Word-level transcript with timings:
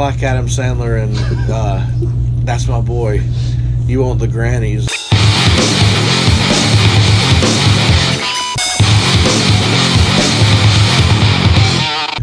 like 0.00 0.22
Adam 0.22 0.46
Sandler 0.46 1.02
and 1.02 1.14
uh, 1.50 1.86
That's 2.46 2.66
My 2.66 2.80
Boy. 2.80 3.20
You 3.84 4.00
want 4.02 4.18
the 4.18 4.26
grannies. 4.26 4.88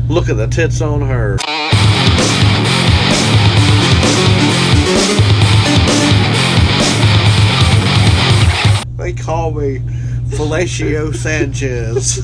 Look 0.09 0.27
at 0.29 0.37
the 0.37 0.47
tits 0.47 0.81
on 0.81 1.01
her. 1.01 1.37
They 8.97 9.13
call 9.13 9.51
me 9.51 9.79
Felicio 10.29 11.15
Sanchez. 11.15 12.17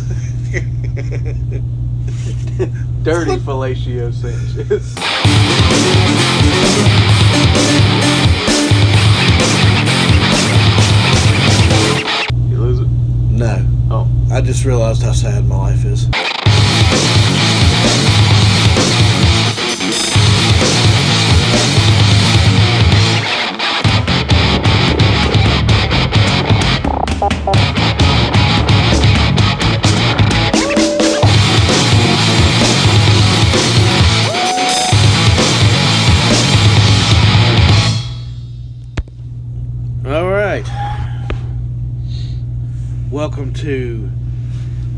Dirty 3.03 3.35
Fellatio 3.37 4.13
Sanchez. 4.13 5.12
You 12.49 12.57
lose 12.57 12.79
it? 12.79 12.87
No. 12.87 13.65
Oh. 13.89 14.07
I 14.31 14.41
just 14.41 14.65
realized 14.65 15.03
how 15.03 15.13
sad 15.13 15.45
my 15.45 15.57
life 15.57 15.85
is. 15.85 16.07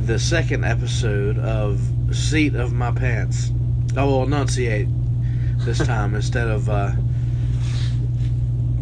The 0.05 0.19
second 0.19 0.63
episode 0.63 1.39
of 1.39 1.81
Seat 2.11 2.53
of 2.53 2.73
My 2.73 2.91
Pants. 2.91 3.51
I 3.97 4.03
will 4.03 4.21
enunciate 4.21 4.87
this 5.61 5.79
time 5.87 6.13
instead 6.13 6.47
of 6.47 6.69
uh, 6.69 6.91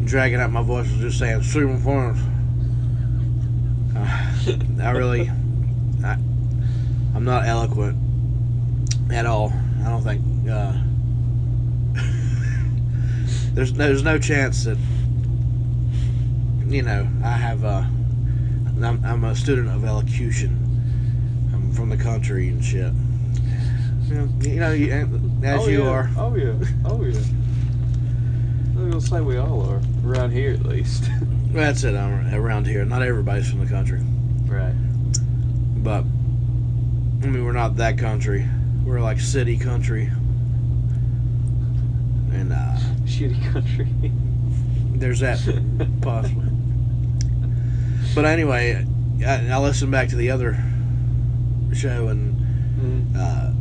dragging 0.04 0.42
out 0.42 0.52
my 0.52 0.62
voice 0.62 0.92
and 0.92 1.00
just 1.00 1.20
saying 1.20 1.36
of 1.40 1.46
My 1.46 1.78
Uh, 3.96 4.84
I 4.84 4.90
really, 4.92 5.30
I, 6.04 6.18
I'm 7.16 7.24
not 7.24 7.46
eloquent 7.46 7.98
at 9.10 9.26
all. 9.26 9.54
I 9.86 9.90
don't 9.90 10.04
think. 10.04 10.22
Uh, 10.50 10.74
there's 13.54 13.72
there's 13.72 14.04
no 14.04 14.20
chance 14.20 14.66
that 14.66 14.78
you 16.68 16.82
know 16.82 17.08
I 17.24 17.32
have 17.32 17.64
uh, 17.64 17.84
I'm, 18.84 19.02
I'm 19.06 19.24
a 19.24 19.34
student 19.38 19.70
of 19.70 19.86
elocution. 19.86 20.73
I'm 21.74 21.78
from 21.78 21.90
the 21.90 21.98
country 21.98 22.50
and 22.50 22.64
shit. 22.64 22.94
You 24.04 24.14
know, 24.14 24.30
you, 24.42 24.60
know, 24.60 24.72
you- 24.74 25.42
as 25.44 25.62
oh, 25.62 25.68
you 25.68 25.84
yeah. 25.84 25.90
are. 25.90 26.12
Oh 26.16 26.36
yeah. 26.36 26.54
Oh 26.86 27.04
yeah. 27.04 27.20
I'm 28.78 28.92
gonna 28.92 29.02
say 29.02 29.22
we 29.22 29.38
all 29.38 29.68
are 29.68 29.82
around 30.06 30.30
here 30.34 30.54
at 30.54 30.64
least. 30.68 31.06
That's 31.52 31.84
it. 31.84 31.96
I'm 31.96 32.32
around 32.32 32.68
here. 32.68 32.86
Not 32.86 33.02
everybody's 33.02 33.50
from 33.50 33.62
the 33.62 33.66
country, 33.66 34.02
right. 34.46 34.76
but 35.84 36.02
I 36.02 37.28
mean 37.28 37.44
we're 37.44 37.54
not 37.54 37.78
that 37.78 37.98
country. 37.98 38.48
We're 38.86 39.02
like 39.02 39.20
city 39.20 39.58
country, 39.58 40.12
and 42.34 42.54
uh, 42.54 42.78
Shitty 43.06 43.52
country. 43.52 43.88
there's 45.00 45.22
that 45.22 45.40
possibly. 46.02 46.50
But 48.14 48.26
anyway, 48.26 48.86
I, 49.26 49.48
I 49.48 49.58
listened 49.58 49.92
back 49.92 50.10
to 50.10 50.16
the 50.16 50.30
other 50.30 50.64
show 51.76 52.08
and 52.10 52.36
Mm. 52.80 53.16
uh, 53.16 53.52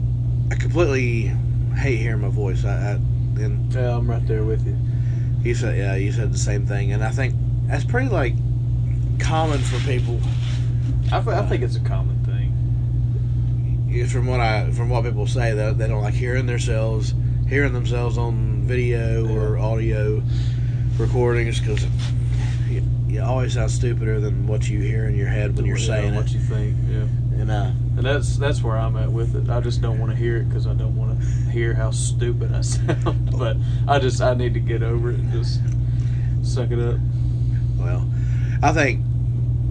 I 0.50 0.54
completely 0.56 1.30
hate 1.76 1.96
hearing 1.98 2.22
my 2.22 2.28
voice. 2.28 2.64
I, 2.64 2.70
I 2.72 2.90
and 3.42 3.72
Yeah, 3.72 3.96
I'm 3.96 4.08
right 4.10 4.26
there 4.26 4.42
with 4.42 4.66
you. 4.66 4.76
you 5.42 5.54
said 5.54 5.76
yeah, 5.76 5.94
you 5.96 6.12
said 6.12 6.32
the 6.32 6.38
same 6.38 6.66
thing, 6.66 6.92
and 6.92 7.04
I 7.04 7.10
think 7.10 7.34
that's 7.66 7.84
pretty 7.84 8.08
like 8.08 8.34
common 9.18 9.58
for 9.60 9.78
people. 9.86 10.18
I, 11.12 11.20
th- 11.20 11.36
I 11.36 11.46
think 11.46 11.62
it's 11.62 11.76
a 11.76 11.80
common 11.80 12.24
thing. 12.24 12.48
It's 13.90 14.10
From 14.12 14.26
what 14.26 14.40
I 14.40 14.70
from 14.72 14.88
what 14.88 15.04
people 15.04 15.26
say, 15.26 15.52
that 15.54 15.76
they 15.78 15.86
don't 15.88 16.02
like 16.02 16.14
hearing 16.14 16.46
themselves, 16.46 17.14
hearing 17.48 17.72
themselves 17.74 18.16
on 18.16 18.62
video 18.64 19.26
or 19.36 19.58
audio 19.58 20.22
recordings 20.98 21.60
because 21.60 21.84
you, 22.70 22.82
you 23.08 23.22
always 23.22 23.54
sound 23.54 23.70
stupider 23.70 24.20
than 24.20 24.46
what 24.46 24.68
you 24.68 24.80
hear 24.80 25.04
in 25.06 25.14
your 25.16 25.28
head 25.28 25.54
when 25.56 25.66
you're 25.66 25.76
Yeah, 25.76 25.86
saying 25.86 26.14
what 26.14 26.26
it. 26.26 26.32
you 26.32 26.40
think. 26.40 26.76
Yeah. 26.88 27.40
And 27.40 27.50
uh, 27.50 27.70
And 28.02 28.16
that's 28.16 28.36
that's 28.36 28.64
where 28.64 28.76
I'm 28.76 28.96
at 28.96 29.12
with 29.12 29.36
it. 29.36 29.48
I 29.48 29.60
just 29.60 29.80
don't 29.80 30.00
want 30.00 30.10
to 30.10 30.16
hear 30.16 30.38
it 30.38 30.48
because 30.48 30.66
I 30.66 30.74
don't 30.74 30.96
want 30.96 31.20
to 31.20 31.26
hear 31.52 31.72
how 31.72 31.92
stupid 31.92 32.52
I 32.52 32.60
sound. 32.62 33.30
but 33.38 33.56
I 33.86 34.00
just 34.00 34.20
I 34.20 34.34
need 34.34 34.54
to 34.54 34.60
get 34.60 34.82
over 34.82 35.12
it 35.12 35.20
and 35.20 35.30
just 35.30 35.60
suck 36.42 36.72
it 36.72 36.80
up. 36.80 36.98
Well, 37.78 38.10
I 38.60 38.72
think 38.72 39.04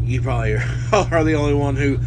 you 0.03 0.21
probably 0.21 0.53
are, 0.93 1.23
the 1.25 1.33
only 1.33 1.53
one 1.53 1.75
who 1.75 1.99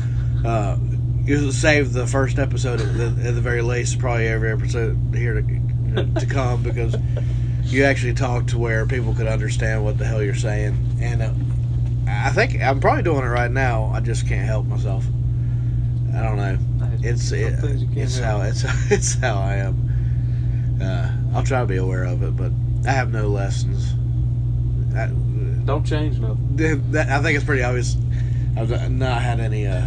uh, 0.48 0.78
you 1.26 1.52
saved 1.52 1.92
the 1.92 2.06
first 2.06 2.38
episode 2.38 2.80
at 2.80 2.96
the, 2.96 3.28
at 3.28 3.34
the 3.34 3.42
very 3.42 3.60
least, 3.60 3.98
probably 3.98 4.26
every 4.26 4.50
episode 4.50 4.96
here 5.14 5.42
to 5.42 6.20
to 6.20 6.24
come 6.24 6.62
because 6.62 6.96
you 7.64 7.84
actually 7.84 8.14
talk 8.14 8.46
to 8.46 8.56
where 8.56 8.86
people 8.86 9.14
could 9.14 9.26
understand 9.26 9.84
what 9.84 9.98
the 9.98 10.06
hell 10.06 10.22
you're 10.22 10.34
saying, 10.34 10.96
and 11.02 11.20
uh, 11.20 11.30
I 12.08 12.30
think 12.30 12.62
I'm 12.62 12.80
probably 12.80 13.02
doing 13.02 13.24
it 13.24 13.28
right 13.28 13.50
now. 13.50 13.92
I 13.94 14.00
just 14.00 14.26
can't 14.26 14.46
help 14.46 14.64
myself. 14.64 15.04
I 16.14 16.22
don't 16.22 16.36
know. 16.36 16.58
It's 17.02 17.32
it, 17.32 17.56
things 17.58 17.82
you 17.82 17.88
can't 17.88 17.98
it's 18.00 18.19
how 18.19 18.41
it's 18.42 18.64
it's 18.91 19.14
how 19.14 19.36
I 19.38 19.56
am. 19.56 20.78
Uh, 20.80 21.10
I'll 21.36 21.44
try 21.44 21.60
to 21.60 21.66
be 21.66 21.76
aware 21.76 22.04
of 22.04 22.22
it, 22.22 22.36
but 22.36 22.52
I 22.88 22.92
have 22.92 23.12
no 23.12 23.28
lessons. 23.28 23.92
I, 24.97 25.06
Don't 25.64 25.84
change 25.84 26.19
nothing. 26.19 26.56
that, 26.92 27.08
I 27.08 27.22
think 27.22 27.36
it's 27.36 27.44
pretty 27.44 27.62
obvious. 27.62 27.97
I've 28.56 28.91
not 28.92 29.22
had 29.22 29.41
any. 29.41 29.66
Uh, 29.66 29.84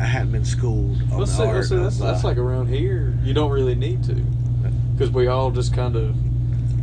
I 0.00 0.04
hadn't 0.04 0.32
been 0.32 0.44
schooled 0.44 1.02
on 1.12 1.18
Let's 1.18 1.32
the 1.32 1.36
see, 1.38 1.42
art. 1.44 1.54
let's 1.56 1.68
see, 1.68 1.76
that's, 1.76 1.96
of, 1.96 2.02
uh, 2.02 2.12
that's 2.12 2.24
like 2.24 2.38
around 2.38 2.68
here. 2.68 3.12
You 3.22 3.34
don't 3.34 3.50
really 3.50 3.74
need 3.74 4.02
to, 4.04 4.14
because 4.94 5.10
we 5.10 5.26
all 5.26 5.50
just 5.50 5.74
kind 5.74 5.94
of 5.96 6.14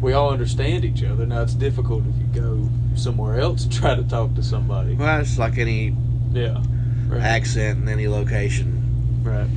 we 0.01 0.13
all 0.13 0.29
understand 0.31 0.85
each 0.85 1.03
other. 1.03 1.25
Now 1.25 1.41
it's 1.41 1.53
difficult 1.55 2.03
if 2.05 2.15
you 2.35 2.41
go 2.41 2.69
somewhere 2.95 3.39
else 3.39 3.63
and 3.63 3.71
try 3.73 3.95
to 3.95 4.03
talk 4.03 4.35
to 4.35 4.43
somebody. 4.43 4.95
well, 4.95 5.19
it's 5.19 5.39
like 5.39 5.57
any 5.57 5.95
Yeah, 6.31 6.61
right, 7.07 7.21
accent 7.21 7.79
in 7.79 7.87
any 7.89 8.07
location. 8.07 9.21
right. 9.23 9.47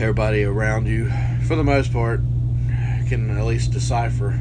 Everybody 0.00 0.42
around 0.44 0.86
you, 0.86 1.10
for 1.46 1.54
the 1.56 1.62
most 1.64 1.92
part, 1.92 2.20
can 3.08 3.30
at 3.38 3.44
least 3.44 3.70
decipher 3.72 4.40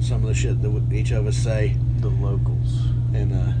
some 0.00 0.22
of 0.22 0.28
the 0.28 0.34
shit 0.34 0.60
that 0.62 0.92
each 0.92 1.10
of 1.12 1.26
us 1.26 1.36
say. 1.36 1.76
The 2.00 2.08
locals. 2.08 2.86
and 3.14 3.32
uh, 3.32 3.52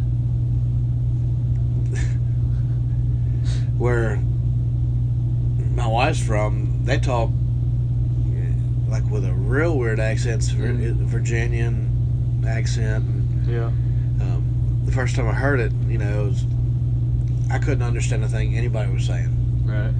where 3.78 4.16
my 5.74 5.86
wife's 5.86 6.20
from, 6.24 6.80
they 6.84 6.98
talk 6.98 7.30
eh, 7.30 8.52
like 8.88 9.04
with 9.10 9.24
a 9.24 9.32
real 9.32 9.78
weird 9.78 10.00
accent, 10.00 10.42
it's 10.42 10.48
Vir- 10.50 10.72
Mm. 10.72 10.94
Virginian 11.06 12.44
accent. 12.46 13.04
And, 13.04 13.46
Yeah, 13.48 13.66
um, 13.66 14.82
the 14.84 14.92
first 14.92 15.14
time 15.16 15.28
I 15.28 15.32
heard 15.34 15.60
it, 15.60 15.72
you 15.86 15.98
know, 15.98 16.24
it 16.24 16.28
was, 16.28 16.44
I 17.50 17.58
couldn't 17.58 17.82
understand 17.82 18.24
a 18.24 18.28
thing 18.28 18.56
anybody 18.56 18.92
was 18.92 19.06
saying. 19.06 19.64
right. 19.64 19.92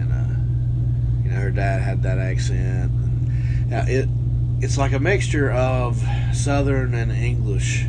And 0.00 0.12
uh, 0.12 1.24
you 1.24 1.30
know, 1.30 1.40
her 1.40 1.50
dad 1.50 1.80
had 1.80 2.02
that 2.02 2.18
accent. 2.18 2.90
And, 2.90 3.70
now 3.70 3.84
it 3.86 4.08
it's 4.60 4.78
like 4.78 4.92
a 4.92 4.98
mixture 4.98 5.50
of 5.50 6.02
Southern 6.32 6.94
and 6.94 7.12
English. 7.12 7.84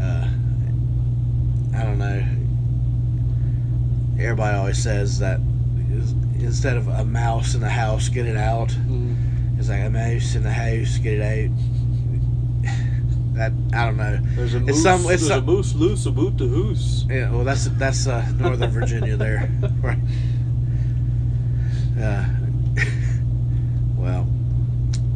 Uh, 0.00 0.28
I 1.76 1.82
don't 1.84 1.98
know. 1.98 2.24
Everybody 4.22 4.56
always 4.56 4.82
says 4.82 5.18
that 5.18 5.40
instead 6.38 6.76
of 6.76 6.88
a 6.88 7.04
mouse 7.04 7.54
in 7.54 7.60
the 7.60 7.68
house, 7.68 8.08
get 8.08 8.26
it 8.26 8.36
out. 8.36 8.68
Mm. 8.68 9.58
It's 9.58 9.68
like 9.68 9.84
a 9.84 9.90
mouse 9.90 10.34
in 10.34 10.42
the 10.42 10.50
house, 10.50 10.98
get 10.98 11.18
it 11.18 11.22
out. 11.22 11.50
That 13.40 13.52
I 13.72 13.86
don't 13.86 13.96
know. 13.96 14.18
There's 14.36 14.52
a 14.52 14.58
It's 14.66 14.82
some- 14.82 15.00
it's 15.00 15.06
there's 15.08 15.22
a 15.22 15.28
some- 15.36 15.46
moose 15.46 15.74
loose 15.74 16.04
about 16.04 16.36
the 16.36 16.44
hoose. 16.44 17.06
Yeah, 17.08 17.30
well, 17.30 17.42
that's 17.42 17.64
that's 17.78 18.06
uh, 18.06 18.22
Northern 18.38 18.70
Virginia 18.70 19.16
there, 19.16 19.50
right? 19.80 19.96
Uh, 21.98 22.24
well, 23.96 24.26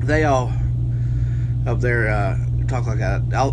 they 0.00 0.24
all 0.24 0.50
up 1.66 1.80
there 1.80 2.08
uh, 2.08 2.38
talk 2.66 2.86
like 2.86 2.98
that. 3.00 3.20
I 3.34 3.52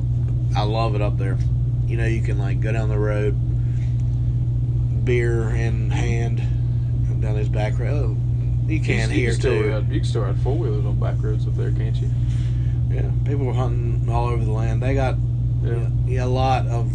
I 0.56 0.64
love 0.64 0.96
it 0.96 1.02
up 1.02 1.18
there. 1.18 1.38
You 1.86 1.98
know, 1.98 2.06
you 2.06 2.22
can 2.22 2.38
like 2.38 2.62
go 2.62 2.72
down 2.72 2.88
the 2.88 2.98
road, 2.98 3.36
beer 5.04 5.50
in 5.50 5.90
hand, 5.90 6.38
down 7.22 7.36
this 7.36 7.50
back 7.50 7.78
road. 7.78 8.16
You 8.70 8.80
can 8.80 9.10
you, 9.10 9.16
here 9.18 9.34
still 9.34 9.52
too. 9.64 9.70
Ride, 9.70 9.90
you 9.90 10.00
can 10.00 10.08
still 10.08 10.22
ride 10.22 10.40
four 10.40 10.58
wheelers 10.58 10.86
on 10.86 10.98
back 10.98 11.16
roads 11.22 11.46
up 11.46 11.56
there, 11.58 11.72
can't 11.74 11.98
you? 11.98 12.10
Yeah, 12.92 13.10
people 13.26 13.46
were 13.46 13.54
hunting 13.54 14.10
all 14.10 14.28
over 14.30 14.44
the 14.44 14.52
land. 14.52 14.82
They 14.84 14.94
got 14.94 15.16
yeah, 15.64 15.88
yeah 16.06 16.26
a 16.26 16.28
lot 16.28 16.68
of 16.68 16.92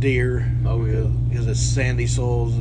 deer. 0.00 0.50
Oh 0.66 0.84
yeah, 0.84 1.08
because 1.28 1.46
it's 1.46 1.60
sandy 1.60 2.06
soils, 2.06 2.54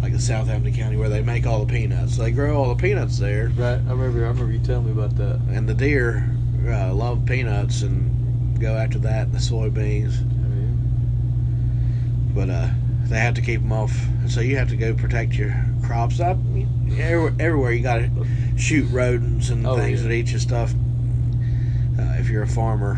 like 0.00 0.12
in 0.12 0.18
Southampton 0.18 0.74
County, 0.74 0.96
where 0.96 1.08
they 1.08 1.22
make 1.22 1.46
all 1.46 1.64
the 1.64 1.72
peanuts. 1.72 2.16
They 2.16 2.30
grow 2.30 2.56
all 2.56 2.74
the 2.74 2.80
peanuts 2.80 3.18
there. 3.18 3.48
Right. 3.56 3.74
I 3.74 3.90
remember. 3.90 4.24
I 4.24 4.28
remember 4.28 4.52
you 4.52 4.58
telling 4.60 4.86
me 4.86 4.92
about 4.92 5.16
that. 5.16 5.40
And 5.50 5.68
the 5.68 5.74
deer 5.74 6.28
uh, 6.66 6.92
love 6.94 7.24
peanuts 7.26 7.82
and 7.82 8.58
go 8.60 8.74
after 8.74 8.98
that 9.00 9.26
and 9.26 9.34
the 9.34 9.38
soybeans. 9.38 10.14
Oh, 10.22 10.48
yeah. 10.56 12.34
But 12.34 12.50
uh, 12.50 12.68
they 13.04 13.18
have 13.18 13.34
to 13.34 13.40
keep 13.42 13.60
them 13.60 13.72
off, 13.72 13.94
so 14.28 14.40
you 14.40 14.56
have 14.56 14.68
to 14.70 14.76
go 14.76 14.94
protect 14.94 15.34
your 15.34 15.54
crops. 15.84 16.20
Up 16.20 16.38
everywhere, 16.98 17.34
everywhere 17.38 17.72
you 17.72 17.82
got 17.82 17.98
to 17.98 18.26
shoot 18.56 18.86
rodents 18.90 19.50
and 19.50 19.66
Oh, 19.66 19.76
things 19.76 20.02
yeah. 20.02 20.08
that 20.08 20.14
eat 20.14 20.30
your 20.30 20.40
stuff. 20.40 20.72
Uh, 21.98 22.16
if 22.18 22.28
you're 22.28 22.42
a 22.42 22.48
farmer, 22.48 22.96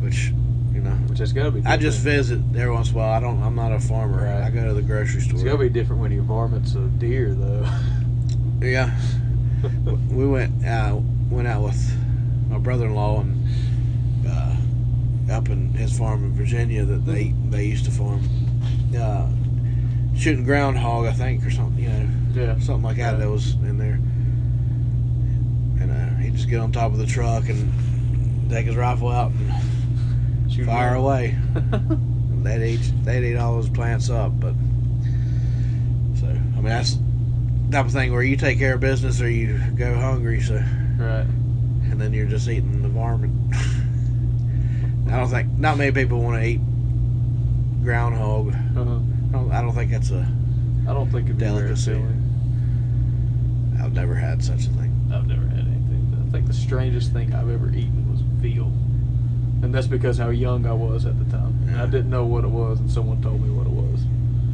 which 0.00 0.32
you 0.78 0.84
know, 0.84 0.90
Which 0.90 1.34
got 1.34 1.42
to 1.42 1.50
be. 1.50 1.66
I 1.66 1.76
just 1.76 1.98
visit 1.98 2.40
every 2.54 2.70
once 2.70 2.90
in 2.90 2.94
a 2.94 2.98
while. 2.98 3.12
I 3.12 3.18
don't. 3.18 3.42
I'm 3.42 3.56
not 3.56 3.72
a 3.72 3.80
farmer. 3.80 4.24
Right. 4.24 4.44
I 4.44 4.50
go 4.50 4.64
to 4.68 4.74
the 4.74 4.82
grocery 4.82 5.20
store. 5.20 5.34
It's 5.34 5.42
gonna 5.42 5.58
be 5.58 5.68
different 5.68 6.00
when 6.00 6.12
your 6.12 6.22
varmint's 6.22 6.76
a 6.76 6.86
deer, 6.98 7.34
though. 7.34 7.66
Yeah, 8.60 8.90
we 10.10 10.26
went 10.26 10.64
uh, 10.64 10.98
went 11.30 11.46
out 11.46 11.62
with 11.62 11.96
my 12.48 12.58
brother-in-law 12.58 13.20
and 13.20 14.26
uh, 14.26 14.56
up 15.32 15.48
in 15.48 15.72
his 15.74 15.96
farm 15.96 16.24
in 16.24 16.32
Virginia 16.32 16.84
that 16.84 17.06
they 17.06 17.34
they 17.50 17.66
used 17.66 17.84
to 17.84 17.92
farm. 17.92 18.28
Uh, 18.98 19.30
shooting 20.18 20.42
groundhog, 20.44 21.06
I 21.06 21.12
think, 21.12 21.46
or 21.46 21.52
something. 21.52 21.84
You 21.84 21.90
know, 21.90 22.08
yeah. 22.34 22.58
something 22.58 22.82
like 22.82 22.96
that. 22.96 23.20
That 23.20 23.30
was 23.30 23.52
in 23.54 23.78
there. 23.78 24.00
And 25.80 25.92
uh, 25.92 26.20
he'd 26.20 26.34
just 26.34 26.50
get 26.50 26.58
on 26.58 26.72
top 26.72 26.90
of 26.90 26.98
the 26.98 27.06
truck 27.06 27.48
and 27.48 27.72
take 28.48 28.66
his 28.66 28.76
rifle 28.76 29.08
out 29.08 29.32
and 29.32 30.52
Shoot 30.52 30.66
fire 30.66 30.94
away. 30.94 31.36
they'd 32.42 32.74
eat 32.74 32.92
they'd 33.04 33.30
eat 33.32 33.36
all 33.36 33.56
those 33.56 33.68
plants 33.68 34.10
up. 34.10 34.38
But 34.38 34.54
so 36.18 36.26
I 36.26 36.30
mean 36.30 36.64
that's 36.64 36.94
the 36.94 37.72
type 37.72 37.86
of 37.86 37.92
thing 37.92 38.12
where 38.12 38.22
you 38.22 38.36
take 38.36 38.58
care 38.58 38.74
of 38.74 38.80
business 38.80 39.20
or 39.20 39.28
you 39.28 39.58
go 39.76 39.94
hungry. 39.94 40.40
So 40.40 40.54
right. 40.54 41.26
and 41.90 42.00
then 42.00 42.12
you're 42.12 42.26
just 42.26 42.48
eating 42.48 42.82
the 42.82 42.88
varmint. 42.88 43.34
I 45.12 45.16
don't 45.16 45.28
think 45.28 45.52
not 45.58 45.78
many 45.78 45.92
people 45.92 46.20
want 46.20 46.40
to 46.42 46.46
eat 46.46 46.60
groundhog. 47.82 48.48
Uh-huh. 48.48 48.80
I 48.80 49.32
don't, 49.32 49.52
I 49.52 49.62
don't 49.62 49.74
think 49.74 49.90
that's 49.90 50.10
a. 50.10 50.26
I 50.88 50.92
don't 50.94 51.10
think 51.10 51.26
it'd 51.26 51.38
Delicacy. 51.38 52.02
I've 53.80 53.92
never 53.92 54.14
had 54.14 54.42
such 54.42 54.66
a 54.66 54.70
thing. 54.70 55.10
I've 55.12 55.26
never 55.26 55.46
had 55.46 55.60
anything. 55.60 56.24
I 56.26 56.30
think 56.30 56.46
the 56.46 56.52
strangest 56.54 57.12
thing 57.12 57.34
I've 57.34 57.48
ever 57.50 57.68
eaten 57.68 58.07
veal, 58.38 58.66
and 59.62 59.74
that's 59.74 59.86
because 59.86 60.18
how 60.18 60.30
young 60.30 60.66
I 60.66 60.72
was 60.72 61.04
at 61.04 61.18
the 61.18 61.24
time. 61.36 61.58
Yeah. 61.68 61.82
I 61.82 61.86
didn't 61.86 62.10
know 62.10 62.24
what 62.24 62.44
it 62.44 62.50
was, 62.50 62.80
and 62.80 62.90
someone 62.90 63.20
told 63.22 63.40
me 63.42 63.50
what 63.50 63.66
it 63.66 63.72
was. 63.72 64.00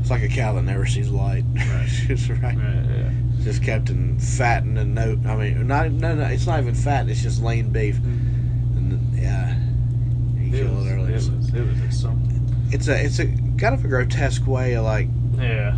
It's 0.00 0.10
like 0.10 0.22
a 0.22 0.28
cow 0.28 0.52
that 0.54 0.62
never 0.62 0.84
sees 0.86 1.08
light. 1.10 1.44
Right. 1.54 1.88
It's 2.10 2.28
right. 2.28 2.42
Right. 2.42 2.56
Yeah. 2.56 3.10
Just 3.42 3.62
kept 3.62 3.88
in 3.90 4.18
fattened 4.18 4.78
and 4.78 4.94
no. 4.94 5.18
I 5.26 5.36
mean, 5.36 5.66
not 5.66 5.90
no 5.90 6.14
no. 6.14 6.24
It's 6.24 6.46
not 6.46 6.60
even 6.60 6.74
fat. 6.74 7.08
It's 7.08 7.22
just 7.22 7.42
lean 7.42 7.70
beef. 7.70 7.96
Mm-hmm. 7.96 8.76
And 8.78 8.92
then, 8.92 9.10
yeah, 9.22 10.58
It 10.58 10.70
was, 10.70 10.86
it 10.86 10.90
early. 10.90 11.12
it 11.12 11.14
was. 11.14 11.28
It 11.54 11.66
was 11.66 11.78
just 11.80 12.00
something. 12.02 12.68
It's 12.70 12.88
a 12.88 13.02
it's 13.04 13.18
a 13.18 13.26
kind 13.58 13.74
of 13.74 13.84
a 13.84 13.88
grotesque 13.88 14.46
way 14.46 14.74
of 14.74 14.84
like. 14.84 15.08
Yeah. 15.38 15.76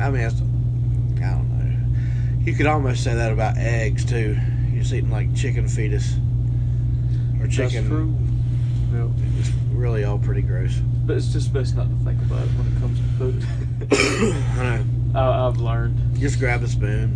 I 0.00 0.10
mean, 0.10 0.22
it's, 0.22 0.40
I 0.40 1.30
don't 1.30 1.48
know. 1.58 2.44
You 2.44 2.54
could 2.54 2.66
almost 2.66 3.02
say 3.04 3.14
that 3.14 3.32
about 3.32 3.56
eggs 3.58 4.04
too. 4.04 4.36
You're 4.70 4.82
just 4.82 4.92
eating 4.92 5.10
like 5.10 5.34
chicken 5.36 5.66
fetus 5.68 6.14
or 7.44 7.48
chicken. 7.48 7.84
That's 7.84 7.88
true. 7.88 8.14
Yep. 8.92 9.10
It's 9.38 9.50
really 9.72 10.04
all 10.04 10.18
pretty 10.18 10.42
gross. 10.42 10.74
But 11.04 11.16
it's 11.16 11.32
just 11.32 11.52
best 11.52 11.76
not 11.76 11.88
to 11.88 12.04
think 12.04 12.20
about 12.22 12.42
it 12.42 12.48
when 12.50 12.66
it 12.66 12.80
comes 12.80 12.98
to 12.98 13.04
food. 13.18 13.46
I 14.58 14.78
know. 14.78 15.18
I, 15.18 15.46
I've 15.46 15.58
learned. 15.58 16.16
Just 16.18 16.38
grab 16.38 16.62
a 16.62 16.68
spoon, 16.68 17.10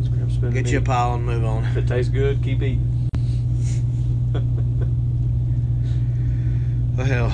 Just 0.00 0.12
grab 0.12 0.28
a 0.28 0.32
spoon 0.32 0.52
get 0.52 0.70
you 0.70 0.78
a 0.78 0.82
pile, 0.82 1.14
and 1.14 1.24
move 1.24 1.44
on. 1.44 1.64
If 1.64 1.76
it 1.76 1.88
tastes 1.88 2.10
good, 2.12 2.42
keep 2.42 2.62
eating. 2.62 2.90
Well, 6.96 7.06
hell, 7.06 7.26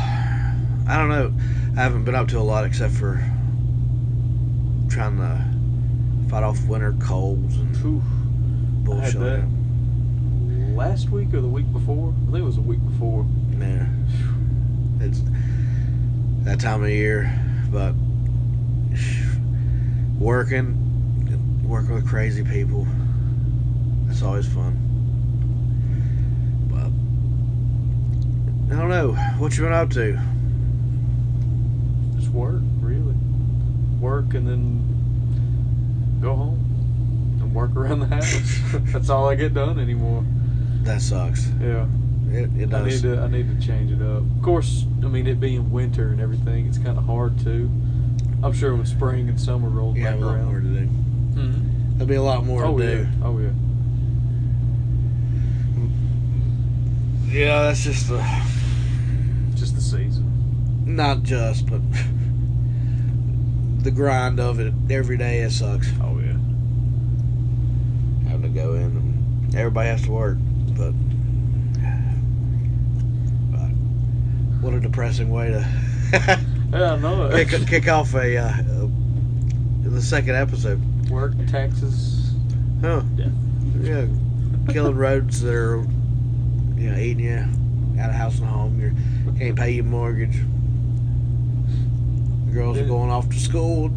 I 0.88 0.96
don't 0.96 1.11
know. 1.11 1.34
I 1.76 1.82
haven't 1.82 2.05
been 2.05 2.14
up 2.14 2.28
to 2.28 2.38
a 2.38 2.40
lot 2.40 2.64
except 2.64 2.94
for 2.94 3.23
trying 4.88 5.19
to 5.19 6.31
fight 6.31 6.43
off 6.43 6.64
winter 6.64 6.94
colds 6.99 7.56
and 7.58 7.76
Phew. 7.76 7.99
I 8.90 9.05
had 9.05 9.14
bullshit. 9.14 9.44
Last 10.80 11.10
week 11.10 11.34
or 11.34 11.42
the 11.42 11.46
week 11.46 11.70
before. 11.74 12.08
I 12.08 12.32
think 12.32 12.38
it 12.38 12.42
was 12.42 12.56
the 12.56 12.62
week 12.62 12.82
before. 12.82 13.26
Yeah, 13.58 13.86
it's 14.98 15.20
that 16.44 16.58
time 16.58 16.82
of 16.82 16.88
year, 16.88 17.30
but 17.70 17.92
working, 20.18 21.68
working 21.68 21.94
with 21.94 22.08
crazy 22.08 22.42
people, 22.42 22.86
that's 24.06 24.22
always 24.22 24.48
fun. 24.48 24.78
But 26.70 26.90
I 28.74 28.80
don't 28.80 28.88
know 28.88 29.12
what 29.38 29.58
you 29.58 29.64
been 29.64 29.74
up 29.74 29.90
to. 29.90 30.18
Just 32.16 32.30
work, 32.30 32.62
really. 32.80 33.14
Work 34.00 34.32
and 34.32 34.48
then 34.48 36.18
go 36.22 36.34
home 36.34 37.38
and 37.42 37.54
work 37.54 37.76
around 37.76 38.00
the 38.00 38.06
house. 38.06 38.60
That's 38.92 39.10
all 39.10 39.28
I 39.28 39.34
get 39.34 39.52
done 39.52 39.78
anymore. 39.78 40.24
That 40.82 41.00
sucks. 41.02 41.48
Yeah. 41.60 41.86
It, 42.30 42.48
it 42.56 42.70
does. 42.70 42.82
I 42.82 42.84
need 42.88 43.02
to 43.16 43.20
I 43.22 43.26
need 43.28 43.60
to 43.60 43.66
change 43.66 43.90
it 43.92 44.00
up. 44.02 44.22
Of 44.22 44.42
course, 44.42 44.86
I 45.02 45.06
mean 45.08 45.26
it 45.26 45.40
being 45.40 45.70
winter 45.70 46.08
and 46.10 46.20
everything, 46.20 46.66
it's 46.66 46.78
kind 46.78 46.96
of 46.96 47.04
hard 47.04 47.38
too. 47.40 47.68
I'm 48.42 48.52
sure 48.52 48.74
when 48.76 48.86
spring 48.86 49.28
and 49.28 49.38
summer 49.40 49.68
roll 49.68 49.96
You 49.96 50.04
back 50.04 50.12
have 50.14 50.22
a 50.22 50.26
lot 50.26 50.34
around. 50.36 50.44
more 50.46 50.60
to 50.60 50.66
do. 50.66 50.86
Mhm. 50.86 51.92
There'll 51.94 52.08
be 52.08 52.14
a 52.14 52.22
lot 52.22 52.44
more 52.46 52.64
Oh 52.64 52.78
to 52.78 52.84
yeah. 52.84 52.90
do. 53.02 53.08
Oh 53.24 53.38
yeah. 53.38 53.50
Yeah, 57.26 57.62
that's 57.62 57.84
just 57.84 58.08
the 58.08 58.18
Just 59.54 59.75
the 59.75 59.80
season. 59.80 60.26
not 60.87 61.22
just, 61.22 61.66
but 61.68 61.80
the 63.84 63.90
grind 63.90 64.40
of 64.40 64.58
it 64.60 64.72
every 64.90 65.16
day. 65.16 65.40
It 65.40 65.50
sucks 65.52 65.88
Oh 66.02 66.18
yeah. 66.18 66.37
having 68.28 68.42
to 68.42 68.49
go 68.49 68.75
in 68.75 68.82
and 68.84 69.54
everybody 69.54 69.88
has 69.88 70.02
to 70.02 70.10
work, 70.10 70.38
but, 70.76 70.92
but 73.52 73.70
what 74.61 74.75
a 74.75 74.81
depressing 74.81 75.31
way 75.31 75.50
to 75.50 75.67
Yeah, 76.73 76.93
I 76.93 76.97
know 76.99 77.26
it. 77.26 77.49
kick, 77.49 77.67
kick 77.67 77.88
off 77.88 78.14
a 78.14 78.37
uh, 78.37 78.49
uh, 78.49 78.88
the 79.83 80.00
second 80.00 80.37
episode. 80.37 80.81
Work, 81.11 81.33
taxes. 81.49 82.33
Huh? 82.81 83.02
Yeah. 83.17 83.26
Yeah, 83.81 84.07
killing 84.69 84.95
roads 84.97 85.40
that 85.40 85.52
are 85.52 85.79
you 86.76 86.90
know 86.90 86.99
eating 86.99 87.25
you 87.25 88.00
out 88.00 88.11
of 88.11 88.14
house 88.17 88.38
and 88.38 88.47
home. 88.47 88.81
You 88.81 89.33
can't 89.38 89.57
pay 89.57 89.73
your 89.73 89.85
mortgage. 89.85 90.37
The 92.47 92.52
girls 92.52 92.79
are 92.79 92.85
going 92.85 93.11
off 93.11 93.29
to 93.31 93.38
school. 93.38 93.88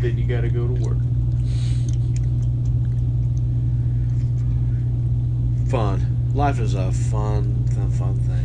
Then 0.00 0.16
you 0.16 0.24
got 0.24 0.40
to 0.40 0.48
go 0.48 0.66
to 0.66 0.74
work. 0.74 0.98
fun. 5.72 6.04
Life 6.34 6.60
is 6.60 6.74
a 6.74 6.92
fun, 6.92 7.66
fun, 7.68 7.90
fun 7.92 8.18
thing. 8.20 8.41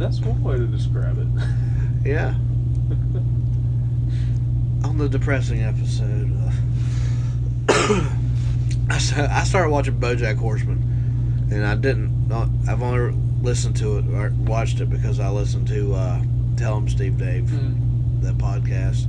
That's 0.00 0.18
one 0.20 0.42
way 0.42 0.56
to 0.56 0.66
describe 0.66 1.18
it. 1.18 1.26
Yeah. 2.02 2.34
On 4.84 4.96
the 4.96 5.06
depressing 5.06 5.60
episode, 5.62 6.32
uh, 6.40 6.50
I 8.90 8.96
sta- 8.98 9.28
I 9.30 9.44
started 9.44 9.68
watching 9.68 10.00
BoJack 10.00 10.36
Horseman, 10.38 11.48
and 11.52 11.66
I 11.66 11.74
didn't. 11.74 12.26
Not, 12.28 12.48
I've 12.66 12.80
only 12.82 13.14
listened 13.42 13.76
to 13.76 13.98
it 13.98 14.06
or 14.14 14.30
watched 14.46 14.80
it 14.80 14.88
because 14.88 15.20
I 15.20 15.28
listened 15.28 15.68
to 15.68 15.92
uh, 15.94 16.22
Tell 16.56 16.74
'em 16.78 16.88
Steve 16.88 17.18
Dave, 17.18 17.44
Mm. 17.50 18.22
the 18.22 18.32
podcast. 18.32 19.06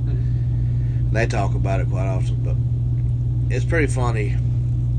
They 1.12 1.26
talk 1.26 1.54
about 1.54 1.80
it 1.80 1.88
quite 1.88 2.06
often, 2.08 2.36
but 2.44 2.56
it's 3.54 3.64
pretty 3.64 3.86
funny. 3.86 4.36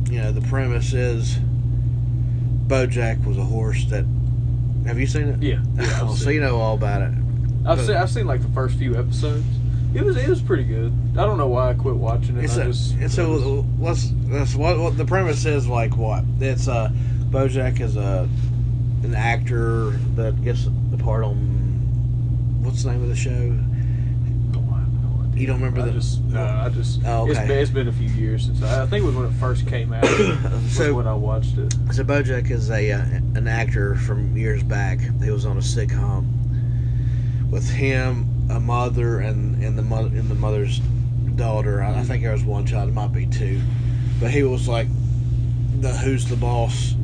You 0.09 0.19
know, 0.19 0.31
the 0.31 0.41
premise 0.41 0.93
is 0.93 1.38
BoJack 2.67 3.23
was 3.23 3.38
a 3.38 3.43
horse 3.43 3.85
that. 3.91 4.05
Have 4.85 4.99
you 4.99 5.07
seen 5.07 5.27
it? 5.29 5.41
Yeah. 5.41 5.61
yeah 5.75 5.99
oh, 6.03 6.15
so 6.15 6.29
you 6.29 6.41
know 6.41 6.59
all 6.59 6.75
about 6.75 7.01
it. 7.01 7.13
I've 7.65 7.81
seen 7.81 7.95
I've 7.95 8.09
seen 8.09 8.27
like 8.27 8.41
the 8.41 8.49
first 8.49 8.77
few 8.77 8.97
episodes. 8.97 9.45
It 9.93 10.03
was 10.03 10.17
it 10.17 10.27
was 10.27 10.41
pretty 10.41 10.63
good. 10.63 10.91
I 11.13 11.25
don't 11.25 11.37
know 11.37 11.47
why 11.47 11.69
I 11.69 11.73
quit 11.75 11.95
watching 11.95 12.37
it. 12.37 12.45
It's 12.45 12.57
I 12.57 12.63
a, 12.63 12.65
just, 12.65 12.93
and 12.93 13.03
I 13.03 13.07
so 13.07 13.37
just- 13.37 13.65
what's 13.77 14.11
that's 14.25 14.55
what, 14.55 14.79
what 14.79 14.97
the 14.97 15.05
premise 15.05 15.45
is 15.45 15.67
like 15.67 15.95
what 15.95 16.23
it's 16.39 16.67
uh 16.67 16.89
Bojack 17.29 17.79
is 17.79 17.95
a 17.95 18.27
an 19.03 19.13
actor 19.15 19.91
that 20.15 20.41
gets 20.43 20.65
the 20.91 20.97
part 20.97 21.23
on 21.23 21.35
what's 22.63 22.83
the 22.83 22.91
name 22.91 23.03
of 23.03 23.09
the 23.09 23.15
show 23.15 23.29
oh, 23.31 24.73
I 24.73 24.79
have 24.79 24.93
no 25.03 25.22
You 25.35 25.47
don't 25.47 25.55
remember 25.61 25.81
I 25.81 25.85
the? 25.85 25.91
just, 25.93 26.21
no, 26.23 26.43
I 26.43 26.69
just. 26.69 27.01
Oh, 27.05 27.27
it's, 27.29 27.37
okay. 27.39 27.47
been, 27.47 27.59
it's 27.59 27.71
been 27.71 27.87
a 27.87 27.91
few 27.93 28.07
years 28.09 28.45
since 28.45 28.61
I, 28.61 28.83
I 28.83 28.85
think 28.85 29.03
it 29.03 29.07
was 29.07 29.15
when 29.15 29.25
it 29.25 29.33
first 29.33 29.67
came 29.67 29.91
out. 29.93 30.05
So- 30.69 30.93
when 30.93 31.07
I 31.07 31.13
watched 31.15 31.57
it. 31.57 31.73
So 31.91 32.03
Bojack 32.03 32.49
is 32.51 32.69
a 32.69 32.91
uh, 32.91 32.99
an 33.35 33.47
actor 33.47 33.95
from 33.95 34.35
years 34.37 34.63
back. 34.63 34.99
He 35.21 35.29
was 35.31 35.45
on 35.45 35.57
a 35.57 35.61
sitcom 35.61 36.25
with 37.49 37.69
him, 37.69 38.47
a 38.51 38.59
mother, 38.59 39.19
and 39.19 39.63
and 39.63 39.77
the 39.77 39.83
mother 39.83 40.07
and 40.07 40.29
the 40.29 40.35
mother's 40.35 40.79
daughter. 41.35 41.81
I, 41.83 41.99
I 41.99 42.03
think 42.03 42.23
there 42.23 42.31
was 42.31 42.43
one 42.43 42.65
child. 42.65 42.89
It 42.89 42.93
might 42.93 43.11
be 43.13 43.25
two, 43.25 43.59
but 44.19 44.31
he 44.31 44.43
was 44.43 44.67
like 44.67 44.87
the 45.81 45.91
who's 45.97 46.25
the 46.25 46.35
boss 46.37 46.95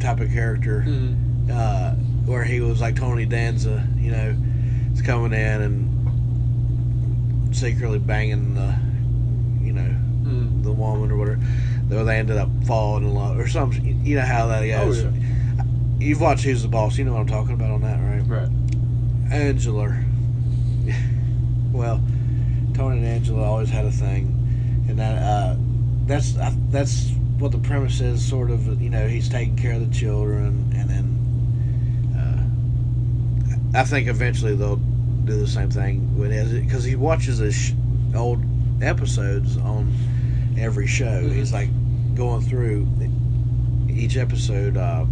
type 0.00 0.20
of 0.20 0.30
character, 0.30 0.84
Mm. 0.86 1.50
uh, 1.50 1.90
where 2.24 2.44
he 2.44 2.60
was 2.60 2.80
like 2.80 2.96
Tony 2.96 3.24
Danza. 3.26 3.86
You 3.96 4.10
know, 4.10 4.36
is 4.92 5.02
coming 5.02 5.32
in 5.32 5.62
and 5.62 5.87
secretly 7.52 7.98
banging 7.98 8.54
the, 8.54 8.74
you 9.64 9.72
know, 9.72 9.94
Mm. 10.24 10.62
the 10.62 10.72
woman 10.72 11.10
or 11.10 11.16
whatever. 11.16 11.40
Though 11.88 12.04
they 12.04 12.18
ended 12.18 12.36
up 12.36 12.50
falling 12.66 13.04
in 13.04 13.14
love 13.14 13.38
or 13.38 13.48
something. 13.48 14.04
You 14.04 14.16
know 14.16 14.26
how 14.26 14.46
that 14.48 14.62
Oh, 14.62 14.84
goes. 14.86 15.02
yeah. 15.04 15.10
You've 15.98 16.20
watched 16.20 16.44
Who's 16.44 16.62
the 16.62 16.68
Boss. 16.68 16.98
You 16.98 17.04
know 17.06 17.12
what 17.14 17.20
I'm 17.20 17.26
talking 17.26 17.54
about 17.54 17.70
on 17.70 17.80
that, 17.82 17.98
right? 18.00 18.22
Right. 18.26 18.48
Angela. 19.32 19.96
well, 21.72 22.00
Tony 22.74 22.98
and 22.98 23.06
Angela 23.06 23.42
always 23.42 23.70
had 23.70 23.84
a 23.86 23.90
thing, 23.90 24.34
and 24.88 24.98
that 24.98 25.22
uh, 25.22 25.56
that's 26.06 26.36
I, 26.38 26.54
that's 26.70 27.10
what 27.38 27.52
the 27.52 27.58
premise 27.58 28.00
is. 28.00 28.24
Sort 28.26 28.50
of, 28.50 28.80
you 28.82 28.90
know, 28.90 29.08
he's 29.08 29.28
taking 29.28 29.56
care 29.56 29.72
of 29.72 29.80
the 29.88 29.94
children, 29.94 30.72
and 30.76 30.88
then 30.90 31.04
uh, 33.74 33.78
I 33.80 33.84
think 33.84 34.08
eventually 34.08 34.54
they'll 34.54 34.80
do 35.28 35.38
the 35.38 35.46
same 35.46 35.70
thing 35.70 36.16
it 36.32 36.62
because 36.64 36.84
he 36.84 36.96
watches 36.96 37.38
his 37.38 37.54
sh- 37.54 37.72
old 38.14 38.42
episodes 38.82 39.56
on 39.58 39.92
every 40.58 40.86
show. 40.86 41.22
Mhm. 41.22 41.32
He's 41.34 41.52
like 41.52 41.68
going 42.14 42.42
through 42.42 42.86
each 43.88 44.16
episode. 44.16 44.76
Uh, 44.76 45.04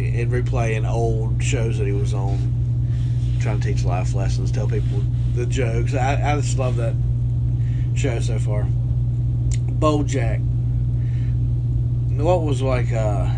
and 0.00 0.32
replaying 0.32 0.88
old 0.90 1.40
shows 1.42 1.78
that 1.78 1.86
he 1.86 1.92
was 1.92 2.12
on, 2.12 2.36
trying 3.40 3.60
to 3.60 3.72
teach 3.72 3.84
life 3.84 4.14
lessons, 4.14 4.50
tell 4.50 4.66
people 4.68 5.00
the 5.36 5.46
jokes. 5.46 5.94
I, 5.94 6.32
I 6.32 6.40
just 6.40 6.58
love 6.58 6.76
that 6.76 6.94
show 7.94 8.18
so 8.20 8.38
far. 8.40 8.66
BoJack. 9.78 10.40
What 12.20 12.42
was 12.42 12.62
like? 12.62 12.92
uh 12.92 13.28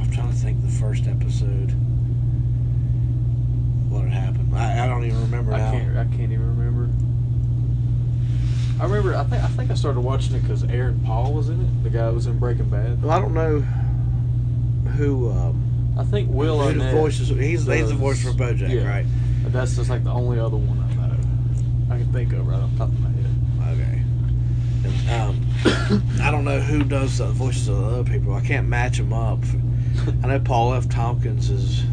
I'm 0.00 0.10
trying 0.12 0.28
to 0.30 0.34
think. 0.36 0.60
The 0.62 0.68
first 0.68 1.06
episode. 1.06 1.70
What 3.88 4.04
had 4.04 4.12
happened? 4.12 4.54
I, 4.56 4.84
I 4.84 4.88
don't 4.88 5.04
even 5.04 5.20
remember 5.22 5.52
I 5.54 5.58
now. 5.58 5.70
can't. 5.72 5.96
I 5.96 6.04
can't 6.16 6.32
even 6.32 6.56
remember. 6.56 6.88
I 8.82 8.86
remember. 8.86 9.14
I 9.14 9.22
think. 9.22 9.44
I 9.44 9.46
think 9.46 9.70
I 9.70 9.74
started 9.74 10.00
watching 10.00 10.34
it 10.34 10.42
because 10.42 10.64
Aaron 10.64 10.98
Paul 11.06 11.34
was 11.34 11.48
in 11.48 11.60
it. 11.60 11.84
The 11.84 11.90
guy 11.90 12.06
that 12.06 12.12
was 12.12 12.26
in 12.26 12.40
Breaking 12.40 12.68
Bad. 12.68 13.00
Well, 13.00 13.12
I 13.12 13.20
don't 13.20 13.32
know 13.32 13.60
who. 14.96 15.30
Um, 15.30 15.94
I 15.96 16.02
think 16.02 16.28
Will 16.28 16.60
who 16.60 16.76
the 16.76 16.90
voices. 16.90 17.28
He's 17.28 17.64
he's 17.64 17.88
the 17.88 17.94
voice 17.94 18.20
for 18.24 18.30
BoJack, 18.30 18.70
yeah. 18.70 18.88
right? 18.88 19.06
That's 19.44 19.76
just 19.76 19.88
like 19.88 20.02
the 20.02 20.10
only 20.10 20.40
other 20.40 20.56
one 20.56 20.80
I 20.80 20.94
know. 20.96 21.94
I 21.94 21.98
can 21.98 22.12
think 22.12 22.32
of 22.32 22.44
right 22.44 22.58
off 22.58 22.72
the 22.72 22.78
top 22.78 22.88
of 22.88 22.98
my 22.98 23.10
head. 23.10 23.78
Okay. 23.78 24.02
And, 24.84 25.10
um, 25.10 26.20
I 26.20 26.32
don't 26.32 26.44
know 26.44 26.58
who 26.58 26.82
does 26.82 27.18
the 27.18 27.26
voices 27.26 27.68
of 27.68 27.78
the 27.78 27.84
other 27.84 28.10
people. 28.10 28.34
I 28.34 28.40
can't 28.40 28.66
match 28.66 28.98
them 28.98 29.12
up. 29.12 29.38
I 30.24 30.26
know 30.26 30.40
Paul 30.40 30.74
F. 30.74 30.88
Tompkins 30.88 31.50
is 31.50 31.84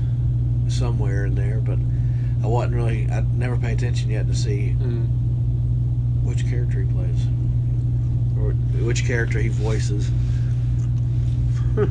somewhere 0.76 1.26
in 1.26 1.36
there, 1.36 1.60
but 1.60 1.78
I 2.44 2.48
wasn't 2.48 2.74
really. 2.74 3.08
I 3.12 3.22
never 3.22 3.58
pay 3.58 3.74
attention 3.74 4.10
yet 4.10 4.26
to 4.26 4.34
see 4.34 4.76
Mm. 4.80 5.29
Which 6.30 6.48
character 6.48 6.82
he 6.82 6.94
plays 6.94 7.26
or 8.38 8.52
which 8.86 9.06
character 9.06 9.40
he 9.40 9.50
voices. 9.50 10.10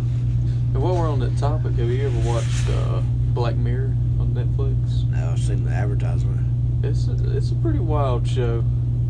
And 0.74 0.82
while 0.82 0.96
we're 0.96 1.10
on 1.10 1.18
that 1.20 1.36
topic, 1.38 1.72
have 1.76 1.88
you 1.88 2.06
ever 2.06 2.28
watched 2.28 2.68
uh, 2.68 3.00
Black 3.32 3.56
Mirror 3.56 3.94
on 4.20 4.34
Netflix? 4.34 5.08
Now 5.10 5.30
I've 5.32 5.38
seen 5.38 5.64
the 5.64 5.70
advertisement. 5.70 6.84
It's 6.84 7.08
a, 7.08 7.36
it's 7.36 7.50
a 7.52 7.54
pretty 7.56 7.78
wild 7.78 8.28
show. 8.28 8.62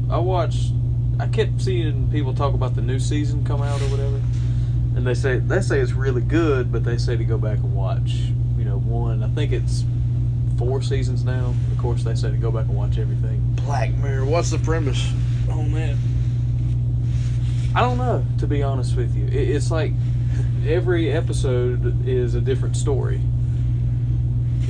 I 0.08 0.18
watched. 0.18 0.72
I 1.18 1.26
kept 1.26 1.60
seeing 1.60 2.08
people 2.12 2.32
talk 2.32 2.54
about 2.54 2.76
the 2.76 2.80
new 2.80 3.00
season 3.00 3.44
come 3.44 3.60
out 3.60 3.82
or 3.82 3.86
whatever, 3.86 4.22
and 4.94 5.04
they 5.04 5.14
say 5.14 5.40
they 5.40 5.60
say 5.60 5.80
it's 5.80 5.92
really 5.92 6.22
good, 6.22 6.70
but 6.70 6.84
they 6.84 6.96
say 6.96 7.16
to 7.16 7.24
go 7.24 7.36
back 7.36 7.58
and 7.58 7.74
watch. 7.74 8.12
You 8.56 8.64
know, 8.64 8.78
one. 8.78 9.24
I 9.24 9.28
think 9.28 9.50
it's 9.50 9.84
four 10.58 10.82
seasons 10.82 11.24
now. 11.24 11.54
Of 11.72 11.78
course, 11.78 12.02
they 12.04 12.14
say 12.14 12.30
to 12.30 12.36
go 12.36 12.50
back 12.50 12.66
and 12.66 12.76
watch 12.76 12.98
everything. 12.98 13.40
Black 13.64 13.92
Mirror. 13.94 14.24
What's 14.26 14.50
the 14.50 14.58
premise 14.58 15.10
on 15.50 15.72
that? 15.72 15.96
I 17.74 17.80
don't 17.80 17.98
know, 17.98 18.24
to 18.38 18.46
be 18.46 18.62
honest 18.62 18.96
with 18.96 19.14
you. 19.16 19.26
It, 19.26 19.50
it's 19.50 19.70
like 19.70 19.92
every 20.66 21.12
episode 21.12 22.06
is 22.08 22.34
a 22.34 22.40
different 22.40 22.76
story. 22.76 23.20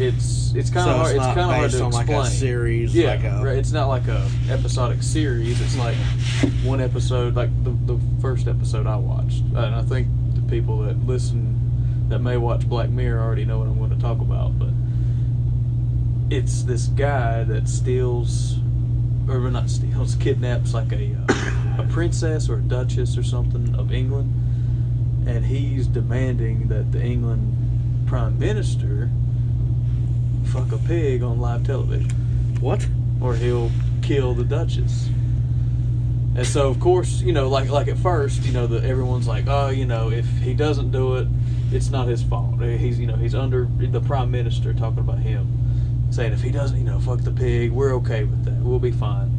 It's 0.01 0.55
it's 0.55 0.71
kind 0.71 0.89
of 0.91 0.95
so 0.95 0.99
hard. 1.03 1.17
it's 1.17 1.25
It's 1.25 1.35
kind 1.35 1.51
of 1.51 1.57
hard 1.57 1.71
to 1.73 1.87
explain. 1.87 2.19
like 2.19 2.27
a 2.27 2.31
series. 2.31 2.95
Yeah, 2.95 3.15
like 3.15 3.25
a. 3.25 3.59
It's 3.59 3.73
not 3.73 3.89
like 3.89 4.07
a 4.07 4.29
episodic 4.49 5.03
series. 5.03 5.61
It's 5.61 5.77
like 5.77 5.97
one 6.63 6.81
episode, 6.81 7.35
like 7.35 7.51
the 7.65 7.71
the 7.93 8.01
first 8.21 8.47
episode 8.47 8.87
I 8.87 8.97
watched, 8.97 9.41
and 9.41 9.75
I 9.75 9.83
think 9.83 10.07
the 10.35 10.43
people 10.43 10.79
that 10.83 11.05
listen 11.05 12.07
that 12.11 12.21
may 12.21 12.37
watch 12.37 12.69
Black 12.69 12.91
Mirror 12.91 13.21
already 13.21 13.45
know 13.45 13.59
what 13.59 13.67
I'm 13.69 13.79
going 13.79 13.91
to 13.91 13.99
talk 13.99 14.21
about. 14.21 14.57
But 14.59 14.71
it's 16.31 16.63
this 16.63 16.87
guy 16.87 17.45
that 17.45 17.69
steals, 17.69 18.57
or 19.29 19.39
not 19.51 19.71
steals, 19.71 20.15
kidnaps 20.21 20.75
like 20.75 20.93
a 20.93 21.17
uh, 21.29 21.83
a 21.83 21.87
princess 21.91 22.49
or 22.49 22.57
a 22.57 22.63
duchess 22.63 23.17
or 23.17 23.23
something 23.23 23.75
of 23.75 23.93
England, 23.93 24.33
and 25.29 25.47
he's 25.47 25.87
demanding 25.87 26.69
that 26.69 26.93
the 26.93 27.03
England 27.03 28.07
prime 28.07 28.39
minister 28.39 29.11
fuck 30.47 30.73
a 30.73 30.79
pig 30.79 31.23
on 31.23 31.39
live 31.39 31.63
television 31.67 32.11
what? 32.61 32.87
or 33.21 33.35
he'll 33.35 33.71
kill 34.03 34.35
the 34.35 34.45
Duchess. 34.45 35.09
And 36.37 36.47
so, 36.47 36.69
of 36.69 36.79
course, 36.79 37.21
you 37.21 37.33
know, 37.33 37.49
like 37.49 37.69
like 37.69 37.89
at 37.89 37.99
first, 37.99 38.45
you 38.45 38.53
know, 38.53 38.67
the, 38.67 38.87
everyone's 38.87 39.27
like, 39.27 39.47
oh, 39.49 39.71
you 39.71 39.87
know, 39.87 40.11
if 40.11 40.27
he 40.39 40.55
doesn't 40.55 40.93
do 40.93 41.17
it, 41.17 41.27
it's 41.73 41.91
not 41.91 42.07
his 42.07 42.23
fault. 42.23 42.63
He's, 42.63 43.01
you 43.01 43.07
know, 43.07 43.17
he's 43.17 43.35
under 43.35 43.69
the 43.79 44.01
prime 44.01 44.31
minister 44.31 44.73
talking 44.73 45.01
about 45.01 45.19
him, 45.19 45.68
saying 46.11 46.33
if 46.33 46.41
he 46.41 46.51
doesn't, 46.51 46.79
you 46.79 46.85
know, 46.85 46.99
fuck 47.01 47.21
the 47.21 47.31
pig, 47.31 47.71
we're 47.71 47.95
okay 47.97 48.25
with 48.25 48.45
that, 48.45 48.55
we'll 48.55 48.79
be 48.79 48.91
fine. 48.91 49.35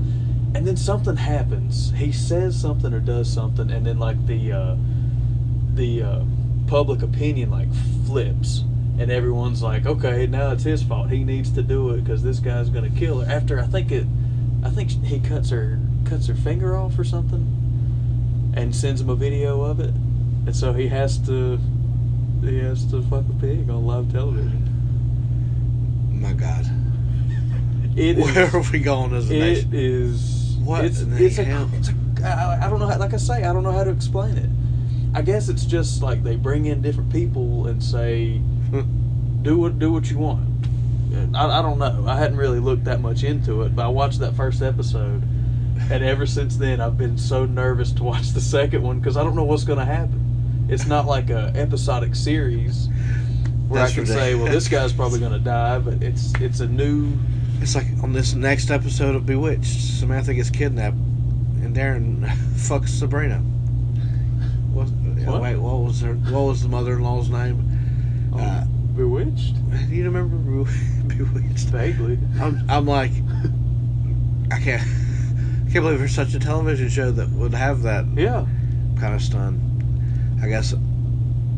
And 0.56 0.66
then 0.66 0.78
something 0.78 1.16
happens. 1.16 1.92
He 1.92 2.12
says 2.12 2.60
something 2.60 2.94
or 2.94 3.00
does 3.00 3.32
something, 3.32 3.70
and 3.70 3.86
then 3.86 4.00
like 4.00 4.26
the 4.26 4.52
uh, 4.52 4.76
the 5.74 6.02
uh, 6.02 6.22
public 6.68 7.02
opinion 7.04 7.52
like 7.52 7.68
flips, 8.06 8.64
and 8.98 9.12
everyone's 9.12 9.62
like, 9.62 9.86
okay, 9.86 10.26
now 10.26 10.52
it's 10.52 10.64
his 10.64 10.82
fault. 10.82 11.12
He 11.12 11.24
needs 11.24 11.52
to 11.52 11.62
do 11.62 11.92
it 11.92 12.04
because 12.04 12.24
this 12.24 12.40
guy's 12.40 12.70
gonna 12.70 12.90
kill 12.90 13.22
her. 13.22 13.32
After 13.32 13.60
I 13.60 13.68
think 13.68 13.92
it, 13.92 14.08
I 14.64 14.70
think 14.72 14.90
he 15.06 15.20
cuts 15.20 15.52
her 15.52 15.80
cuts 16.06 16.28
her 16.28 16.36
finger 16.36 16.76
off 16.76 16.98
or 16.98 17.04
something, 17.04 18.54
and 18.56 18.76
sends 18.76 19.02
him 19.02 19.10
a 19.10 19.16
video 19.16 19.62
of 19.62 19.80
it, 19.80 19.94
and 20.46 20.56
so 20.56 20.74
he 20.74 20.88
has 20.88 21.20
to 21.28 21.60
he 22.42 22.58
has 22.60 22.86
to 22.92 23.02
fuck 23.04 23.26
a 23.30 23.40
pig 23.40 23.70
on 23.70 23.86
live 23.86 24.12
television. 24.12 24.69
My 26.20 26.34
God. 26.34 26.66
It 27.96 28.18
is- 28.20 28.26
Where 28.36 28.56
are 28.56 28.64
we 28.72 28.80
going 28.80 29.14
as 29.14 29.30
a 29.30 29.34
nation? 29.34 29.74
It 29.74 29.80
is. 29.80 30.58
What 30.64 30.86
It's, 30.86 31.00
it's 31.02 31.38
a. 31.40 31.70
It's 31.74 31.90
a. 31.90 31.94
I, 32.24 32.66
I 32.66 32.70
don't 32.70 32.80
know. 32.80 32.88
How, 32.88 32.98
like 33.00 33.14
I 33.14 33.18
say, 33.18 33.44
I 33.44 33.54
don't 33.54 33.64
know 33.64 33.72
how 33.72 33.84
to 33.84 33.92
explain 33.92 34.38
it. 34.38 34.50
I 35.18 35.22
guess 35.22 35.50
it's 35.50 35.66
just 35.66 36.04
like 36.04 36.24
they 36.24 36.36
bring 36.36 36.66
in 36.68 36.82
different 36.82 37.12
people 37.12 37.68
and 37.68 37.82
say, 37.84 38.40
do 39.42 39.58
what 39.58 39.80
do 39.80 39.92
what 39.92 40.10
you 40.12 40.18
want. 40.20 40.46
I, 41.36 41.60
I 41.60 41.62
don't 41.62 41.80
know. 41.80 42.06
I 42.08 42.18
hadn't 42.18 42.38
really 42.38 42.60
looked 42.60 42.84
that 42.86 43.02
much 43.02 43.24
into 43.24 43.64
it, 43.64 43.76
but 43.76 43.86
I 43.86 43.88
watched 43.88 44.20
that 44.20 44.36
first 44.36 44.62
episode, 44.62 45.24
and 45.90 46.04
ever 46.04 46.26
since 46.28 46.58
then 46.58 46.80
I've 46.82 46.98
been 46.98 47.18
so 47.18 47.46
nervous 47.46 47.92
to 47.94 48.04
watch 48.04 48.30
the 48.32 48.42
second 48.42 48.84
one 48.84 49.00
because 49.00 49.18
I 49.18 49.24
don't 49.24 49.36
know 49.36 49.44
what's 49.46 49.64
going 49.64 49.80
to 49.80 49.86
happen. 49.86 50.68
It's 50.70 50.86
not 50.86 51.08
like 51.08 51.30
a 51.32 51.52
episodic 51.56 52.14
series 52.14 52.88
where 53.70 53.80
That's 53.82 53.94
I 53.94 53.96
can 53.96 54.06
say, 54.06 54.36
well, 54.36 54.52
this 54.52 54.68
guy's 54.76 54.92
probably 54.92 55.20
going 55.20 55.32
to 55.32 55.40
die, 55.40 55.80
but 55.80 56.02
it's 56.04 56.34
it's 56.42 56.60
a 56.60 56.68
new 56.68 57.14
It's 57.62 57.76
like 57.76 57.86
on 58.04 58.12
this 58.14 58.34
next 58.34 58.72
episode 58.72 59.16
of 59.16 59.26
Bewitched, 59.26 59.80
Samantha 60.00 60.34
gets 60.34 60.50
kidnapped, 60.50 60.98
and 60.98 61.76
Darren 61.76 62.26
fucks 62.56 62.90
Sabrina. 62.90 63.38
What? 64.74 64.88
What? 65.28 65.42
Wait, 65.42 65.56
what 65.58 65.78
was 65.80 66.02
her? 66.02 66.14
What 66.14 66.42
was 66.42 66.62
the 66.64 66.70
mother-in-law's 66.70 67.30
name? 67.30 68.32
Uh, 68.36 68.66
Bewitched. 68.96 69.56
do 69.90 69.96
you 69.96 70.04
remember 70.10 70.36
Be- 71.08 71.16
Bewitched? 71.16 71.68
Vaguely. 71.70 72.18
I'm, 72.40 72.64
I'm 72.70 72.86
like, 72.86 73.12
I 74.52 74.60
can't, 74.60 74.82
I 74.82 75.72
can't 75.72 75.84
believe 75.84 76.00
there's 76.00 76.16
such 76.16 76.34
a 76.34 76.40
television 76.40 76.90
show 76.90 77.12
that 77.12 77.30
would 77.30 77.54
have 77.54 77.82
that 77.84 78.06
Yeah. 78.16 78.46
kind 79.00 79.14
of 79.14 79.22
stun. 79.22 79.60
I 80.42 80.48
guess. 80.48 80.74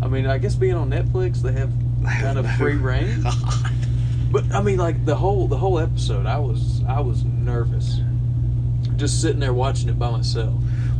I 0.03 0.07
mean, 0.07 0.25
I 0.25 0.37
guess 0.39 0.55
being 0.55 0.73
on 0.73 0.89
Netflix, 0.89 1.41
they 1.41 1.51
have 1.53 1.71
kind 2.03 2.37
of 2.37 2.49
free 2.55 2.73
oh 2.75 2.77
reign. 2.77 3.23
But 4.31 4.51
I 4.53 4.61
mean, 4.61 4.77
like 4.77 5.05
the 5.05 5.15
whole 5.15 5.47
the 5.47 5.57
whole 5.57 5.79
episode, 5.79 6.25
I 6.25 6.37
was 6.37 6.83
I 6.87 6.99
was 7.01 7.23
nervous, 7.25 7.99
just 8.95 9.21
sitting 9.21 9.39
there 9.39 9.53
watching 9.53 9.89
it 9.89 9.99
by 9.99 10.11
myself. 10.11 10.53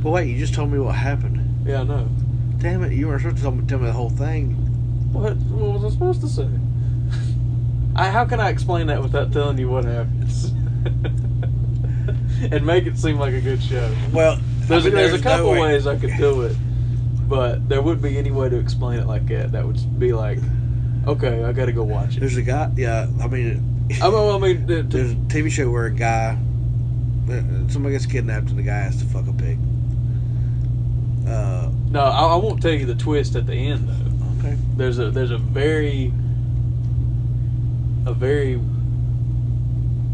But 0.04 0.12
wait, 0.12 0.28
you 0.30 0.38
just 0.38 0.54
told 0.54 0.72
me 0.72 0.80
what 0.80 0.96
happened. 0.96 1.66
Yeah, 1.68 1.82
I 1.82 1.84
know. 1.84 2.10
Damn 2.58 2.84
it, 2.84 2.94
you 2.94 3.08
weren't 3.08 3.22
supposed 3.22 3.38
to 3.38 3.44
tell 3.44 3.52
me, 3.52 3.66
tell 3.68 3.80
me 3.80 3.86
the 3.86 3.94
whole 3.94 4.10
thing. 4.10 4.52
What 5.14 5.36
what 5.38 5.82
was 5.82 5.86
I 5.86 5.90
supposed 5.94 6.22
to 6.22 6.28
say? 6.28 6.50
I 7.96 8.10
how 8.10 8.26
can 8.26 8.40
I 8.40 8.50
explain 8.50 8.88
that 8.88 9.02
without 9.02 9.32
telling 9.32 9.58
you 9.58 9.70
what 9.70 9.86
happens? 9.86 10.46
and 12.52 12.66
make 12.66 12.86
it 12.86 12.98
seem 12.98 13.18
like 13.20 13.34
a 13.34 13.42
good 13.42 13.62
show. 13.62 13.94
Well, 14.12 14.40
There's, 14.62 14.86
I 14.86 14.90
mean, 14.90 14.96
there's, 14.96 15.14
a 15.14 15.18
no 15.18 15.24
couple 15.24 15.52
way- 15.52 15.62
ways 15.62 15.88
I 15.88 15.98
could 15.98 16.16
do 16.18 16.42
it, 16.42 16.56
but 17.28 17.68
there 17.70 17.82
wouldn't 17.82 18.02
be 18.02 18.18
any 18.18 18.32
way 18.32 18.50
to 18.50 18.58
explain 18.58 19.00
it 19.00 19.08
like 19.08 19.28
that. 19.28 19.52
That 19.52 19.66
would 19.66 20.00
be 20.00 20.14
like, 20.14 20.40
okay, 21.08 21.44
I 21.44 21.52
got 21.54 21.66
to 21.66 21.72
go 21.72 21.84
watch 21.84 22.18
it. 22.18 22.20
There's 22.22 22.38
a 22.38 22.42
guy. 22.42 22.72
Yeah, 22.76 23.08
I 23.22 23.28
mean, 23.28 23.88
I 24.02 24.10
mean, 24.10 24.16
I 24.34 24.38
mean, 24.38 24.68
to- 24.68 24.84
to- 24.84 24.84
there's 24.84 25.12
a 25.12 25.16
TV 25.16 25.50
show 25.52 25.70
where 25.70 25.86
a 25.86 25.92
guy, 25.94 26.38
uh, 27.30 27.42
somebody 27.70 27.94
gets 27.94 28.06
kidnapped 28.06 28.50
and 28.50 28.58
the 28.60 28.64
guy 28.64 28.80
has 28.80 28.98
to 28.98 29.06
fuck 29.06 29.28
a 29.28 29.34
pig. 29.34 29.58
Uh, 31.28 31.70
no, 31.90 32.02
I, 32.02 32.34
I 32.34 32.36
won't 32.36 32.62
tell 32.62 32.72
you 32.72 32.86
the 32.86 32.96
twist 32.96 33.36
at 33.36 33.46
the 33.48 33.54
end 33.54 33.88
though. 33.88 34.40
okay. 34.48 34.58
There's 34.76 35.00
a 35.00 35.12
there's 35.12 35.32
a 35.32 35.38
very 35.38 36.12
a 38.06 38.14
very 38.14 38.60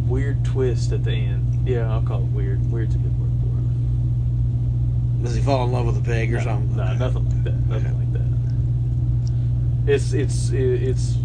weird 0.08 0.44
twist 0.46 0.92
at 0.92 1.04
the 1.04 1.12
end. 1.12 1.68
Yeah, 1.68 1.92
I'll 1.92 2.02
call 2.02 2.20
it 2.22 2.28
weird. 2.28 2.70
Weird's 2.72 2.96
a 2.96 2.98
good 2.98 3.18
word 3.20 3.32
for 3.42 3.58
it. 3.58 5.24
Does 5.24 5.36
he 5.36 5.42
fall 5.42 5.66
in 5.66 5.72
love 5.72 5.86
with 5.86 5.98
a 5.98 6.02
pig 6.02 6.34
or 6.34 6.38
no, 6.38 6.44
something? 6.44 6.76
No, 6.76 6.94
nothing 6.94 7.26
like 7.30 7.44
that. 7.46 7.54
Nothing 7.68 7.88
Okay. 7.88 7.96
like 7.98 8.14
that. 8.14 8.17
It's 9.88 10.14
it's 10.14 10.50
it's 10.52 11.16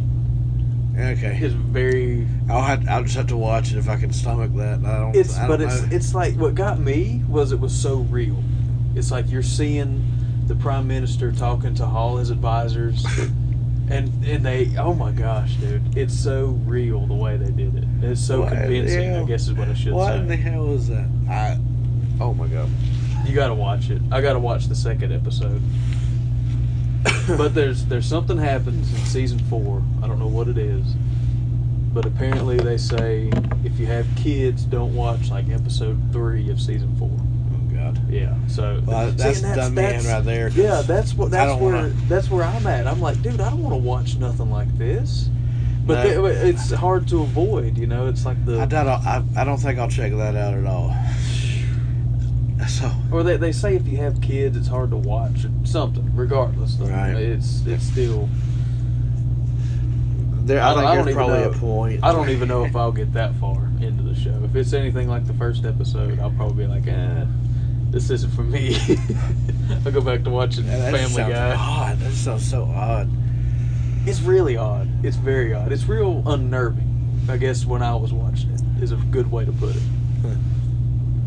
Okay. 0.96 1.38
it's 1.40 1.54
very 1.54 2.26
I'll 2.50 2.62
have, 2.62 2.86
I'll 2.86 3.02
just 3.02 3.16
have 3.16 3.26
to 3.28 3.36
watch 3.36 3.72
it 3.72 3.78
if 3.78 3.88
I 3.88 3.96
can 3.96 4.12
stomach 4.12 4.50
that. 4.56 4.84
I 4.84 4.98
don't. 4.98 5.16
It's 5.16 5.36
I 5.38 5.48
but 5.48 5.58
don't 5.58 5.68
it's 5.70 5.82
know. 5.82 5.88
it's 5.96 6.14
like 6.14 6.34
what 6.36 6.54
got 6.54 6.78
me 6.78 7.22
was 7.28 7.52
it 7.52 7.58
was 7.60 7.74
so 7.74 7.96
real. 8.10 8.42
It's 8.94 9.10
like 9.10 9.30
you're 9.30 9.42
seeing 9.42 10.04
the 10.46 10.54
prime 10.54 10.86
minister 10.86 11.32
talking 11.32 11.74
to 11.76 11.84
all 11.84 12.18
his 12.18 12.28
advisors, 12.30 13.04
and 13.88 14.12
and 14.24 14.44
they 14.44 14.76
oh 14.78 14.92
my 14.92 15.12
gosh, 15.12 15.54
dude, 15.56 15.96
it's 15.96 16.14
so 16.14 16.48
real 16.66 17.06
the 17.06 17.14
way 17.14 17.38
they 17.38 17.50
did 17.50 17.74
it. 17.76 17.84
It's 18.02 18.20
so 18.20 18.42
What 18.42 18.50
convincing. 18.50 19.14
I 19.16 19.24
guess 19.24 19.42
is 19.48 19.54
what 19.54 19.68
I 19.68 19.74
should 19.74 19.84
say. 19.84 19.90
What 19.92 20.14
in 20.16 20.28
the 20.28 20.36
hell 20.36 20.74
is 20.74 20.88
that? 20.88 21.08
I. 21.28 21.58
Oh 22.20 22.34
my 22.34 22.46
god. 22.48 22.68
You 23.24 23.34
got 23.34 23.48
to 23.48 23.54
watch 23.54 23.88
it. 23.88 24.02
I 24.10 24.20
got 24.20 24.34
to 24.34 24.38
watch 24.40 24.66
the 24.66 24.74
second 24.74 25.12
episode. 25.12 25.62
but 27.36 27.54
there's 27.54 27.84
there's 27.86 28.06
something 28.06 28.38
happens 28.38 28.92
in 28.92 28.98
season 29.06 29.38
four. 29.50 29.82
I 30.02 30.06
don't 30.06 30.18
know 30.18 30.26
what 30.28 30.48
it 30.48 30.58
is, 30.58 30.84
but 31.92 32.06
apparently 32.06 32.58
they 32.58 32.76
say 32.76 33.30
if 33.64 33.78
you 33.78 33.86
have 33.86 34.06
kids, 34.16 34.64
don't 34.64 34.94
watch 34.94 35.30
like 35.30 35.48
episode 35.50 36.00
three 36.12 36.50
of 36.50 36.60
season 36.60 36.94
four. 36.96 37.10
Oh 37.12 37.74
god. 37.74 38.00
Yeah. 38.10 38.34
So 38.48 38.80
Well, 38.86 39.10
See, 39.10 39.16
that's 39.16 39.42
and 39.42 39.54
dumb 39.56 39.74
man 39.74 40.04
right 40.06 40.24
there. 40.24 40.48
Yeah, 40.50 40.82
that's 40.82 41.14
what 41.14 41.30
that's 41.30 41.58
where 41.60 41.74
wanna- 41.74 41.94
that's 42.08 42.30
where 42.30 42.44
I'm 42.44 42.66
at. 42.66 42.86
I'm 42.86 43.00
like, 43.00 43.20
dude, 43.22 43.40
I 43.40 43.50
don't 43.50 43.62
want 43.62 43.74
to 43.74 43.78
watch 43.78 44.16
nothing 44.16 44.50
like 44.50 44.76
this. 44.78 45.28
But 45.84 46.04
No. 46.04 46.28
they- 46.28 46.50
it's 46.50 46.70
hard 46.70 47.08
to 47.08 47.22
avoid, 47.22 47.76
you 47.76 47.88
know. 47.88 48.06
It's 48.06 48.24
like 48.24 48.44
the 48.44 48.58
I. 48.60 48.64
I'll, 48.64 48.88
I 48.88 49.22
I 49.36 49.44
don't 49.44 49.58
think 49.58 49.78
I'll 49.80 49.88
check 49.90 50.12
that 50.12 50.36
out 50.36 50.54
at 50.54 50.66
all. 50.66 50.94
So 52.68 52.90
or 53.10 53.22
they, 53.22 53.36
they 53.36 53.52
say 53.52 53.76
if 53.76 53.86
you 53.86 53.96
have 53.98 54.20
kids, 54.20 54.56
it's 54.56 54.68
hard 54.68 54.90
to 54.90 54.96
watch 54.96 55.46
something. 55.64 56.14
Regardless, 56.14 56.74
though, 56.76 56.86
Right. 56.86 57.14
it's 57.16 57.64
it's 57.66 57.84
still. 57.84 58.28
there, 60.44 60.60
I 60.60 60.70
I, 60.70 60.74
don't- 60.74 60.76
think 60.82 60.86
I 60.86 60.94
there's 60.94 61.06
even 61.06 61.14
probably 61.14 61.40
know. 61.40 61.50
a 61.50 61.54
point. 61.54 62.04
I 62.04 62.12
don't 62.12 62.28
even 62.30 62.48
know 62.48 62.64
if 62.64 62.74
I'll 62.76 62.92
get 62.92 63.12
that 63.14 63.34
far 63.36 63.64
into 63.80 64.02
the 64.02 64.14
show. 64.14 64.38
If 64.44 64.54
it's 64.56 64.72
anything 64.72 65.08
like 65.08 65.26
the 65.26 65.34
first 65.34 65.64
episode, 65.64 66.18
I'll 66.20 66.30
probably 66.32 66.66
be 66.66 66.72
like, 66.72 66.86
eh, 66.86 67.24
this 67.90 68.10
isn't 68.10 68.30
for 68.32 68.42
me. 68.42 68.76
I'll 69.84 69.92
go 69.92 70.00
back 70.00 70.24
to 70.24 70.30
watching 70.30 70.64
Yeah, 70.64 70.78
that 70.78 70.92
Family 70.94 71.08
sounds 71.14 71.32
Guy. 71.32 71.54
odd. 71.56 71.98
That 72.00 72.12
sounds 72.12 72.48
so 72.48 72.64
odd. 72.64 73.08
It's 74.04 74.20
really 74.20 74.56
odd. 74.56 74.88
It's 75.04 75.16
very 75.16 75.54
odd. 75.54 75.70
It's 75.72 75.84
real 75.86 76.22
unnerving. 76.26 76.88
I 77.28 77.36
guess 77.36 77.64
when 77.64 77.82
I 77.82 77.94
was 77.94 78.12
watching 78.12 78.50
it 78.50 78.82
is 78.82 78.90
a 78.90 78.96
good 78.96 79.30
way 79.30 79.44
to 79.44 79.52
put 79.52 79.76
it. 79.76 79.82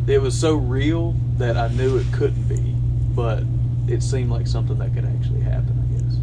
It 0.07 0.21
was 0.21 0.39
so 0.39 0.55
real 0.55 1.15
that 1.37 1.57
I 1.57 1.67
knew 1.69 1.97
it 1.97 2.05
couldn't 2.13 2.47
be, 2.47 2.75
but 3.15 3.43
it 3.87 4.03
seemed 4.03 4.29
like 4.29 4.45
something 4.45 4.77
that 4.77 4.93
could 4.93 5.05
actually 5.05 5.41
happen. 5.41 5.81
I 5.81 5.87
guess. 5.97 6.15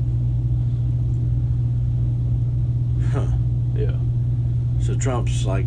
Huh. 3.13 3.27
Yeah. 3.75 3.97
So 4.85 4.95
Trump's 4.95 5.45
like, 5.45 5.67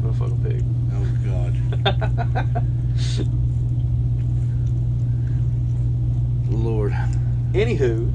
Motherfucking 0.00 0.42
pig. 0.42 0.64
oh 0.94 1.06
god, 1.26 1.54
Lord. 6.50 6.92
Anywho, 7.52 8.10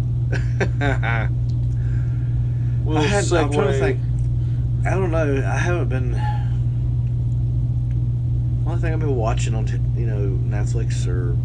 we'll 2.85 2.97
I 2.97 3.01
had, 3.03 3.31
I'm 3.33 3.51
trying 3.51 3.67
to 3.67 3.79
think. 3.79 3.99
I 4.85 4.91
don't 4.91 5.11
know. 5.11 5.37
I 5.45 5.57
haven't 5.57 5.89
been. 5.89 6.34
The 8.65 8.71
only 8.71 8.81
thing 8.81 8.93
I've 8.93 8.99
been 8.99 9.15
watching 9.15 9.53
on, 9.53 9.65
t- 9.65 9.73
you 9.95 10.07
know, 10.07 10.39
Netflix 10.43 11.05
or 11.07 11.37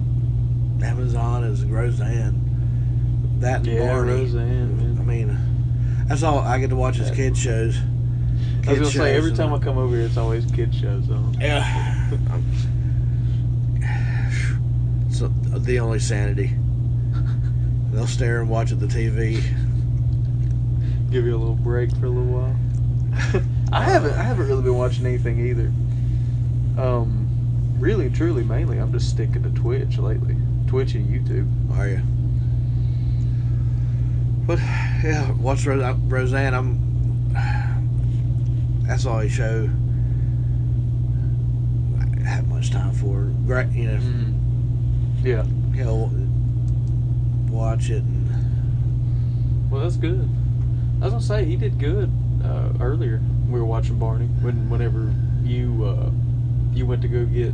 Amazon 0.82 1.44
is 1.44 1.62
Roseanne. 1.66 3.36
That 3.40 3.58
and 3.58 3.66
Yeah, 3.66 3.92
Barney. 3.92 4.12
Roseanne, 4.12 4.76
man. 4.78 4.98
I 4.98 5.02
mean, 5.04 5.38
that's 6.08 6.22
all 6.22 6.38
I 6.38 6.58
get 6.58 6.70
to 6.70 6.76
watch 6.76 6.98
is 6.98 7.10
kid 7.10 7.36
shows. 7.36 7.76
I 8.66 8.70
was 8.70 8.78
gonna 8.78 8.90
say 8.90 9.14
every 9.14 9.34
time 9.34 9.52
I 9.52 9.58
come 9.58 9.76
over 9.76 9.94
here, 9.94 10.06
it's 10.06 10.16
always 10.16 10.46
kid 10.46 10.74
shows 10.74 11.10
on. 11.10 11.36
Yeah. 11.38 12.08
so 15.10 15.28
the 15.28 15.78
only 15.78 15.98
sanity. 15.98 16.56
They'll 17.92 18.06
stare 18.06 18.40
and 18.40 18.48
watch 18.48 18.72
at 18.72 18.80
the 18.80 18.86
TV. 18.86 19.42
Give 21.10 21.26
you 21.26 21.36
a 21.36 21.36
little 21.36 21.54
break 21.54 21.90
for 21.96 22.06
a 22.06 22.08
little 22.08 22.32
while. 22.32 22.56
I 23.72 23.84
haven't. 23.84 24.14
I 24.14 24.22
haven't 24.22 24.48
really 24.48 24.62
been 24.62 24.78
watching 24.78 25.04
anything 25.04 25.38
either. 25.46 25.70
Um, 26.80 27.28
really, 27.78 28.08
truly, 28.10 28.42
mainly, 28.42 28.78
I'm 28.78 28.90
just 28.92 29.10
sticking 29.10 29.42
to 29.42 29.50
Twitch 29.50 29.98
lately. 29.98 30.36
Twitch 30.66 30.94
and 30.94 31.06
YouTube. 31.06 31.46
Are 31.76 31.88
you? 31.88 32.00
But 34.46 34.58
yeah, 35.04 35.30
watch 35.32 35.66
Ro- 35.66 35.98
Roseanne. 36.06 36.54
I'm. 36.54 37.32
That's 38.86 39.04
all 39.06 39.18
I 39.18 39.28
show. 39.28 39.68
I 42.00 42.20
have 42.26 42.48
much 42.48 42.70
time 42.70 42.92
for. 42.94 43.24
Great, 43.46 43.70
you 43.72 43.86
know. 43.88 44.00
Yeah. 45.22 45.44
Hell, 45.76 46.10
watch 47.48 47.90
it 47.90 48.02
and 48.02 49.70
Well, 49.70 49.82
that's 49.82 49.96
good. 49.96 50.28
I 51.00 51.04
was 51.04 51.12
gonna 51.12 51.22
say 51.22 51.44
he 51.44 51.56
did 51.56 51.78
good 51.78 52.10
uh, 52.44 52.72
earlier. 52.80 53.20
We 53.48 53.58
were 53.60 53.66
watching 53.66 53.98
Barney 53.98 54.26
when 54.26 54.68
whenever 54.70 55.12
you 55.42 55.84
uh, 55.84 56.10
you 56.72 56.86
went 56.86 57.02
to 57.02 57.08
go 57.08 57.24
get 57.24 57.52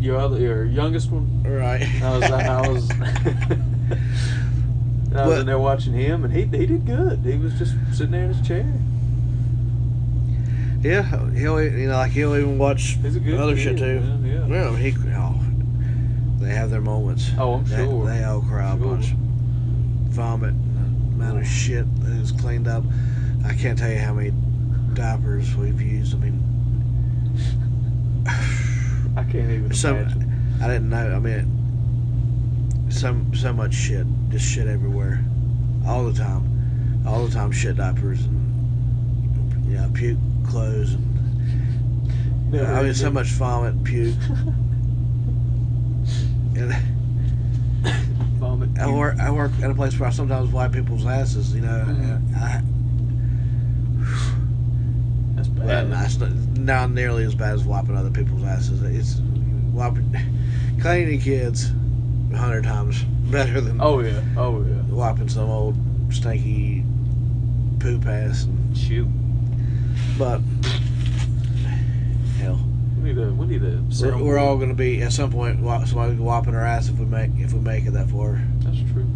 your 0.00 0.16
other 0.18 0.38
your 0.38 0.64
youngest 0.64 1.10
one. 1.10 1.42
right. 1.42 1.82
I 2.02 2.16
was 2.18 2.24
I 2.30 2.68
was 2.68 2.90
I 5.14 5.26
was 5.26 5.38
in 5.40 5.46
there 5.46 5.58
watching 5.58 5.92
him, 5.94 6.24
and 6.24 6.32
he 6.32 6.42
he 6.42 6.66
did 6.66 6.86
good. 6.86 7.20
He 7.24 7.36
was 7.36 7.54
just 7.58 7.74
sitting 7.92 8.12
there 8.12 8.24
in 8.24 8.34
his 8.34 8.46
chair. 8.46 8.72
Yeah, 10.80 11.02
he'll 11.32 11.60
you 11.62 11.88
know 11.88 11.94
like 11.96 12.12
he'll 12.12 12.36
even 12.36 12.56
watch 12.58 12.96
He's 13.02 13.16
a 13.16 13.20
good 13.20 13.40
other 13.40 13.56
kid, 13.56 13.62
shit 13.62 13.78
too. 13.78 14.00
man, 14.00 14.24
yeah. 14.24 14.46
Well, 14.46 14.74
he 14.76 14.94
oh, 15.16 15.34
they 16.38 16.50
have 16.54 16.70
their 16.70 16.80
moments. 16.80 17.30
Oh, 17.36 17.54
I'm 17.54 17.64
They- 17.64 17.76
sure. 17.84 18.06
They, 18.06 18.22
all 18.22 18.40
cry 18.42 18.72
a 18.72 18.76
bunch. 18.76 19.06
Vomit, 20.10 20.50
and 20.50 21.10
the 21.18 21.24
amount 21.24 21.38
of 21.40 21.46
shit 21.46 21.84
that 22.02 22.12
is 22.12 22.30
cleaned 22.30 22.68
up. 22.68 22.84
I 23.44 23.54
can't 23.54 23.76
tell 23.78 23.90
you 23.90 23.98
how 23.98 24.14
many 24.14 24.32
diapers 24.94 25.54
we've 25.56 25.80
used. 25.80 26.14
I 26.14 26.18
mean, 26.18 26.40
I 29.16 29.24
can't 29.24 29.50
even 29.50 29.72
so 29.74 29.96
imagine. 29.96 30.58
I 30.62 30.66
didn't 30.68 30.90
know. 30.90 31.14
I 31.14 31.18
mean, 31.18 32.86
so 32.90 33.16
so 33.34 33.52
much 33.52 33.74
shit, 33.74 34.06
just 34.30 34.44
shit 34.46 34.66
everywhere, 34.66 35.24
all 35.86 36.04
the 36.04 36.12
time, 36.18 37.02
all 37.06 37.24
the 37.26 37.32
time. 37.34 37.50
Shit 37.52 37.76
diapers 37.76 38.20
and 38.24 38.44
yeah, 39.72 39.88
puke 39.92 40.18
clothes 40.46 40.94
and 40.94 41.04
Never 42.50 42.72
I 42.72 42.82
mean, 42.82 42.94
so 42.94 43.10
much 43.10 43.28
vomit, 43.28 43.82
puke. 43.84 44.14
And 46.56 46.72
Vomit. 48.40 48.70
I 48.80 48.90
work. 48.90 49.18
I 49.20 49.30
work 49.30 49.52
at 49.62 49.70
a 49.70 49.74
place 49.74 49.96
where 49.98 50.08
I 50.08 50.12
sometimes 50.12 50.50
wipe 50.50 50.72
people's 50.72 51.06
asses. 51.06 51.54
You 51.54 51.60
know, 51.60 51.84
Mhm. 51.86 52.34
I, 52.36 52.62
That's 55.36 55.48
well, 55.50 55.66
bad. 55.66 56.04
it's 56.06 56.16
not, 56.58 56.90
nearly 56.90 57.24
as 57.24 57.34
bad 57.34 57.54
as 57.54 57.64
wiping 57.64 57.96
other 57.96 58.10
people's 58.10 58.44
asses. 58.44 58.82
It's 58.82 59.20
wiping, 59.72 60.14
cleaning 60.80 61.20
kids, 61.20 61.70
a 62.32 62.36
hundred 62.36 62.64
times 62.64 63.02
better 63.30 63.60
than 63.60 63.80
Oh 63.80 64.00
yeah. 64.00 64.20
Oh 64.36 64.62
yeah. 64.64 64.82
wiping 64.90 65.28
some 65.28 65.48
old 65.48 65.76
stinky 66.10 66.84
poop 67.78 68.06
ass 68.06 68.44
and 68.44 68.76
Shoot. 68.76 69.06
But 70.18 70.40
hell, 72.38 72.58
We 72.98 73.10
need 73.12 73.16
to. 73.16 73.32
We 73.34 73.46
need 73.46 73.60
to. 73.60 73.84
we're, 74.02 74.22
we're 74.22 74.38
all 74.38 74.56
going 74.56 74.68
to 74.68 74.74
be 74.74 75.02
at 75.02 75.12
some 75.12 75.30
point 75.30 75.60
wa- 75.60 75.84
somebody 75.84 76.14
whopping 76.16 76.54
our 76.54 76.64
ass 76.64 76.88
if 76.88 76.98
we 76.98 77.04
make 77.06 77.30
if 77.36 77.52
we 77.52 77.60
make 77.60 77.86
it 77.86 77.92
that 77.92 78.10
far. 78.10 78.40
That's 78.60 78.78
true. 78.92 79.06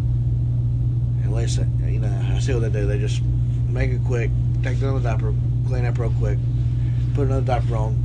At 1.24 1.32
least 1.32 1.58
uh, 1.58 1.64
you 1.86 1.98
know 2.00 2.20
I 2.34 2.38
see 2.40 2.52
what 2.54 2.60
they 2.62 2.80
do. 2.80 2.86
They 2.86 2.98
just 2.98 3.22
make 3.68 3.90
it 3.90 4.00
quick, 4.06 4.30
take 4.62 4.78
another 4.80 5.00
diaper, 5.00 5.34
clean 5.66 5.84
up 5.84 5.98
real 5.98 6.12
quick, 6.18 6.38
put 7.14 7.26
another 7.26 7.44
diaper 7.46 7.76
on, 7.76 7.96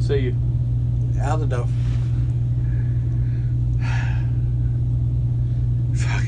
See 0.00 0.18
you. 0.18 0.36
out 1.20 1.40
the 1.40 1.46
door. 1.46 1.66
Fuck, 5.94 6.24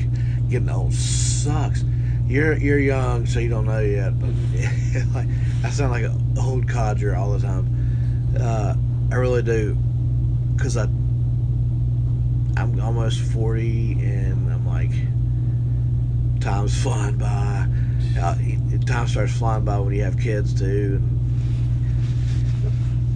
getting 0.49 0.69
old 0.69 0.93
sucks. 0.93 1.83
You're 2.27 2.57
you're 2.57 2.79
young, 2.79 3.25
so 3.25 3.39
you 3.39 3.49
don't 3.49 3.65
know 3.65 3.79
yet. 3.79 4.19
But 4.19 4.29
like, 5.13 5.27
I 5.63 5.69
sound 5.69 5.91
like 5.91 6.03
an 6.03 6.35
old 6.39 6.67
codger 6.67 7.15
all 7.15 7.31
the 7.31 7.39
time. 7.39 8.35
Uh, 8.39 8.75
I 9.11 9.15
really 9.15 9.41
do, 9.41 9.77
cause 10.57 10.77
I 10.77 10.83
I'm 12.57 12.79
almost 12.81 13.19
forty, 13.21 13.93
and 13.93 14.51
I'm 14.51 14.65
like, 14.67 14.91
time's 16.41 16.79
flying 16.81 17.17
by. 17.17 17.67
Uh, 18.19 18.35
time 18.85 19.07
starts 19.07 19.37
flying 19.37 19.63
by 19.65 19.79
when 19.79 19.93
you 19.93 20.03
have 20.03 20.17
kids 20.19 20.53
too. 20.53 20.99
And 21.01 21.18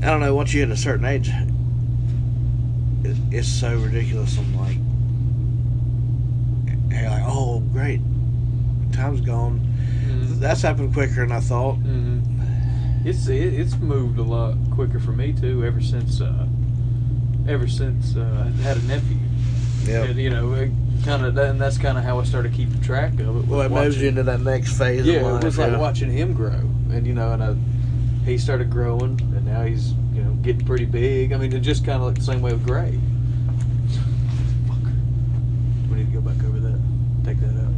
I 0.04 0.08
don't 0.08 0.20
know. 0.20 0.36
Once 0.36 0.54
you 0.54 0.60
hit 0.60 0.70
a 0.70 0.76
certain 0.76 1.06
age, 1.06 1.30
it, 3.04 3.16
it's 3.32 3.48
so 3.48 3.78
ridiculous. 3.78 4.38
I'm 4.38 4.58
like, 4.58 4.78
you're 6.92 7.10
like, 7.10 7.24
oh 7.26 7.62
great, 7.72 8.02
time's 8.92 9.22
gone. 9.22 9.60
Mm-hmm. 9.60 10.40
That's 10.42 10.62
happened 10.62 10.94
quicker 10.94 11.26
than 11.26 11.32
I 11.32 11.40
thought. 11.40 11.76
hmm 11.76 12.20
It's 13.06 13.28
it, 13.28 13.54
it's 13.54 13.78
moved 13.78 14.20
a 14.20 14.24
lot 14.24 14.58
quicker 14.72 15.00
for 15.00 15.14
me 15.14 15.32
too. 15.32 15.64
Ever 15.64 15.80
since 15.80 16.20
uh, 16.20 16.48
ever 17.48 17.68
since 17.68 18.18
uh, 18.18 18.46
I 18.46 18.62
had 18.62 18.78
a 18.78 18.84
nephew. 18.84 19.18
Yeah. 19.86 20.06
You 20.06 20.30
know, 20.30 20.72
kind 21.04 21.26
of, 21.26 21.38
and 21.38 21.60
that's 21.60 21.78
kind 21.78 21.98
of 21.98 22.04
how 22.04 22.20
I 22.20 22.24
started 22.24 22.54
keeping 22.54 22.82
track 22.82 23.20
of 23.20 23.38
it. 23.38 23.48
Well, 23.48 23.62
it 23.62 23.70
moves 23.72 24.02
you 24.02 24.08
into 24.08 24.24
that 24.24 24.40
next 24.42 24.78
phase. 24.78 25.06
Yeah, 25.06 25.16
of 25.16 25.24
life, 25.24 25.44
it 25.44 25.46
was 25.46 25.58
like 25.58 25.72
yeah. 25.72 25.78
watching 25.78 26.10
him 26.12 26.34
grow, 26.34 26.54
and 26.92 27.06
you 27.06 27.14
know, 27.14 27.34
and 27.34 27.44
I, 27.44 27.56
he 28.26 28.38
started 28.38 28.70
growing, 28.70 29.18
now 29.54 29.64
he's 29.66 29.92
you 30.14 30.24
know 30.24 30.32
getting 30.42 30.66
pretty 30.66 30.86
big. 30.86 31.32
I 31.32 31.38
mean, 31.38 31.54
it's 31.54 31.66
just 31.66 31.86
kind 31.86 31.98
of 32.02 32.08
like 32.08 32.16
the 32.16 32.24
same 32.24 32.42
way 32.42 32.52
with 32.54 32.66
Gray. 32.66 33.00
Fuck. 34.68 34.78
We 35.90 35.98
need 35.98 36.12
to 36.12 36.20
go 36.20 36.22
back 36.22 36.44
over 36.44 36.60
that. 36.60 36.80
Take 37.24 37.40
that 37.40 37.56
out. 37.62 37.72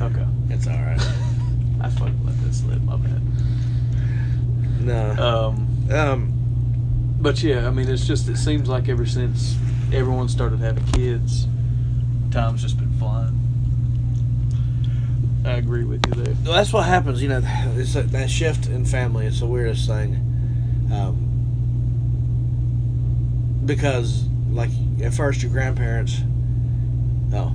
Nah, 0.00 0.06
Okay. 0.06 0.26
it's 0.50 0.66
all 0.66 0.72
right. 0.78 1.00
I 1.80 1.90
fucking 1.90 2.24
let 2.26 2.40
that 2.42 2.54
slip. 2.54 2.80
My 2.82 2.96
bad. 2.96 3.22
No. 4.80 5.10
Um, 5.50 5.90
Um. 5.92 7.18
but 7.20 7.42
yeah, 7.42 7.66
I 7.66 7.70
mean, 7.70 7.88
it's 7.88 8.06
just 8.06 8.28
it 8.28 8.36
seems 8.38 8.68
like 8.68 8.88
ever 8.88 9.04
since 9.06 9.56
everyone 9.92 10.28
started 10.28 10.60
having 10.60 10.84
kids, 10.92 11.46
time's 12.30 12.62
just 12.62 12.78
been 12.78 12.92
flying. 12.98 13.34
I 15.44 15.52
agree 15.52 15.84
with 15.84 16.04
you 16.06 16.22
there. 16.24 16.34
Well, 16.44 16.54
that's 16.54 16.72
what 16.72 16.84
happens, 16.84 17.22
you 17.22 17.28
know. 17.28 17.40
It's 17.76 17.94
that 17.94 18.10
that 18.12 18.28
shift 18.30 18.66
in 18.66 18.84
family. 18.84 19.26
It's 19.26 19.40
the 19.40 19.46
weirdest 19.46 19.86
thing, 19.86 20.27
um, 20.92 21.16
because 23.64 24.24
like 24.50 24.70
at 25.02 25.14
first 25.14 25.42
your 25.42 25.50
grandparents. 25.52 26.20
Oh, 27.32 27.52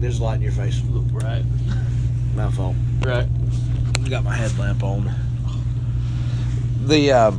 there's 0.00 0.18
a 0.18 0.24
light 0.24 0.36
in 0.36 0.42
your 0.42 0.52
face. 0.52 0.82
Look 0.88 1.04
right, 1.12 1.44
My 2.34 2.50
fault. 2.50 2.74
right. 3.00 3.28
Got 4.08 4.24
my 4.24 4.34
headlamp 4.34 4.82
on. 4.82 5.10
The 6.84 7.12
um, 7.12 7.38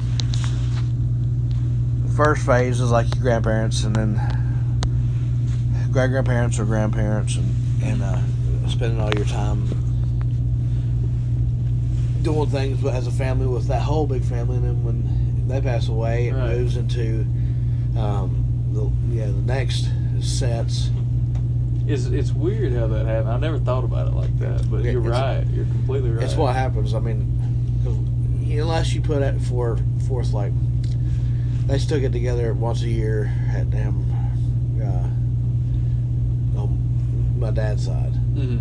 first 2.15 2.45
phase 2.45 2.79
is 2.79 2.91
like 2.91 3.13
your 3.15 3.23
grandparents, 3.23 3.83
and 3.83 3.95
then 3.95 4.15
great 5.91 6.09
grandparents 6.09 6.59
or 6.59 6.65
grandparents, 6.65 7.35
and 7.35 7.83
and 7.83 8.03
uh, 8.03 8.21
spending 8.69 9.01
all 9.01 9.13
your 9.15 9.25
time 9.25 9.67
doing 12.23 12.49
things 12.49 12.83
as 12.85 13.07
a 13.07 13.11
family 13.11 13.47
with 13.47 13.67
that 13.67 13.81
whole 13.81 14.05
big 14.07 14.23
family, 14.23 14.57
and 14.57 14.65
then 14.65 14.83
when 14.83 15.47
they 15.47 15.61
pass 15.61 15.87
away, 15.87 16.27
it 16.29 16.33
Right. 16.33 16.57
moves 16.57 16.77
into 16.77 17.25
um, 17.97 18.45
the 18.73 18.89
yeah 19.15 19.25
the 19.27 19.33
next 19.33 19.89
sets. 20.21 20.89
It's 21.87 22.05
it's 22.05 22.31
weird 22.31 22.73
how 22.73 22.87
that 22.87 23.05
happened. 23.05 23.29
I 23.33 23.37
never 23.37 23.57
thought 23.59 23.83
about 23.83 24.07
it 24.07 24.13
like 24.13 24.37
that, 24.39 24.69
but 24.69 24.83
Yeah, 24.83 24.91
you're 24.91 25.01
right. 25.01 25.45
You're 25.47 25.65
completely 25.65 26.11
right. 26.11 26.23
It's 26.23 26.35
what 26.35 26.55
happens. 26.55 26.93
I 26.93 26.99
mean, 26.99 27.27
'cause 27.83 27.97
unless 28.59 28.93
you 28.93 29.01
put 29.01 29.21
it 29.21 29.41
for 29.41 29.77
forth 30.07 30.31
like 30.33 30.53
they 31.67 31.77
still 31.79 31.99
get 31.99 32.11
together 32.11 32.53
once 32.53 32.81
a 32.83 32.89
year 32.89 33.31
at 33.55 33.69
damn 33.71 34.03
uh, 34.81 36.59
on 36.59 37.39
my 37.39 37.49
dad's 37.51 37.85
side, 37.85 38.13
hmm 38.35 38.57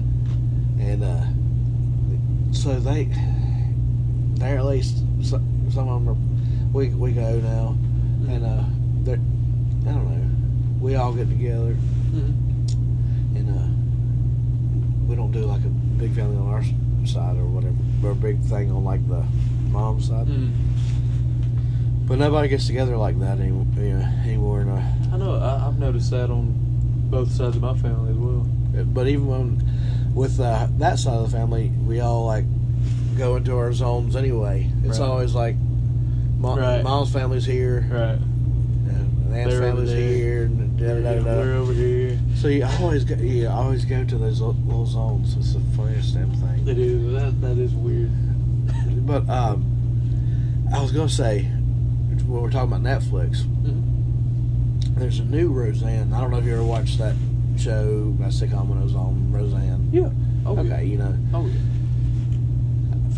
and 0.81 1.05
uh, 1.05 1.23
so 2.53 2.81
they 2.81 3.05
they're 4.41 4.59
at 4.59 4.65
least 4.65 4.99
some, 5.23 5.71
some 5.71 5.89
of 5.89 6.05
them 6.05 6.09
are 6.09 6.17
week 6.77 6.93
week 6.95 7.17
ago 7.17 7.39
now, 7.41 7.77
and 8.33 8.45
uh, 8.45 8.65
they're 9.05 9.21
I 9.89 9.93
don't 9.95 10.09
know. 10.11 10.81
We 10.81 10.97
all 10.97 11.13
get 11.13 11.29
together 11.29 11.75
hmm 11.75 12.33
and 13.37 13.49
uh, 13.49 15.07
we 15.07 15.15
don't 15.15 15.31
do 15.33 15.41
like 15.45 15.63
a 15.65 15.69
big 15.69 16.15
family 16.15 16.37
on 16.37 16.49
our 16.49 16.65
side 17.07 17.37
or 17.37 17.45
whatever, 17.47 17.75
or 18.05 18.11
a 18.11 18.15
big 18.15 18.41
thing 18.43 18.71
on 18.73 18.85
like 18.85 19.07
the 19.09 19.25
mom's 19.71 20.09
side. 20.09 20.27
hmm 20.27 20.51
But 22.07 22.19
nobody 22.19 22.49
gets 22.49 22.67
together 22.67 22.97
like 22.97 23.19
that 23.21 23.39
any, 23.39 23.49
you 23.49 23.99
know, 23.99 24.09
anymore. 24.25 24.61
And, 24.63 24.71
uh, 24.71 25.15
I 25.15 25.17
know. 25.19 25.35
I, 25.37 25.67
I've 25.67 25.79
noticed 25.79 26.11
that 26.11 26.31
on 26.31 26.55
both 27.11 27.31
sides 27.31 27.57
of 27.57 27.63
my 27.63 27.75
family 27.77 28.11
as 28.13 28.17
well. 28.17 28.47
but 28.87 29.07
even 29.09 29.27
when 29.27 30.13
with 30.15 30.41
uh, 30.41 30.67
that 30.79 30.99
side 30.99 31.15
of 31.15 31.31
the 31.31 31.37
family, 31.37 31.69
we 31.87 32.01
all 32.01 32.27
like 32.27 32.45
go 33.17 33.37
into 33.37 33.57
our 33.57 33.73
zones 33.73 34.17
anyway. 34.17 34.71
It's 34.85 34.99
Right. 34.99 35.07
always 35.09 35.35
like 35.35 35.57
mom, 36.39 36.59
Right. 36.59 36.83
mom's 36.83 37.11
family's 37.11 37.45
here, 37.45 37.87
Right. 37.91 38.19
and 38.19 39.35
aunt's 39.35 39.51
They're 39.55 39.61
family's 39.63 39.91
here, 39.93 40.45
and 40.45 40.79
da, 40.79 40.87
da, 40.95 41.01
da, 41.01 41.15
da. 41.19 41.23
We're 41.25 41.55
over 41.57 41.73
here. 41.73 42.19
So 42.37 42.49
you 42.49 42.65
always 42.81 43.05
go, 43.05 43.15
you 43.17 43.49
always 43.49 43.85
go 43.85 44.05
to 44.05 44.17
those 44.19 44.41
little 44.41 44.87
zones. 44.87 45.37
It's 45.37 45.53
the 45.55 45.61
funniest 45.77 46.15
damn 46.15 46.31
thing. 46.33 46.67
It 46.67 46.79
is. 46.79 47.13
That 47.13 47.41
that 47.43 47.59
is 47.59 47.75
weird. 47.75 48.11
But 49.07 49.29
um, 49.29 49.65
I 50.73 50.81
was 50.81 50.93
gonna 50.93 51.09
say 51.09 51.43
when 52.27 52.43
we're 52.43 52.51
talking 52.51 52.73
about 52.73 52.83
Netflix, 52.83 53.43
Mhm. 53.65 54.97
there's 54.97 55.19
a 55.19 55.25
new 55.25 55.51
Roseanne. 55.51 56.13
I 56.13 56.21
don't 56.21 56.31
know 56.31 56.39
if 56.39 56.45
you 56.45 56.53
ever 56.53 56.65
watched 56.65 56.99
that 56.99 57.15
show. 57.57 58.15
That 58.21 58.31
sitcom 58.31 58.69
when 58.69 58.79
it 58.79 58.85
was 58.85 58.95
on 58.95 59.31
Roseanne. 59.33 59.89
Yeah. 59.93 60.11
Oh, 60.47 60.57
okay, 60.59 60.69
Yeah. 60.69 60.81
you 60.81 60.97
know, 60.99 61.15
Oh 61.35 61.47
yeah. 61.47 61.53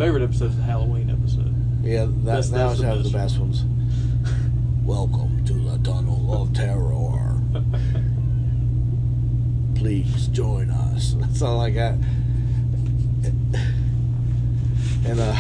Favorite 0.03 0.25
episode 0.25 0.47
is 0.51 0.57
the 0.57 0.63
Halloween 0.65 1.11
episode. 1.11 1.55
yeah, 1.85 2.07
that 2.07 2.25
That's- 2.25 2.49
that 2.49 2.57
that's 2.57 2.71
was 2.71 2.81
the 2.81 2.89
one 2.89 2.99
of 2.99 3.05
the 3.05 3.11
best 3.11 3.39
ones. 3.39 3.65
Welcome 4.85 5.45
to 5.45 5.53
the 5.53 5.79
tunnel 5.89 6.43
of 6.43 6.53
terror. 6.53 7.39
Please 9.77 10.27
join 10.27 10.71
us. 10.71 11.13
That's 11.21 11.41
all 11.41 11.61
I 11.61 11.71
got. 11.71 11.95
And 15.05 15.21
uh, 15.21 15.37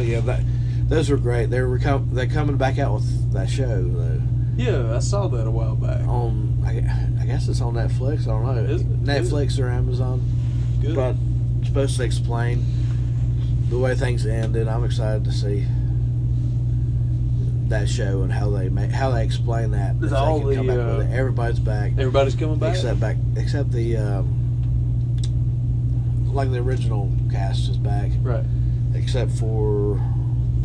yeah, 0.00 0.20
that 0.20 0.40
those 0.88 1.10
were 1.10 1.18
great. 1.18 1.50
They're 1.50 1.68
recom- 1.68 2.14
they're 2.14 2.26
coming 2.26 2.56
back 2.56 2.78
out 2.78 2.94
with 2.94 3.32
that 3.34 3.50
show 3.50 3.82
though. 3.82 4.22
yeah, 4.56 4.96
I 4.96 5.00
saw 5.00 5.28
that 5.28 5.46
a 5.46 5.50
while 5.50 5.76
back. 5.76 6.00
on 6.08 6.62
I, 6.64 7.22
I 7.22 7.26
guess 7.26 7.46
it's 7.48 7.60
on 7.60 7.74
Netflix. 7.74 8.22
I 8.22 8.28
don't 8.28 8.46
know. 8.46 8.64
Is? 8.64 8.82
Netflix 8.82 9.62
or 9.62 9.68
Amazon. 9.68 10.22
Good. 10.80 10.96
But 10.96 11.16
supposed 11.66 11.98
to 11.98 12.04
explain 12.04 12.64
the 13.70 13.78
way 13.78 13.94
things 13.94 14.24
ended. 14.26 14.66
I'm 14.68 14.84
excited 14.84 15.24
to 15.24 15.32
see 15.32 15.66
that 17.68 17.86
show 17.88 18.22
and 18.22 18.32
how 18.32 18.48
they 18.50 18.68
make 18.70 18.90
how 18.90 19.10
they 19.10 19.22
explain 19.24 19.72
that. 19.72 19.96
Is 20.02 20.12
all 20.12 20.40
the, 20.40 20.56
back 20.56 20.66
with 20.66 20.78
uh. 20.78 21.06
Everybody's 21.12 21.58
back 21.58 21.92
Everybody's 21.98 22.34
coming 22.34 22.58
back. 22.58 22.74
except 22.74 22.98
back 23.00 23.16
except 23.36 23.70
the 23.72 23.96
um, 23.98 24.34
like 26.32 26.50
the 26.50 26.58
original 26.58 27.12
cast 27.30 27.68
is 27.68 27.76
back 27.76 28.10
right. 28.22 28.44
except 28.94 29.32
for 29.32 29.96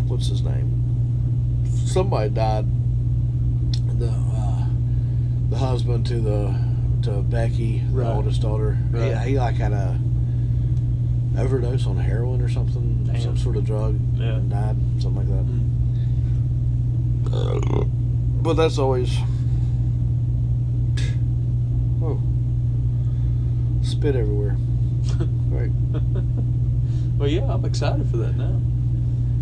what's 0.08 0.28
his 0.28 0.42
name? 0.44 0.70
Somebody 1.86 2.30
died. 2.30 2.66
The 4.00 4.08
uh, 4.08 4.66
the 5.50 5.58
husband 5.58 6.06
to 6.08 6.20
the 6.22 6.56
to 7.04 7.22
Becky, 7.22 7.80
the 7.80 7.96
Right. 7.96 8.16
oldest 8.16 8.42
daughter. 8.42 8.78
Right. 8.92 9.18
He, 9.24 9.32
he 9.32 9.38
like 9.39 9.56
had 9.56 9.74
a 9.74 10.00
overdose 11.38 11.86
on 11.88 11.98
heroin 11.98 12.41
or 12.41 12.50
something, 12.50 13.04
Damn. 13.06 13.22
some 13.22 13.38
sort 13.38 13.56
of 13.58 13.65
drug, 13.65 13.98
Yeah. 14.15 14.36
and 14.36 14.50
died, 14.50 14.76
something 15.00 15.15
like 15.15 15.28
that. 15.30 15.46
Mm. 15.46 15.69
But 18.43 18.54
that's 18.56 18.78
always. 18.78 19.10
Whoa. 22.00 22.19
Spit 23.84 24.15
everywhere. 24.15 24.58
Right. 25.54 25.69
Well, 27.19 27.30
yeah, 27.30 27.43
I'm 27.43 27.63
excited 27.63 28.10
for 28.10 28.17
that 28.17 28.36
now. 28.36 28.60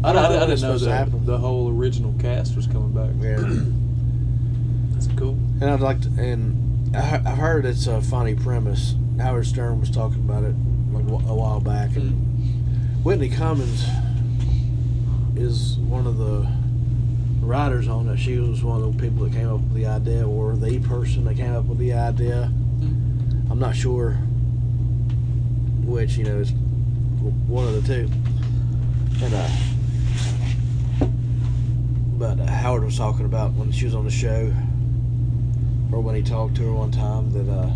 I, 0.03 0.11
I 0.11 0.13
I, 0.13 0.25
I 0.25 0.29
didn't 0.39 0.51
it's 0.51 0.61
know 0.61 0.77
that 0.77 1.25
the 1.25 1.37
whole 1.37 1.69
original 1.69 2.13
cast 2.19 2.53
was 2.57 2.67
coming 2.67 2.91
back. 2.91 3.11
Yeah. 3.23 3.37
That's 4.93 5.07
cool. 5.17 5.37
And 5.61 5.69
I'd 5.69 5.79
like 5.79 6.01
to, 6.01 6.09
and 6.21 6.93
I, 6.95 7.21
I've 7.25 7.37
heard 7.37 7.63
it's 7.65 7.87
a 7.87 8.01
funny 8.01 8.35
premise. 8.35 8.93
Howard 9.19 9.45
Stern 9.47 9.79
was 9.79 9.89
talking 9.89 10.19
about 10.19 10.43
it 10.43 10.53
like 10.93 11.03
a 11.29 11.33
while 11.33 11.59
back, 11.59 11.95
and 11.95 13.03
Whitney 13.03 13.29
Cummings 13.29 13.85
is 15.35 15.77
one 15.77 16.05
of 16.05 16.17
the 16.17 16.47
writers 17.41 17.87
on 17.87 18.07
it. 18.09 18.17
She 18.17 18.37
was 18.37 18.63
one 18.63 18.81
of 18.81 18.95
the 18.95 19.01
people 19.01 19.25
that 19.25 19.33
came 19.33 19.47
up 19.47 19.61
with 19.61 19.73
the 19.73 19.87
idea, 19.87 20.27
or 20.27 20.55
the 20.55 20.79
person 20.79 21.25
that 21.25 21.35
came 21.35 21.53
up 21.55 21.65
with 21.65 21.77
the 21.77 21.93
idea. 21.93 22.51
I'm 23.49 23.59
not 23.59 23.75
sure 23.75 24.13
which. 25.83 26.17
You 26.17 26.25
know, 26.25 26.39
it's 26.39 26.51
w- 26.51 27.31
one 27.47 27.67
of 27.67 27.85
the 27.85 27.93
two. 27.95 28.09
And 29.23 29.33
uh, 29.33 29.49
but 32.17 32.39
uh, 32.39 32.45
Howard 32.45 32.83
was 32.83 32.97
talking 32.97 33.25
about 33.25 33.53
when 33.53 33.71
she 33.71 33.85
was 33.85 33.95
on 33.95 34.05
the 34.05 34.11
show, 34.11 34.53
or 35.91 36.01
when 36.01 36.15
he 36.15 36.21
talked 36.21 36.55
to 36.55 36.63
her 36.63 36.73
one 36.73 36.91
time, 36.91 37.31
that 37.31 37.51
uh, 37.51 37.71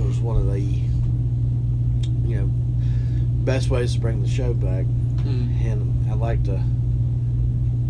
it 0.00 0.06
was 0.06 0.18
one 0.18 0.36
of 0.36 0.46
the 0.52 0.82
you 2.30 2.40
know 2.40 2.50
best 3.44 3.70
ways 3.70 3.94
to 3.94 4.00
bring 4.00 4.22
the 4.22 4.28
show 4.28 4.54
back. 4.54 4.84
Mm. 5.24 5.72
And 5.72 6.10
I'd 6.10 6.18
like 6.18 6.42
to 6.44 6.62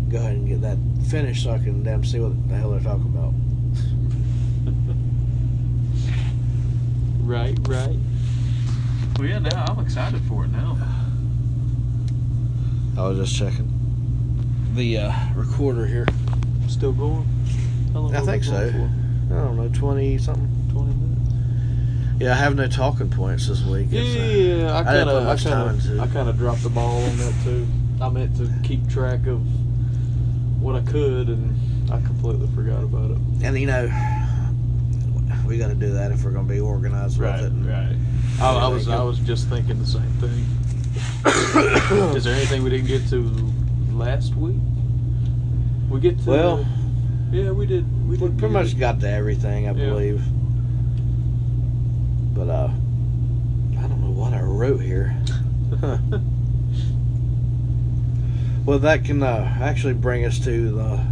go 0.09 0.17
ahead 0.17 0.33
and 0.33 0.47
get 0.47 0.61
that 0.61 0.77
finished 1.09 1.43
so 1.43 1.51
I 1.51 1.59
can 1.59 1.83
damn 1.83 2.03
see 2.03 2.19
what 2.19 2.49
the 2.49 2.55
hell 2.55 2.71
they're 2.71 2.79
talking 2.79 3.05
about. 3.05 3.33
Right, 7.23 7.57
right. 7.69 7.95
Well, 9.17 9.27
yeah, 9.27 9.39
now 9.39 9.63
I'm 9.69 9.79
excited 9.79 10.21
for 10.23 10.43
it 10.43 10.49
now. 10.49 10.77
I 12.97 13.07
was 13.07 13.19
just 13.19 13.37
checking 13.39 13.71
the 14.73 14.97
uh, 14.97 15.13
recorder 15.35 15.85
here. 15.85 16.07
Still 16.67 16.91
going? 16.91 17.25
How 17.93 17.99
long 17.99 18.15
I 18.15 18.21
think 18.21 18.43
so. 18.43 18.71
going 18.71 19.29
I 19.31 19.35
don't 19.35 19.55
know, 19.55 19.69
twenty 19.69 20.17
something. 20.17 20.49
For? 22.21 22.27
Twenty 22.27 22.27
minutes. 22.27 22.27
Yeah, 22.27 22.31
I 22.33 22.35
have 22.35 22.55
no 22.55 22.67
talking 22.67 23.09
points 23.09 23.47
this 23.47 23.63
week. 23.63 23.87
Yeah, 23.89 24.01
It's, 24.01 24.15
uh, 24.15 24.63
yeah, 24.65 24.73
I 24.73 24.79
I 24.79 24.83
kind 24.83 25.09
of, 25.09 25.27
I 25.27 25.35
kind 25.37 25.69
of. 25.69 25.99
I 25.99 26.07
kind 26.13 26.29
of 26.29 26.37
dropped 26.37 26.63
the 26.63 26.69
ball 26.69 27.03
on 27.03 27.17
that 27.17 27.33
too. 27.43 27.67
I 28.01 28.09
meant 28.09 28.35
to 28.37 28.49
keep 28.63 28.87
track 28.89 29.27
of 29.27 29.41
what 30.61 30.75
I 30.75 30.81
could, 30.81 31.27
and 31.29 31.91
I 31.91 31.99
completely 32.01 32.47
forgot 32.55 32.83
about 32.83 33.11
it. 33.11 33.17
and 33.43 33.57
you 33.59 33.65
know, 33.67 33.87
we 35.47 35.57
got 35.57 35.67
to 35.69 35.75
do 35.75 35.93
that 35.93 36.11
if 36.11 36.23
we're 36.23 36.31
going 36.31 36.47
to 36.47 36.53
be 36.53 36.59
organized 36.59 37.19
with 37.19 37.35
it. 37.39 37.51
and- 37.51 37.65
right. 37.67 37.95
I, 38.39 38.55
I 38.55 38.67
was, 38.69 38.87
I 38.87 39.03
was 39.03 39.19
just 39.19 39.47
thinking 39.49 39.77
the 39.79 39.85
same 39.85 40.11
thing. 40.13 40.45
Is 42.15 42.23
there 42.23 42.33
anything 42.35 42.63
we 42.63 42.69
didn't 42.71 42.87
get 42.87 43.07
to 43.09 43.21
last 43.91 44.35
week? 44.35 44.55
We 45.89 45.99
get 45.99 46.17
to. 46.23 46.29
Well, 46.29 46.65
yeah, 47.31 47.51
we 47.51 47.65
did. 47.67 47.85
We 48.07 48.17
We 48.17 48.17
did 48.17 48.37
pretty 48.39 48.53
much 48.53 48.79
got 48.79 48.99
to 49.01 49.09
everything, 49.09 49.67
I 49.67 49.73
Yeah. 49.73 49.89
believe. 49.89 50.23
But 52.41 52.49
uh, 52.49 52.71
I 53.77 53.81
don't 53.87 54.01
know 54.01 54.09
what 54.09 54.33
I 54.33 54.41
wrote 54.41 54.81
here. 54.81 55.15
Well, 58.65 58.77
that 58.79 59.05
can 59.05 59.21
uh, 59.23 59.57
actually 59.59 59.93
bring 59.95 60.23
us 60.23 60.37
to 60.45 60.71
the 60.71 61.03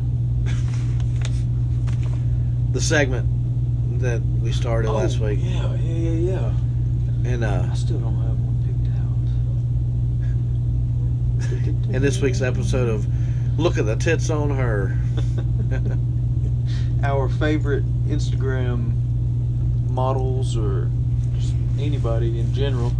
the 2.71 2.79
segment 2.79 3.27
that 4.01 4.21
we 4.21 4.51
started 4.51 4.91
last 4.91 5.19
Oh, 5.19 5.25
week, 5.25 5.39
Yeah, 5.41 5.73
yeah, 5.75 6.09
yeah, 6.09 6.31
yeah. 6.31 6.53
and 7.31 7.43
uh, 7.43 7.67
I 7.71 7.73
still 7.73 7.97
don't 7.99 8.15
have 8.21 8.39
one 8.39 8.57
picked 11.41 11.89
out. 11.89 11.89
in 11.95 12.01
this 12.03 12.21
week's 12.21 12.41
episode 12.41 12.87
of 12.87 13.07
"Look 13.59 13.79
at 13.79 13.85
the 13.87 13.95
Tits 13.95 14.29
on 14.29 14.51
Her." 14.51 14.95
Our 17.03 17.29
favorite 17.29 17.83
Instagram 18.07 18.93
models 19.89 20.55
or 20.55 20.89
anybody 21.79 22.39
in 22.39 22.53
general. 22.53 22.91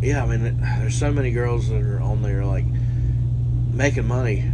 Yeah, 0.00 0.24
I 0.24 0.26
mean, 0.36 0.60
there's 0.80 0.98
so 0.98 1.12
many 1.12 1.30
girls 1.30 1.68
that 1.68 1.80
are 1.80 2.00
on 2.00 2.22
there 2.22 2.44
like 2.44 2.64
making 3.72 4.06
money, 4.08 4.44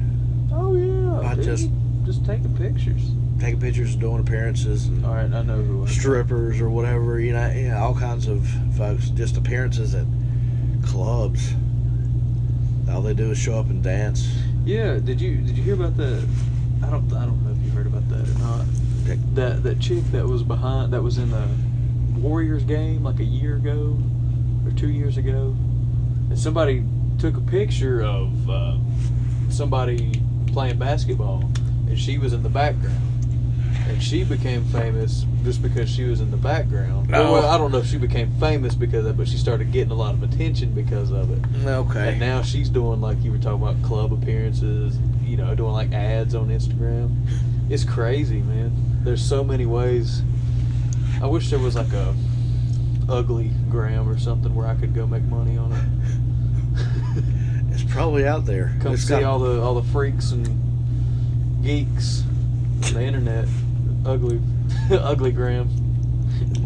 Oh 0.53 0.75
yeah, 0.75 1.35
dude. 1.35 1.45
just- 1.45 1.71
just 2.05 2.25
taking 2.25 2.55
pictures. 2.57 3.03
taking 3.39 3.61
pictures, 3.61 3.95
doing 3.97 4.21
appearances, 4.21 4.87
and 4.89 5.05
All 5.07 5.15
right, 5.15 5.33
I 5.33 5.43
know 5.43 5.63
who. 5.63 5.87
Strippers 5.87 6.61
or 6.61 6.69
whatever. 6.71 7.21
You 7.21 7.33
know, 7.35 7.51
yeah, 7.51 7.79
all 7.81 7.95
kinds 7.95 8.27
of 8.27 8.47
folks. 8.77 9.11
Just 9.11 9.37
appearances 9.37 9.95
at 9.95 10.07
clubs. 10.83 11.53
All 12.91 13.01
they 13.03 13.15
do 13.15 13.31
is 13.31 13.39
show 13.39 13.59
up 13.59 13.69
and 13.71 13.83
dance. 13.83 14.27
Yeah, 14.65 14.99
did 14.99 15.21
you 15.21 15.37
did 15.39 15.57
you 15.57 15.63
hear 15.63 15.75
about 15.75 15.97
that? 15.99 16.27
I 16.83 16.91
don't 16.91 17.13
I 17.13 17.25
don't 17.27 17.43
know 17.45 17.53
if 17.53 17.63
you 17.65 17.71
heard 17.73 17.87
about 17.87 18.09
that 18.11 18.29
or 18.29 18.65
not. 19.09 19.35
That 19.35 19.63
that 19.63 19.81
chick 19.81 20.05
that 20.13 20.27
was 20.27 20.43
behind 20.43 20.93
that 20.93 21.03
was 21.03 21.19
in 21.19 21.31
the 21.31 21.49
Warriors 22.19 22.65
game 22.65 23.05
like 23.05 23.21
a 23.21 23.25
year 23.25 23.57
ago 23.57 23.97
or 24.65 24.73
two 24.73 24.91
years 24.91 25.17
ago, 25.17 25.55
and 26.29 26.39
somebody 26.39 26.85
took 27.19 27.37
a 27.37 27.41
picture 27.41 28.03
of 28.03 28.51
uh, 28.51 28.77
somebody 29.51 30.21
playing 30.49 30.79
basketball, 30.79 31.51
and 31.87 31.99
she 31.99 32.19
was 32.19 32.33
in 32.33 32.43
the 32.43 32.49
background. 32.49 33.05
And 33.89 34.03
she 34.03 34.23
became 34.23 34.65
famous 34.67 35.25
just 35.45 35.63
because 35.63 35.89
she 35.89 36.05
was 36.05 36.21
in 36.21 36.31
the 36.31 36.37
background. 36.37 37.11
Oh. 37.15 37.33
Well, 37.33 37.47
I 37.47 37.57
don't 37.57 37.73
know 37.73 37.79
if 37.79 37.87
she 37.87 37.97
became 37.97 38.31
famous 38.39 38.75
because 38.75 39.07
of 39.07 39.13
it, 39.13 39.17
but 39.17 39.27
she 39.27 39.39
started 39.39 39.73
getting 39.73 39.91
a 39.91 39.95
lot 39.95 40.13
of 40.13 40.23
attention 40.23 40.75
because 40.75 41.11
of 41.11 41.31
it. 41.31 41.67
Okay. 41.67 42.11
And 42.11 42.21
now 42.21 42.43
she's 42.43 42.69
doing 42.69 43.01
like 43.01 43.23
you 43.23 43.33
were 43.33 43.39
talking 43.39 43.63
about 43.63 43.83
club 43.83 44.13
appearances, 44.13 44.99
you 45.23 45.39
know, 45.39 45.55
doing 45.55 45.73
like 45.73 45.93
ads 45.93 46.35
on 46.35 46.49
Instagram. 46.49 47.17
It's 47.71 47.85
crazy, 47.85 48.43
man. 48.43 48.73
There's 49.05 49.23
so 49.27 49.45
many 49.45 49.67
ways. 49.67 50.23
I 51.23 51.27
wish 51.27 51.51
there 51.51 51.59
was 51.59 51.75
like 51.77 51.93
a 51.93 52.15
ugly 53.09 53.51
gram 53.71 54.09
or 54.09 54.19
something 54.19 54.55
where 54.55 54.67
I 54.67 54.75
could 54.75 54.95
go 54.95 55.07
make 55.07 55.23
money 55.25 55.57
on 55.57 55.73
it. 55.73 57.25
it's 57.73 57.85
probably 57.93 58.27
out 58.27 58.45
there. 58.45 58.77
Come 58.81 58.95
It's 58.95 59.03
see 59.03 59.09
got- 59.11 59.23
all 59.25 59.39
the 59.39 59.61
all 59.61 59.75
the 59.75 59.89
freaks 59.91 60.33
and 60.33 60.47
geeks 61.63 62.23
on 62.87 62.95
the 62.95 63.03
internet. 63.03 63.47
Ugly, 64.05 64.41
ugly 64.91 65.33
gram. 65.33 65.69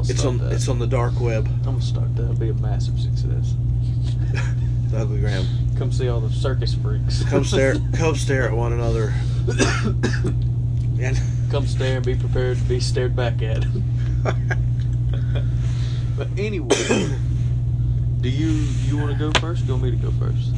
It's 0.01 0.25
on. 0.25 0.39
that. 0.39 0.53
It's 0.53 0.69
on 0.69 0.79
the 0.79 0.87
dark 0.87 1.19
web. 1.21 1.47
I'm 1.47 1.63
gonna 1.63 1.81
start 1.83 2.15
that. 2.17 2.25
It'll 2.25 2.35
be 2.35 2.51
a 2.51 2.55
massive 2.55 2.99
success. 3.01 3.55
The 4.91 4.95
ugly 4.99 5.21
gram. 5.21 5.47
Come 5.79 5.93
see 5.93 6.09
all 6.09 6.21
the 6.21 6.31
circus 6.31 6.75
freaks. 6.75 7.23
Come 7.25 7.45
stare. 7.45 7.77
come 7.95 8.15
stare 8.17 8.45
at 8.49 8.53
one 8.53 8.73
another. 8.73 9.13
And 11.01 11.19
Come 11.53 11.67
stare 11.67 11.97
and 11.97 12.07
be 12.07 12.15
prepared 12.15 12.57
to 12.57 12.63
be 12.65 12.81
stared 12.81 13.15
back 13.15 13.43
at. 13.43 13.67
but 16.17 16.29
anyway, 16.39 17.11
do 18.23 18.31
you 18.31 18.49
you 18.87 18.97
want 18.97 19.13
to 19.13 19.19
go 19.19 19.39
first? 19.39 19.67
Do 19.67 19.67
you 19.67 19.73
want 19.75 19.85
me 19.85 19.91
to 19.91 19.97
go 19.99 20.11
first? 20.13 20.49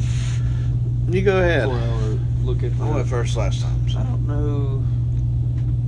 you 1.09 1.23
go 1.23 1.39
ahead. 1.39 1.69
Before 1.69 1.81
I 1.81 2.19
look 2.45 2.63
at. 2.63 2.81
I 2.81 2.95
went 2.95 3.09
first 3.09 3.37
last 3.37 3.61
time. 3.61 3.91
So. 3.91 3.99
I 3.99 4.05
don't 4.05 4.25
know. 4.25 4.85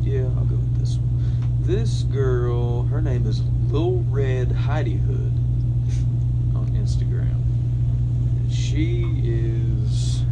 Yeah, 0.02 0.22
I'll 0.22 0.44
go 0.44 0.56
with 0.56 0.80
this 0.80 0.96
one. 0.96 1.60
This 1.60 2.02
girl, 2.02 2.82
her 2.86 3.00
name 3.00 3.28
is 3.28 3.42
Lil 3.70 4.04
Red 4.08 4.50
Heidi 4.50 4.96
Hood 4.96 5.32
on 6.56 6.68
Instagram. 6.74 7.30
And 8.40 8.52
she 8.52 9.04
is 9.22 10.22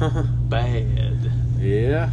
bad. 0.48 1.30
yeah. 1.60 2.10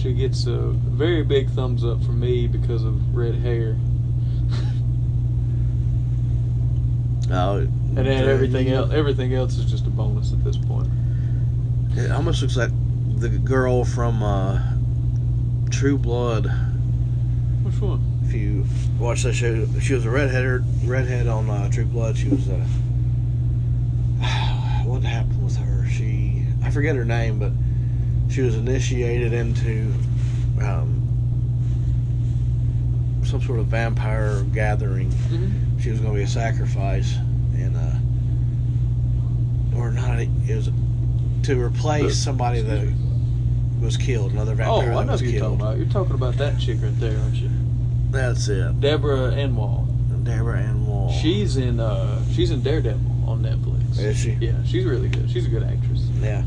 She 0.00 0.14
gets 0.14 0.46
a 0.46 0.56
very 0.56 1.22
big 1.22 1.50
thumbs 1.50 1.84
up 1.84 2.02
from 2.02 2.20
me 2.20 2.46
because 2.46 2.84
of 2.84 3.14
red 3.14 3.34
hair. 3.34 3.76
Oh. 7.30 7.58
And 7.58 7.96
then 7.96 8.28
everything 8.28 8.70
else 8.70 8.92
everything 8.92 9.34
else 9.34 9.58
is 9.58 9.70
just 9.70 9.86
a 9.86 9.90
bonus 9.90 10.32
at 10.32 10.42
this 10.42 10.56
point. 10.56 10.88
It 11.92 12.10
almost 12.10 12.40
looks 12.40 12.56
like 12.56 12.70
the 13.20 13.28
girl 13.28 13.84
from 13.84 14.22
uh, 14.22 14.72
True 15.70 15.98
Blood. 15.98 16.46
Which 17.62 17.78
one? 17.80 18.20
If 18.24 18.32
you 18.32 18.64
watch 18.98 19.24
that 19.24 19.34
show, 19.34 19.66
she 19.80 19.92
was 19.92 20.06
a 20.06 20.10
redhead. 20.10 20.64
Redhead 20.88 21.26
on 21.26 21.50
uh, 21.50 21.70
True 21.70 21.84
Blood. 21.84 22.16
She 22.16 22.28
was. 22.28 22.48
Uh, 22.48 22.54
what 24.86 25.02
happened 25.02 25.44
with 25.44 25.58
her? 25.58 25.86
She. 25.90 26.46
I 26.64 26.70
forget 26.70 26.96
her 26.96 27.04
name, 27.04 27.38
but 27.38 27.52
she 28.30 28.42
was 28.42 28.54
initiated 28.54 29.32
into 29.32 29.92
um, 30.62 31.02
some 33.24 33.40
sort 33.42 33.58
of 33.58 33.66
vampire 33.66 34.42
gathering. 34.54 35.10
Mm-hmm. 35.10 35.78
She 35.80 35.90
was 35.90 36.00
going 36.00 36.12
to 36.12 36.18
be 36.18 36.24
a 36.24 36.28
sacrifice, 36.28 37.16
and 37.54 37.76
uh, 37.76 39.78
or 39.78 39.90
not. 39.90 40.20
It 40.20 40.28
was 40.48 40.70
to 41.44 41.60
replace 41.60 42.16
somebody 42.16 42.60
that 42.60 42.92
was 43.80 43.96
killed. 43.96 44.32
Another 44.32 44.54
vampire. 44.54 44.92
Oh, 44.92 44.98
I 44.98 45.04
know 45.04 45.12
was 45.12 45.20
who 45.20 45.28
you're 45.28 45.40
killed. 45.40 45.58
talking 45.58 45.66
about. 45.66 45.78
You're 45.78 45.88
talking 45.88 46.14
about 46.14 46.36
that 46.36 46.60
chick 46.60 46.78
right 46.82 46.98
there, 47.00 47.18
aren't 47.18 47.36
you? 47.36 47.50
That's 48.10 48.48
it. 48.48 48.80
Deborah 48.80 49.32
Ann 49.32 49.56
Woll. 49.56 49.86
Deborah 50.22 50.60
Ann 50.60 50.86
Woll. 50.86 51.10
She's 51.12 51.56
in 51.56 51.80
uh 51.80 52.22
she's 52.32 52.50
in 52.50 52.62
Daredevil 52.62 53.00
on 53.26 53.42
Netflix. 53.42 53.98
Is 53.98 54.18
she? 54.18 54.32
Yeah, 54.32 54.62
she's 54.64 54.84
really 54.84 55.08
good. 55.08 55.30
She's 55.30 55.46
a 55.46 55.48
good 55.48 55.62
actress. 55.62 56.00
Yeah, 56.20 56.44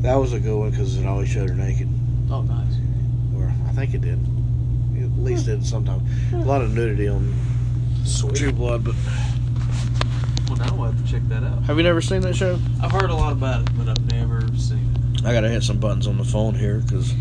that 0.00 0.14
was 0.16 0.32
a 0.32 0.40
good 0.40 0.56
one 0.56 0.70
because 0.70 0.96
it 0.96 1.06
always 1.06 1.28
showed 1.28 1.48
her 1.50 1.54
naked, 1.54 1.88
Oh, 2.30 2.42
nice. 2.42 2.74
or 3.36 3.52
I 3.68 3.72
think 3.72 3.94
it 3.94 4.00
did. 4.00 4.18
At 5.02 5.18
least 5.24 5.46
did 5.46 5.64
sometimes. 5.66 6.02
A 6.32 6.36
lot 6.38 6.62
of 6.62 6.74
nudity 6.74 7.08
on 7.08 7.34
Sweet. 8.04 8.36
True 8.36 8.52
Blood, 8.52 8.84
but 8.84 8.94
Well, 10.48 10.56
now 10.56 10.74
we'll 10.76 10.90
have 10.92 11.04
to 11.04 11.10
check 11.10 11.22
that 11.28 11.42
out. 11.42 11.62
have 11.64 11.76
you 11.76 11.82
never 11.82 12.00
seen 12.00 12.20
that 12.22 12.34
show? 12.36 12.58
I've 12.82 12.92
heard 12.92 13.10
a 13.10 13.14
lot 13.14 13.32
about 13.32 13.62
it, 13.62 13.70
but 13.76 13.88
I've 13.88 14.12
never 14.12 14.40
seen 14.56 14.94
it. 15.14 15.24
I 15.24 15.32
gotta 15.32 15.48
hit 15.48 15.62
some 15.64 15.78
buttons 15.78 16.06
on 16.06 16.16
the 16.16 16.24
phone 16.24 16.54
here 16.54 16.78
because 16.78 17.12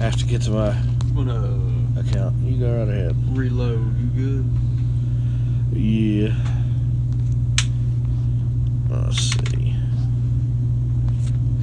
I 0.00 0.04
have 0.04 0.16
to 0.16 0.24
get 0.26 0.42
to 0.42 0.50
my 0.50 0.68
I'm 0.70 1.94
account. 1.98 2.36
You 2.42 2.58
go 2.58 2.78
right 2.78 2.88
ahead. 2.88 3.14
reload. 3.36 3.94
You 4.16 4.42
good? 5.72 5.78
Yeah. 5.78 6.34
Let's 8.90 9.18
see. 9.18 9.55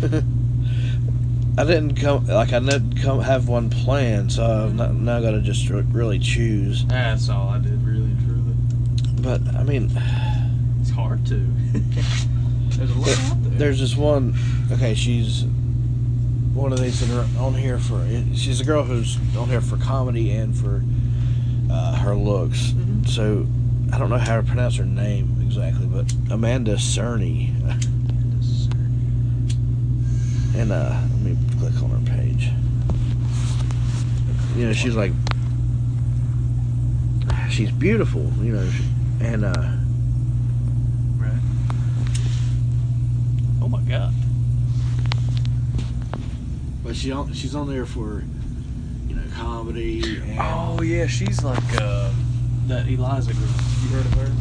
I 1.58 1.64
didn't 1.66 1.96
come 1.96 2.26
like 2.28 2.52
I 2.52 2.60
didn't 2.60 3.00
come 3.02 3.22
have 3.22 3.48
one 3.48 3.70
planned, 3.70 4.32
so 4.34 4.44
I've 4.66 4.74
not, 4.76 4.94
now 4.96 5.22
got 5.22 5.32
to 5.32 5.42
just 5.42 5.70
really 5.70 6.20
choose. 6.20 6.84
That's 6.86 7.30
all 7.30 7.50
I 7.50 7.60
did, 7.60 7.82
really 7.86 8.04
and 8.06 8.20
truly. 8.26 8.56
But 9.22 9.56
I 9.56 9.64
mean, 9.64 9.92
It's 10.82 10.90
hard 10.90 11.26
to. 11.28 11.36
There's 12.76 12.90
a 12.92 13.00
lot 13.00 13.10
out 13.32 13.44
there. 13.44 13.52
there's 13.60 13.80
this 13.80 13.96
one. 13.96 14.34
Okay, 14.72 14.96
she's 14.96 15.44
one 16.54 16.74
of 16.74 16.80
these 16.80 17.00
that 17.08 17.16
are 17.16 17.28
on 17.40 17.54
here 17.54 17.78
for. 17.78 18.04
She's 18.34 18.60
a 18.60 18.66
girl 18.66 18.84
who's 18.84 19.18
on 19.38 19.48
here 19.48 19.62
for 19.62 19.78
comedy 19.78 20.32
and 20.32 20.58
for 20.58 20.84
uh, 21.72 21.96
her 21.98 22.16
looks. 22.16 22.72
Mhm. 22.72 23.08
So 23.08 23.46
I 23.94 24.00
don't 24.00 24.10
know 24.10 24.18
how 24.18 24.38
to 24.38 24.44
pronounce 24.44 24.78
her 24.78 24.86
name 24.86 25.38
exactly, 25.46 25.86
but 25.86 26.12
Amanda 26.32 26.76
Cerny. 26.76 27.52
And 30.56 30.72
uh, 30.72 31.00
let 31.12 31.20
me 31.22 31.38
click 31.60 31.74
on 31.82 31.90
her 31.90 32.12
page. 32.16 32.50
You 34.56 34.68
know, 34.68 34.74
she's 34.74 34.96
like, 34.96 35.12
she's 37.50 37.72
beautiful. 37.72 38.22
You 38.42 38.54
know, 38.54 38.70
she- 38.70 38.84
and 39.22 39.46
uh, 39.46 39.54
Right. 41.18 41.40
Oh 43.62 43.68
my 43.70 43.82
god. 43.82 44.14
but 46.84 46.96
she 46.96 47.12
on 47.12 47.32
she's 47.34 47.56
on 47.56 47.68
there 47.70 47.86
for, 47.86 48.24
you 49.08 49.16
know, 49.16 49.22
comedy. 49.36 50.02
And, 50.20 50.38
Oh 50.40 50.82
yeah, 50.84 51.08
she's 51.08 51.44
like 51.44 51.64
uh, 51.82 52.12
that 52.68 52.88
Eliza 52.88 53.34
girl. 53.34 53.42
You 53.42 53.88
heard 53.90 54.06
of 54.06 54.14
her? 54.16 54.32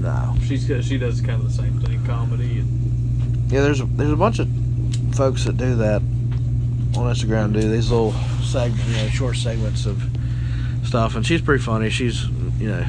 no, 0.00 0.34
She's 0.46 0.66
she 0.86 0.98
does 0.98 1.20
kind 1.22 1.40
of 1.40 1.44
the 1.48 1.52
same 1.62 1.80
thing, 1.80 2.04
comedy 2.04 2.58
and 2.58 3.50
yeah. 3.50 3.62
There's 3.62 3.80
a 3.80 3.84
there's 3.86 4.12
a 4.12 4.16
bunch 4.16 4.38
of 4.38 4.48
folks 5.14 5.44
that 5.44 5.56
do 5.56 5.76
that 5.76 6.02
on 6.96 7.12
Instagram. 7.12 7.52
Do 7.52 7.60
these 7.60 7.90
little 7.90 8.12
seg, 8.42 8.76
you 8.88 8.96
know, 8.96 9.08
short 9.08 9.36
segments 9.36 9.86
of 9.86 10.02
stuff, 10.84 11.14
and 11.16 11.26
she's 11.26 11.40
pretty 11.40 11.62
funny. 11.62 11.90
She's 11.90 12.24
you 12.58 12.68
know 12.68 12.86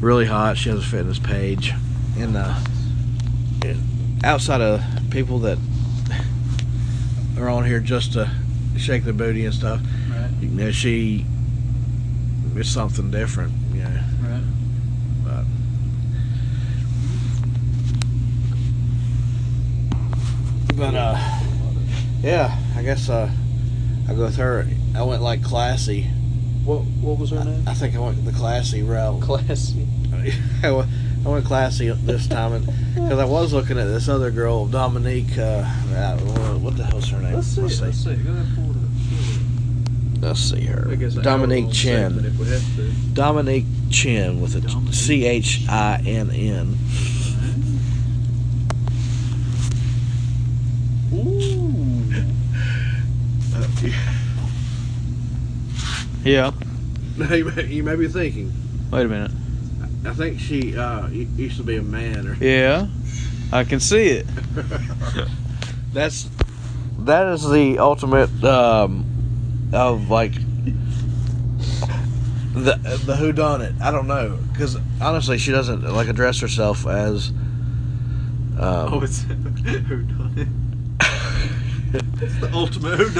really 0.00 0.26
hot. 0.26 0.56
She 0.58 0.68
has 0.68 0.78
a 0.80 0.86
fitness 0.86 1.18
page, 1.18 1.72
and 2.18 2.36
uh, 2.36 2.58
outside 4.24 4.60
of 4.60 4.82
people 5.10 5.38
that 5.40 5.58
are 7.38 7.48
on 7.48 7.64
here 7.64 7.80
just 7.80 8.12
to 8.12 8.30
shake 8.76 9.04
the 9.04 9.12
booty 9.12 9.44
and 9.44 9.54
stuff, 9.54 9.80
right, 10.10 10.30
you 10.40 10.48
know, 10.48 10.70
she 10.70 11.26
is 12.56 12.72
something 12.72 13.10
different. 13.10 13.52
You 13.72 13.84
know, 13.84 14.00
right. 14.22 14.44
but 15.24 15.44
but 20.82 20.96
uh, 20.96 21.40
yeah, 22.22 22.58
I 22.76 22.82
guess 22.82 23.08
uh, 23.08 23.30
I 24.08 24.14
go 24.14 24.24
with 24.24 24.36
her. 24.36 24.66
I 24.96 25.02
went 25.04 25.22
like 25.22 25.40
classy. 25.40 26.08
What 26.64 26.80
what 27.00 27.20
was 27.20 27.30
her 27.30 27.44
name? 27.44 27.62
I 27.68 27.74
think 27.74 27.94
I 27.94 28.00
went 28.00 28.24
the 28.24 28.32
classy 28.32 28.82
route. 28.82 29.22
Classy. 29.22 29.86
I 30.64 30.84
went 31.24 31.44
classy 31.44 31.88
this 31.90 32.26
time, 32.26 32.52
and 32.54 32.66
because 32.94 33.20
I 33.20 33.24
was 33.24 33.52
looking 33.52 33.78
at 33.78 33.84
this 33.84 34.08
other 34.08 34.32
girl, 34.32 34.66
Dominique. 34.66 35.38
Uh, 35.38 35.62
what 36.58 36.76
the 36.76 36.84
hell's 36.84 37.08
her 37.10 37.20
name? 37.20 37.34
Let's 37.34 37.46
see. 37.46 37.60
Let's 37.60 37.78
see. 37.78 37.92
see. 37.92 38.16
Go 38.16 38.32
ahead, 38.32 38.54
pull 38.56 38.70
it 38.70 38.76
up. 38.76 40.20
Let's 40.20 40.40
see 40.40 40.64
her. 40.64 40.88
I 40.90 40.96
guess 40.96 41.14
Dominique 41.14 41.66
hour-long 41.66 41.72
Chin. 41.72 42.12
segment 42.14 42.26
If 42.26 42.38
we 42.40 42.48
have 42.48 42.76
to. 42.76 42.90
Dominique 43.14 43.66
Chinn 43.90 44.40
with 44.40 44.56
a 44.56 44.60
Dominique. 44.60 44.94
C 44.94 45.26
H 45.26 45.64
I 45.68 46.02
N 46.04 46.30
N. 46.30 46.76
Ooh. 51.14 51.52
Yeah. 56.24 56.52
you 57.18 57.44
may- 57.44 57.66
you 57.66 57.82
may 57.82 57.96
be 57.96 58.08
thinking. 58.08 58.52
Wait 58.90 59.06
a 59.06 59.08
minute. 59.08 59.30
I 60.04 60.12
think 60.14 60.38
she 60.40 60.76
uh, 60.76 61.06
used 61.08 61.56
to 61.58 61.62
be 61.62 61.76
a 61.76 61.82
man. 61.82 62.26
Or 62.28 62.34
Yeah. 62.34 62.86
I 63.52 63.64
can 63.64 63.80
see 63.80 64.04
it. 64.08 64.26
that's 65.92 66.28
that 67.00 67.26
is 67.34 67.48
the 67.48 67.78
ultimate 67.78 68.30
um, 68.44 69.04
of 69.72 70.08
like 70.10 70.32
the 72.54 72.76
the 73.06 73.16
who 73.16 73.32
done 73.32 73.60
it. 73.62 73.74
I 73.80 73.90
don't 73.90 74.06
know 74.06 74.38
because 74.52 74.76
honestly, 75.00 75.38
she 75.38 75.50
doesn't 75.50 75.82
like 75.82 76.08
address 76.08 76.40
herself 76.40 76.86
as. 76.86 77.30
Um, 78.58 78.94
Oh, 78.94 79.00
it's 79.02 79.22
who? 79.22 80.04
It's 82.22 82.38
the 82.40 82.52
ultimate 82.52 82.98
who 82.98 83.10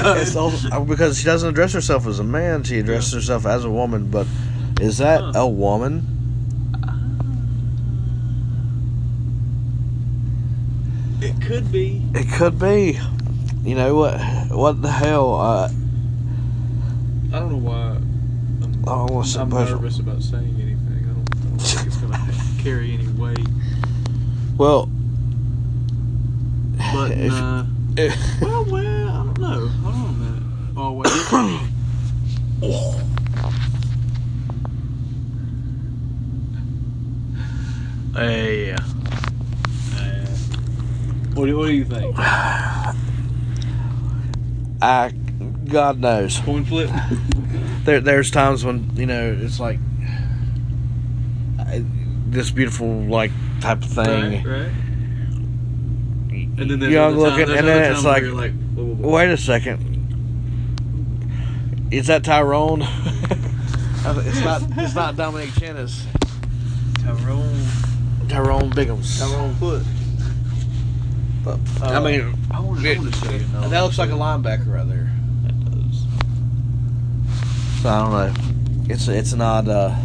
it. 0.65 0.87
because 0.87 1.17
she 1.19 1.25
doesn't 1.25 1.49
address 1.49 1.73
herself 1.73 2.07
as 2.07 2.19
a 2.19 2.23
man, 2.23 2.63
she 2.63 2.79
addresses 2.79 3.11
herself 3.13 3.45
as 3.45 3.65
a 3.65 3.69
woman. 3.69 4.09
But 4.09 4.27
is 4.79 4.97
that 4.99 5.19
Huh. 5.21 5.31
a 5.35 5.47
woman? 5.47 6.07
It 11.21 11.39
could 11.41 11.71
be. 11.71 12.01
It 12.13 12.29
could 12.33 12.59
be. 12.59 12.99
You 13.63 13.75
know 13.75 13.95
what? 13.95 14.19
What 14.51 14.81
the 14.81 14.91
hell? 14.91 15.35
Uh, 15.35 15.69
I 17.33 17.39
don't 17.39 17.51
know 17.51 17.57
why. 17.57 17.97
I'm, 18.61 18.83
I 18.87 19.07
to 19.07 19.41
I'm 19.41 19.51
say 19.51 19.71
nervous 19.71 19.99
about 19.99 20.21
saying 20.21 20.55
anything. 20.61 21.07
I 21.09 21.13
don't, 21.13 21.35
I 21.35 21.49
don't 21.49 21.59
think 21.61 21.87
it's 21.87 21.97
gonna 21.97 22.33
carry 22.63 22.93
any 22.93 23.07
weight. 23.07 23.47
Well, 24.57 24.87
But 26.93 27.11
if- 27.11 27.31
uh, 27.33 27.63
if- 27.65 27.72
well, 27.95 28.65
well, 28.65 29.09
I 29.09 29.23
don't 29.23 29.37
know. 29.37 29.67
Hold 29.67 29.95
on 29.95 30.09
a 30.09 30.13
minute. 30.13 30.43
Oh 30.75 30.91
wait. 30.93 31.09
Hey. 38.15 38.73
Uh, 38.73 38.77
what 41.33 41.47
do, 41.47 41.57
what 41.57 41.65
do 41.65 41.73
you 41.73 41.83
think? 41.83 42.15
I, 44.83 45.11
God 45.65 45.99
knows. 45.99 46.39
Coin 46.39 46.63
flip? 46.65 46.91
There, 47.85 47.99
there's 47.99 48.31
times 48.31 48.63
when 48.63 48.91
you 48.95 49.05
know 49.05 49.37
it's 49.41 49.59
like 49.59 49.77
I, 51.59 51.83
this 52.27 52.49
beautiful 52.49 52.87
like 52.87 53.31
type 53.59 53.83
of 53.83 53.89
thing. 53.89 54.45
Right, 54.45 54.67
right. 54.67 54.71
And 56.57 56.69
then 56.69 56.79
there's 56.79 56.93
young 56.93 57.13
other 57.17 57.29
time- 57.29 57.39
looking, 57.39 57.47
there's 57.47 57.59
and 57.59 57.67
then 57.67 57.91
it's 57.91 58.03
like, 58.03 58.23
like 58.23 58.51
whoa, 58.75 58.83
whoa, 58.83 58.93
whoa. 58.95 59.09
wait 59.15 59.29
a 59.31 59.37
second. 59.37 59.89
Is 61.91 62.07
that 62.07 62.23
Tyrone? 62.23 62.81
it's 62.85 64.41
not. 64.43 64.61
It's 64.77 64.95
not 64.95 65.15
Dominic 65.15 65.51
Chinn. 65.59 65.77
It's 65.77 66.05
Tyrone. 67.03 67.65
Tyrone 68.29 68.71
Biggums. 68.71 69.19
Tyrone 69.19 69.53
Foot. 69.55 69.83
But, 71.43 71.59
Uh, 71.81 71.99
I 71.99 71.99
mean, 71.99 72.33
I 72.51 72.59
want 72.61 72.85
it- 72.85 72.95
to 73.01 73.11
show 73.11 73.31
you. 73.31 73.45
another 73.51 73.67
that 73.69 73.81
looks 73.81 73.97
like 73.97 74.09
a 74.09 74.13
linebacker 74.13 74.67
right 74.73 74.87
there. 74.87 75.11
That 75.43 75.71
does. 75.71 76.05
So 77.81 77.89
I 77.89 77.99
don't 77.99 78.11
know. 78.11 78.93
It's 78.93 79.07
it's 79.07 79.33
an 79.33 79.41
odd. 79.41 79.67
Uh, 79.67 79.95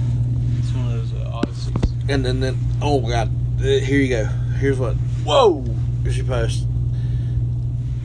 It's 0.58 0.72
one 0.72 0.86
of 0.86 0.92
those 0.92 1.12
uh, 1.24 1.30
odysseys. 1.38 1.92
and 2.08 2.24
then 2.24 2.40
then 2.40 2.56
oh 2.82 3.00
god, 3.00 3.30
Uh, 3.60 3.62
here 3.62 4.00
you 4.00 4.08
go. 4.08 4.24
Here's 4.58 4.78
what. 4.78 4.94
Whoa! 5.24 5.64
Your 6.16 6.26
post. 6.26 6.64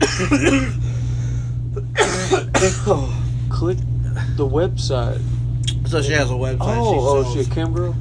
Click 3.50 3.78
the 4.36 4.46
website. 4.46 5.20
so 5.88 6.02
she 6.02 6.12
has 6.12 6.30
a 6.30 6.34
website. 6.34 6.58
Oh, 6.60 7.24
oh, 7.26 7.32
she 7.32 7.40
is 7.40 7.46
she 7.52 7.60
a 7.60 7.66
girl 7.66 7.94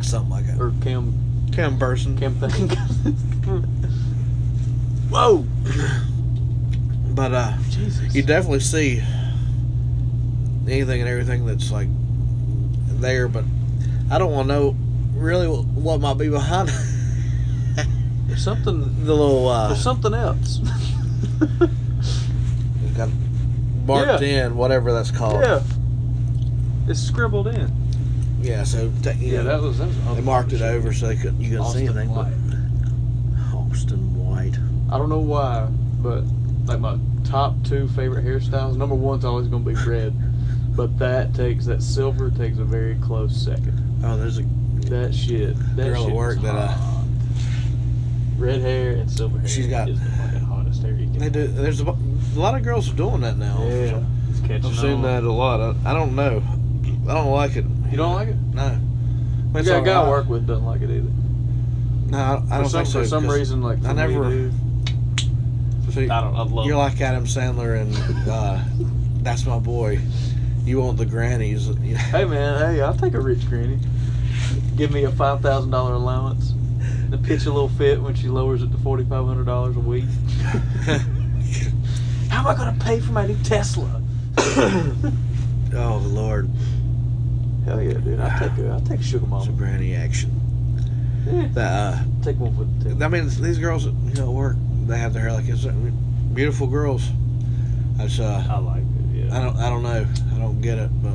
something 0.00 0.30
like 0.30 0.46
that. 0.46 0.60
or 0.60 0.72
cam 0.82 1.14
Cam 1.52 1.78
Burson. 1.78 2.18
cam 2.18 2.34
thing? 2.34 2.68
Whoa! 5.10 5.44
But 7.14 7.32
uh, 7.34 7.52
Jesus. 7.68 8.14
you 8.14 8.22
definitely 8.22 8.60
see 8.60 9.02
anything 10.66 11.00
and 11.00 11.08
everything 11.08 11.44
that's 11.44 11.70
like 11.70 11.88
there, 13.00 13.28
but 13.28 13.44
I 14.10 14.18
don't 14.18 14.32
want 14.32 14.48
to 14.48 14.54
know 14.54 14.76
really 15.14 15.46
what 15.46 16.00
might 16.00 16.16
be 16.18 16.30
behind 16.30 16.70
There's 18.32 18.44
something. 18.44 19.04
the 19.04 19.14
little. 19.14 19.46
Uh, 19.46 19.68
There's 19.68 19.82
something 19.82 20.14
else. 20.14 20.56
got 22.96 23.10
marked 23.84 24.22
Yeah. 24.22 24.46
in, 24.46 24.56
whatever 24.56 24.90
that's 24.92 25.10
called. 25.10 25.42
yeah. 25.42 25.62
It's 26.88 26.98
scribbled 26.98 27.48
in. 27.48 27.70
Yeah, 28.40 28.64
so 28.64 28.90
ta- 29.02 29.12
Yeah, 29.18 29.42
know, 29.42 29.44
that 29.44 29.60
was. 29.60 29.78
That 29.78 29.88
was 29.88 30.16
they 30.16 30.22
marked 30.22 30.54
it 30.54 30.62
over 30.62 30.94
so 30.94 31.08
they 31.08 31.16
couldn't 31.16 31.42
you 31.42 31.50
couldn't 31.58 31.72
see 31.72 31.84
anything. 31.84 32.08
White. 32.08 32.32
But 32.48 33.54
Austin 33.54 34.14
White. 34.16 34.56
I 34.90 34.96
don't 34.96 35.10
know 35.10 35.20
why, 35.20 35.66
but 36.00 36.24
like 36.64 36.80
my 36.80 36.96
top 37.24 37.54
two 37.64 37.86
favorite 37.88 38.24
hairstyles. 38.24 38.76
Number 38.76 38.94
one's 38.94 39.26
always 39.26 39.46
going 39.46 39.62
to 39.62 39.70
be 39.70 39.76
red, 39.86 40.14
but 40.74 40.98
that 40.98 41.34
takes 41.34 41.66
that 41.66 41.82
silver 41.82 42.30
takes 42.30 42.56
a 42.58 42.64
very 42.64 42.94
close 42.96 43.36
second. 43.44 43.78
Oh, 44.04 44.16
there's 44.16 44.38
a 44.38 44.42
That 44.88 45.14
shit. 45.14 45.54
That 45.76 45.88
Girl 45.92 46.08
at 46.08 46.14
work 46.14 46.40
that, 46.40 46.54
uh, 46.54 46.68
hot. 46.68 46.91
Red 48.38 48.60
hair 48.60 48.92
and 48.92 49.10
silver 49.10 49.38
hair. 49.38 49.48
She's 49.48 49.66
got- 49.66 49.88
is 49.88 50.00
the 50.00 50.10
fucking 50.10 50.40
hottest 50.40 50.82
hair 50.82 50.92
you 50.94 51.06
can. 51.10 51.18
they 51.18 51.30
do. 51.30 51.46
There's 51.46 51.80
a, 51.80 51.84
a 51.84 51.96
lot 52.36 52.54
of 52.54 52.62
girls 52.62 52.90
are 52.90 52.96
doing 52.96 53.20
that 53.22 53.36
now. 53.36 53.58
Yeah, 53.62 54.02
it's 54.30 54.40
catching 54.40 54.66
I've 54.66 54.76
seen 54.78 54.92
on. 54.96 55.02
that 55.02 55.22
a 55.24 55.32
lot. 55.32 55.60
I, 55.60 55.90
I 55.90 55.94
don't 55.94 56.14
know. 56.16 56.42
I 57.08 57.14
don't 57.14 57.30
like 57.30 57.56
it. 57.56 57.64
You 57.90 57.96
don't 57.96 58.14
like 58.14 58.28
it? 58.28 58.36
No. 58.36 58.78
The 59.52 59.58
It's 59.58 59.68
guy, 59.68 59.80
guy 59.80 60.02
I 60.02 60.08
work 60.08 60.28
with 60.28 60.46
doesn't 60.46 60.64
like 60.64 60.80
it 60.82 60.90
either. 60.90 61.10
No, 62.08 62.18
I, 62.18 62.56
I 62.56 62.60
don't 62.60 62.68
some, 62.68 62.84
think 62.84 62.86
so. 62.92 63.00
for 63.02 63.06
some 63.06 63.28
reason, 63.28 63.62
like 63.62 63.84
I 63.84 63.92
never- 63.92 64.28
dude, 64.30 64.52
see, 65.90 66.08
I 66.08 66.20
don't. 66.22 66.34
I 66.36 66.42
love. 66.42 66.66
You're 66.66 66.74
it. 66.76 66.78
like 66.78 67.00
Adam 67.00 67.24
Sandler 67.24 67.80
and 67.80 67.94
uh, 68.28 68.62
that's 69.22 69.44
my 69.46 69.58
boy. 69.58 69.98
You 70.64 70.80
want 70.80 70.96
the 70.96 71.06
grannies. 71.06 71.68
You 71.68 71.74
know. 71.94 71.98
Hey 71.98 72.24
man, 72.24 72.74
hey, 72.74 72.80
I'll 72.80 72.96
take 72.96 73.14
a 73.14 73.20
rich 73.20 73.48
granny. 73.48 73.78
Give 74.76 74.90
me 74.92 75.04
a 75.04 75.10
five 75.10 75.40
thousand 75.40 75.70
dollar 75.70 75.94
allowance. 75.94 76.52
The 77.12 77.18
pitch 77.18 77.44
a 77.44 77.52
little 77.52 77.68
fit 77.68 78.00
when 78.00 78.14
she 78.14 78.28
lowers 78.28 78.62
it 78.62 78.72
to 78.72 78.78
forty 78.78 79.04
five 79.04 79.26
hundred 79.26 79.44
dollars 79.44 79.76
a 79.76 79.80
week. 79.80 80.06
How 82.30 82.40
am 82.40 82.46
I 82.46 82.54
gonna 82.56 82.74
pay 82.80 83.00
for 83.00 83.12
my 83.12 83.26
new 83.26 83.36
Tesla? 83.44 84.02
oh 84.38 86.02
Lord, 86.06 86.48
Hell 87.66 87.82
yeah, 87.82 87.98
dude! 87.98 88.18
I'll 88.18 88.38
take 88.38 88.56
a, 88.64 88.68
I'll 88.70 88.80
take 88.80 89.00
a 89.00 89.02
sugar 89.02 89.20
some 89.26 89.28
mama. 89.28 89.52
granny 89.52 89.94
action. 89.94 90.30
Yeah, 91.26 91.48
That, 91.52 91.70
uh, 91.70 91.98
take 92.22 92.38
one 92.38 92.56
for 92.56 92.64
the 92.64 92.88
team. 92.88 93.02
I 93.02 93.08
mean, 93.08 93.28
these 93.42 93.58
girls, 93.58 93.84
you 93.84 94.14
know, 94.14 94.30
work. 94.30 94.56
they 94.86 94.96
have 94.96 95.12
their 95.12 95.20
hair 95.20 95.32
like 95.34 95.46
it's 95.48 95.66
I 95.66 95.72
mean, 95.72 95.94
beautiful 96.32 96.66
girls. 96.66 97.06
I 98.00 98.04
just, 98.06 98.20
uh, 98.20 98.42
I 98.48 98.58
like 98.58 98.80
it. 98.80 99.26
Yeah. 99.26 99.36
I 99.38 99.42
don't, 99.42 99.56
I 99.58 99.68
don't 99.68 99.82
know, 99.82 100.06
I 100.34 100.38
don't 100.38 100.62
get 100.62 100.78
it, 100.78 100.88
but 101.02 101.12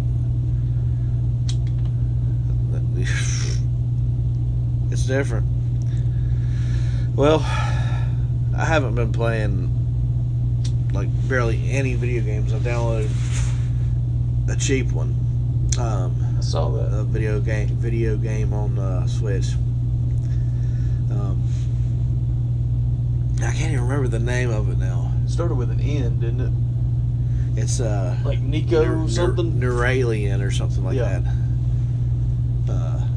it's 4.91 5.07
different. 5.07 5.56
Well, 7.17 7.39
I 8.55 8.63
haven't 8.65 8.93
been 8.95 9.11
playing 9.11 9.73
like 10.93 11.07
barely 11.27 11.69
any 11.71 11.95
video 11.95 12.21
games. 12.23 12.53
I've 12.53 12.61
downloaded 12.61 13.09
a 14.49 14.55
cheap 14.55 14.91
one, 14.91 15.15
um, 15.79 16.35
I 16.37 16.41
saw 16.41 16.69
that. 16.69 16.93
a 16.95 17.03
video 17.03 17.39
game, 17.39 17.69
video 17.69 18.15
game 18.17 18.53
on 18.53 18.77
uh, 18.79 19.07
Switch. 19.07 19.53
Um, 21.11 21.43
I 23.39 23.51
can't 23.51 23.71
even 23.73 23.81
remember 23.81 24.07
the 24.07 24.19
name 24.19 24.51
of 24.51 24.69
it 24.69 24.77
now. 24.77 25.11
It 25.25 25.29
started 25.29 25.55
with 25.55 25.71
an 25.71 25.79
N, 25.81 26.19
didn't 26.19 26.41
it? 26.41 26.51
It's 27.61 27.79
uh, 27.79 28.15
Like 28.23 28.39
Nico 28.39 29.07
something. 29.07 29.53
Neur- 29.53 29.73
Neuralien 29.73 30.45
or 30.45 30.51
something 30.51 30.83
like 30.85 30.95
Yeah. 30.95 31.19
that. 31.19 31.33
Uh, 32.71 33.07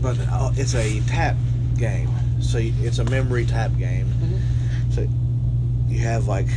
but 0.00 0.18
uh, 0.30 0.50
it's 0.56 0.74
a 0.74 1.00
tap 1.02 1.36
game, 1.76 2.08
so 2.40 2.58
you, 2.58 2.72
it's 2.86 2.98
a 2.98 3.04
memory 3.04 3.46
type 3.46 3.76
game. 3.78 4.06
Mhm. 4.22 4.94
So 4.94 5.08
you 5.88 6.00
have 6.00 6.26
like 6.28 6.48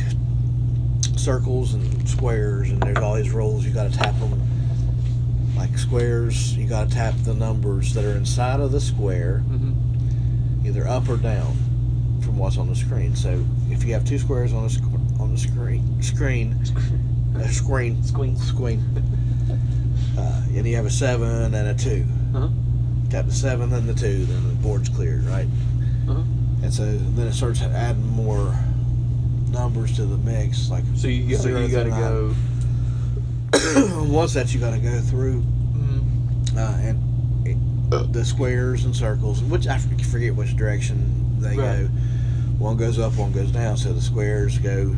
circles 1.16 1.74
and 1.74 2.08
squares, 2.08 2.70
and 2.70 2.82
there's 2.82 2.98
all 2.98 3.14
these 3.14 3.30
rolls. 3.30 3.64
You 3.64 3.72
got 3.72 3.90
to 3.92 3.96
tap 3.98 4.18
them. 4.18 4.40
Like 5.56 5.76
squares, 5.76 6.56
you 6.56 6.68
got 6.68 6.88
to 6.88 6.94
tap 6.94 7.14
the 7.24 7.34
numbers 7.34 7.92
that 7.94 8.04
are 8.04 8.16
inside 8.16 8.60
of 8.60 8.70
the 8.72 8.80
square, 8.80 9.42
Mhm. 9.50 10.66
either 10.66 10.86
up 10.86 11.08
or 11.08 11.16
down, 11.16 11.56
from 12.20 12.38
what's 12.38 12.56
on 12.58 12.68
the 12.68 12.76
screen. 12.76 13.16
So 13.16 13.44
if 13.70 13.84
you 13.84 13.92
have 13.94 14.04
two 14.04 14.18
squares 14.18 14.52
on 14.52 14.64
the 14.64 14.70
sc- 14.70 14.82
on 15.18 15.32
the 15.32 15.38
screen, 15.38 16.00
screen, 16.02 16.54
uh, 17.36 17.46
screen. 17.48 18.02
Squeen. 18.04 18.82
Uh, 20.18 20.42
and 20.52 20.66
you 20.66 20.74
have 20.74 20.84
a 20.84 20.90
seven 20.90 21.54
and 21.54 21.68
a 21.68 21.74
2 21.74 22.04
Uh-huh. 22.34 22.48
Tap 23.08 23.26
the 23.26 23.32
seven, 23.32 23.72
and 23.72 23.88
the 23.88 23.94
two, 23.94 24.24
then 24.26 24.48
the 24.48 24.54
board's 24.54 24.88
cleared, 24.88 25.22
right? 25.24 25.46
And 26.68 26.74
so 26.74 26.84
then 26.84 27.26
it 27.28 27.32
starts 27.32 27.62
adding 27.62 28.06
more 28.08 28.54
numbers 29.50 29.96
to 29.96 30.04
the 30.04 30.18
mix. 30.18 30.68
Like 30.68 30.84
So 30.96 31.08
you, 31.08 31.34
so 31.34 31.48
you 31.48 31.66
got 31.68 31.84
to 31.84 31.88
go. 31.88 32.34
once 34.06 34.34
that 34.34 34.52
you 34.52 34.60
got 34.60 34.72
to 34.74 34.78
go 34.78 35.00
through 35.00 35.40
Mm, 35.40 36.56
uh, 36.58 36.76
and 36.86 37.48
it, 37.48 38.12
the 38.12 38.22
squares 38.22 38.84
and 38.84 38.94
circles, 38.94 39.42
which 39.44 39.66
I 39.66 39.78
forget 39.78 40.34
which 40.36 40.56
direction 40.58 41.40
they 41.40 41.56
Right. 41.56 41.84
go. 41.84 41.86
One 42.58 42.76
goes 42.76 42.98
up, 42.98 43.16
one 43.16 43.32
goes 43.32 43.50
down. 43.50 43.78
So 43.78 43.94
the 43.94 44.02
squares 44.02 44.58
go 44.58 44.94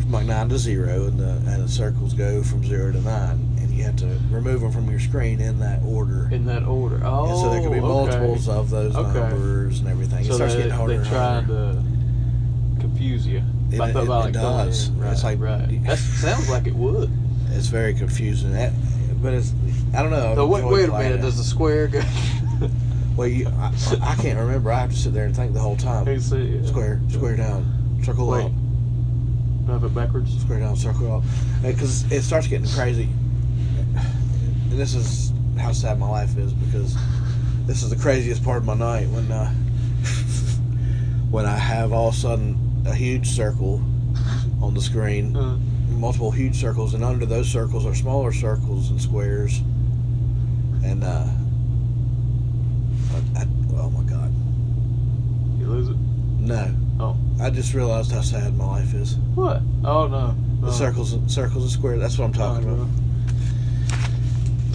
from 0.00 0.12
like 0.12 0.24
nine 0.24 0.48
to 0.48 0.56
zero, 0.56 1.08
and 1.08 1.20
the 1.20 1.32
and 1.52 1.62
the 1.64 1.68
circles 1.68 2.14
go 2.14 2.42
from 2.42 2.64
zero 2.64 2.90
to 2.90 3.02
nine. 3.02 3.45
To 3.92 4.06
remove 4.30 4.60
them 4.60 4.72
from 4.72 4.90
your 4.90 5.00
screen 5.00 5.40
in 5.40 5.58
that 5.60 5.82
order. 5.82 6.28
in 6.32 6.44
that 6.46 6.64
order. 6.64 7.00
Oh, 7.04 7.26
and 7.30 7.38
so 7.38 7.50
there 7.50 7.62
could 7.62 7.72
be 7.72 7.78
oh, 7.80 8.00
okay. 8.02 8.16
multiples 8.18 8.48
of 8.48 8.68
those 8.68 8.94
Okay. 8.94 9.18
numbers 9.20 9.78
and 9.80 9.88
everything. 9.88 10.24
So 10.24 10.32
it 10.32 10.34
starts 10.34 10.54
they, 10.54 10.58
getting 10.62 10.76
harder 10.76 10.98
they 10.98 11.08
harder. 11.08 11.46
to 11.46 11.82
confuse 12.80 13.26
you. 13.26 13.42
It- 13.70 13.78
By- 13.78 13.90
it- 13.90 13.94
by, 13.94 14.00
it 14.02 14.08
like 14.08 14.32
does. 14.34 14.90
Right, 14.90 15.12
It's 15.12 15.24
like- 15.24 15.40
right. 15.40 15.82
That 15.84 15.98
sounds 15.98 16.48
like 16.50 16.66
it 16.66 16.74
would. 16.74 17.10
It's 17.52 17.68
very 17.68 17.94
confusing. 17.94 18.52
That, 18.52 18.72
but 19.22 19.32
it's 19.32 19.52
I 19.94 20.02
don't 20.02 20.10
know. 20.10 20.34
So 20.34 20.46
wait, 20.46 20.64
wait 20.64 20.88
a 20.88 20.92
minute. 20.92 21.20
it. 21.20 21.22
Does 21.22 21.36
the 21.38 21.44
square 21.44 21.86
go? 21.88 22.02
Well, 23.16 23.28
you, 23.28 23.48
I, 23.48 23.72
I 24.02 24.14
can't 24.16 24.38
remember. 24.38 24.70
I 24.70 24.80
have 24.80 24.90
to 24.90 24.96
sit 24.96 25.14
there 25.14 25.24
and 25.24 25.34
think 25.34 25.54
the 25.54 25.58
whole 25.60 25.78
time. 25.78 26.04
See, 26.20 26.36
yeah. 26.36 26.66
Square, 26.66 27.00
square 27.08 27.34
down, 27.34 27.98
circle 28.04 28.28
Wait. 28.28 28.44
up, 28.44 28.52
have 29.68 29.84
it 29.84 29.94
backwards? 29.94 30.38
square 30.38 30.60
down, 30.60 30.76
circle 30.76 31.10
up. 31.14 31.22
Because 31.62 32.04
it 32.12 32.20
starts 32.20 32.46
getting 32.46 32.68
crazy. 32.68 33.08
And 34.76 34.82
this 34.82 34.94
is 34.94 35.32
how 35.58 35.72
sad 35.72 35.98
my 35.98 36.06
life 36.06 36.36
is 36.36 36.52
because 36.52 36.94
this 37.66 37.82
is 37.82 37.88
the 37.88 37.96
craziest 37.96 38.44
part 38.44 38.58
of 38.58 38.66
my 38.66 38.74
night 38.74 39.08
when 39.08 39.32
uh, 39.32 39.50
when 41.30 41.46
I 41.46 41.56
have 41.56 41.94
all 41.94 42.08
of 42.08 42.14
a 42.14 42.16
sudden 42.18 42.82
a 42.86 42.94
huge 42.94 43.26
circle 43.26 43.80
on 44.60 44.74
the 44.74 44.82
screen, 44.82 45.34
Uh, 45.34 45.56
multiple 45.96 46.30
huge 46.30 46.56
circles, 46.60 46.92
and 46.92 47.02
under 47.02 47.24
those 47.24 47.48
circles 47.48 47.86
are 47.86 47.94
smaller 47.94 48.34
circles 48.34 48.90
and 48.90 49.00
squares. 49.00 49.60
And 50.84 51.02
uh, 51.02 51.24
I, 53.14 53.40
I, 53.40 53.46
oh 53.78 53.88
my 53.96 54.02
god, 54.04 54.30
you 55.58 55.68
lose 55.68 55.88
it. 55.88 55.96
no! 56.38 56.74
Oh. 57.00 57.16
I 57.40 57.48
just 57.48 57.72
realized 57.72 58.12
how 58.12 58.20
sad 58.20 58.54
my 58.58 58.66
life 58.66 58.92
is. 58.92 59.16
What? 59.36 59.62
Oh 59.86 60.06
no. 60.06 60.34
The 60.60 60.66
no. 60.66 60.70
circles, 60.72 61.14
and 61.14 61.30
circles 61.30 61.62
and 61.62 61.72
squares. 61.72 61.98
That's 61.98 62.18
what 62.18 62.26
I'm 62.26 62.34
talking 62.34 62.68
Oh, 62.68 62.74
about. 62.74 62.88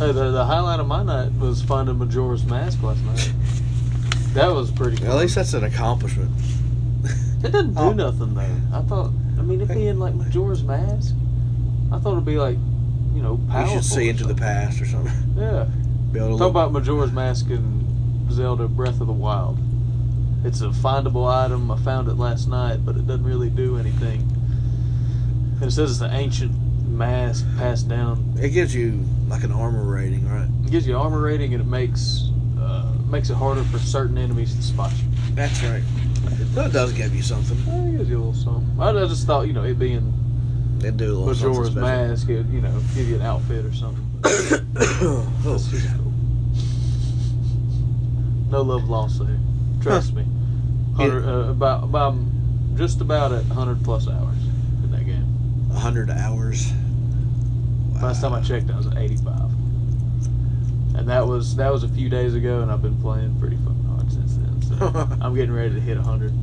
No. 0.02 0.08
Hey, 0.08 0.12
the, 0.14 0.32
the 0.32 0.46
highlight 0.46 0.80
of 0.80 0.88
my 0.88 1.04
night 1.04 1.32
was 1.34 1.62
finding 1.62 1.98
Majora's 1.98 2.44
Mask 2.46 2.82
last 2.84 3.02
night. 3.04 3.32
That 4.34 4.48
was 4.48 4.72
pretty 4.72 4.96
cool. 4.96 5.08
At 5.12 5.18
least 5.18 5.36
that's 5.36 5.54
an 5.54 5.66
accomplishment. 5.66 6.32
It 7.44 7.52
doesn't 7.52 7.74
do 7.74 7.80
Oh. 7.82 7.92
nothing 7.92 8.34
though. 8.34 8.56
I 8.74 8.82
thought. 8.84 9.12
I 9.38 9.42
mean, 9.42 9.60
it 9.60 9.68
being 9.68 10.00
like 10.00 10.14
Majora's 10.14 10.64
Mask, 10.64 11.14
I 11.92 12.00
thought 12.00 12.14
it'd 12.14 12.24
be 12.24 12.38
like, 12.38 12.56
you 13.14 13.22
know, 13.22 13.42
powerful. 13.50 13.76
You 13.76 13.82
should 13.82 13.92
see 13.92 14.08
into 14.08 14.24
the 14.24 14.34
past 14.34 14.80
or 14.82 14.86
something. 14.86 15.12
Yeah. 15.36 15.66
Be 16.14 16.20
able 16.20 16.30
Talk 16.38 16.40
look. 16.40 16.50
about 16.52 16.72
Majora's 16.72 17.12
Mask 17.12 17.50
in 17.50 18.28
Zelda 18.32 18.70
Breath 18.70 19.02
of 19.02 19.08
the 19.08 19.12
Wild. 19.14 19.58
It's 20.46 20.62
a 20.62 20.70
findable 20.70 21.28
item. 21.30 21.70
I 21.70 21.78
found 21.80 22.08
it 22.08 22.14
last 22.14 22.48
night, 22.48 22.86
but 22.86 22.96
it 22.96 23.06
doesn't 23.06 23.26
really 23.26 23.50
do 23.50 23.78
anything. 23.78 24.22
And 25.60 25.64
it 25.64 25.72
says 25.72 25.92
it's 25.92 26.00
an 26.02 26.12
ancient 26.12 26.54
mask 26.88 27.46
passed 27.58 27.90
down. 27.90 28.36
It 28.40 28.52
gives 28.52 28.74
you 28.74 29.04
like 29.32 29.44
an 29.44 29.52
armor 29.52 29.84
rating, 29.84 30.28
right? 30.30 30.48
It 30.66 30.72
gives 30.72 30.86
you 30.86 30.98
armor 30.98 31.22
rating, 31.22 31.54
and 31.54 31.62
it 31.62 31.68
makes 31.68 32.30
uh, 32.60 32.94
makes 33.08 33.30
it 33.30 33.36
harder 33.36 33.64
for 33.66 33.80
certain 33.80 34.18
enemies 34.18 34.54
to 34.56 34.62
spot 34.62 34.92
you. 34.92 35.06
That's 35.34 35.64
right. 35.64 35.84
So 36.54 36.66
it 36.66 36.74
does 36.74 36.92
give 36.92 37.16
you 37.16 37.22
something. 37.22 37.58
Well, 37.66 37.88
it 37.88 37.98
gives 37.98 38.10
you 38.10 38.18
a 38.18 38.24
little 38.24 38.34
something. 38.34 38.80
I 38.80 38.92
just 39.08 39.26
thought, 39.26 39.48
you 39.48 39.54
know, 39.54 39.64
it 39.64 39.80
being 39.80 40.14
It 40.84 40.98
do 40.98 41.06
a 41.06 41.16
little 41.16 41.28
Majora's. 41.28 41.74
Mask, 41.74 42.30
it, 42.30 42.46
you 42.48 42.60
know, 42.60 42.78
give 42.94 43.08
you 43.08 43.16
an 43.16 43.22
outfit 43.22 43.66
or 43.66 43.74
something. 43.74 44.06
oh, 44.26 45.34
cool. 45.44 46.12
No 48.52 48.62
love 48.62 48.90
lost 48.90 49.26
there. 49.26 49.40
Trust 49.82 50.14
me. 50.14 50.26
Hundred, 50.98 51.26
uh, 51.26 51.52
about 51.52 51.86
about 51.86 52.16
just 52.76 53.00
about 53.00 53.32
at 53.32 53.46
hundred 53.46 53.82
plus 53.82 54.10
hours 54.10 54.38
in 54.84 54.92
that 54.92 55.06
game. 55.06 55.70
hundred 55.74 56.10
hours. 56.10 56.74
Last 58.02 58.22
time 58.22 58.34
I 58.34 58.42
checked, 58.42 58.70
I 58.72 58.78
was 58.78 58.88
at 58.88 58.98
eighty-five. 58.98 59.50
and 60.96 61.08
that 61.08 61.26
was 61.28 61.56
that 61.58 61.72
was 61.72 61.84
a 61.84 61.88
few 61.90 62.10
days 62.10 62.34
ago, 62.34 62.62
and 62.62 62.72
I've 62.72 62.82
been 62.82 63.00
playing 63.02 63.40
pretty 63.40 63.58
fucking 63.58 63.84
hard 63.86 64.12
since 64.12 64.36
then. 64.36 64.62
So 64.64 65.08
I'm 65.22 65.36
getting 65.36 65.54
ready 65.54 65.74
to 65.76 65.80
hit 65.80 65.98
hundred. 65.98 66.34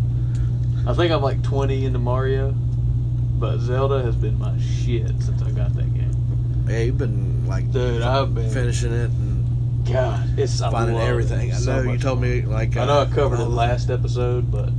I 0.86 0.94
think 0.94 1.12
I'm 1.12 1.20
like 1.20 1.42
20 1.42 1.84
into 1.84 1.98
Mario, 1.98 2.52
but 2.52 3.58
Zelda 3.58 4.02
has 4.02 4.16
been 4.16 4.38
my 4.38 4.58
shit 4.58 5.08
since 5.20 5.42
I 5.42 5.50
got 5.50 5.74
that 5.74 5.92
game. 5.92 6.64
Yeah, 6.66 6.78
you've 6.80 6.96
been 6.96 7.46
like 7.46 7.70
Dude, 7.72 8.00
I've 8.02 8.34
been 8.34 8.48
finishing 8.50 8.92
it 8.92 9.10
and 9.10 9.86
God, 9.86 10.38
it's 10.38 10.62
I 10.62 10.70
finding 10.70 10.94
love 10.96 11.04
it. 11.04 11.10
everything. 11.10 11.50
I 11.52 11.56
It's 11.56 11.64
so 11.64 11.82
know 11.82 11.92
you 11.92 11.98
told 11.98 12.20
fun. 12.20 12.28
me 12.30 12.42
like 12.42 12.76
I 12.76 12.86
know 12.86 12.98
I 13.00 13.02
uh, 13.02 13.06
covered 13.10 13.34
it 13.34 13.38
the- 13.38 13.48
last 13.48 13.90
episode, 13.90 14.50
but 14.50 14.70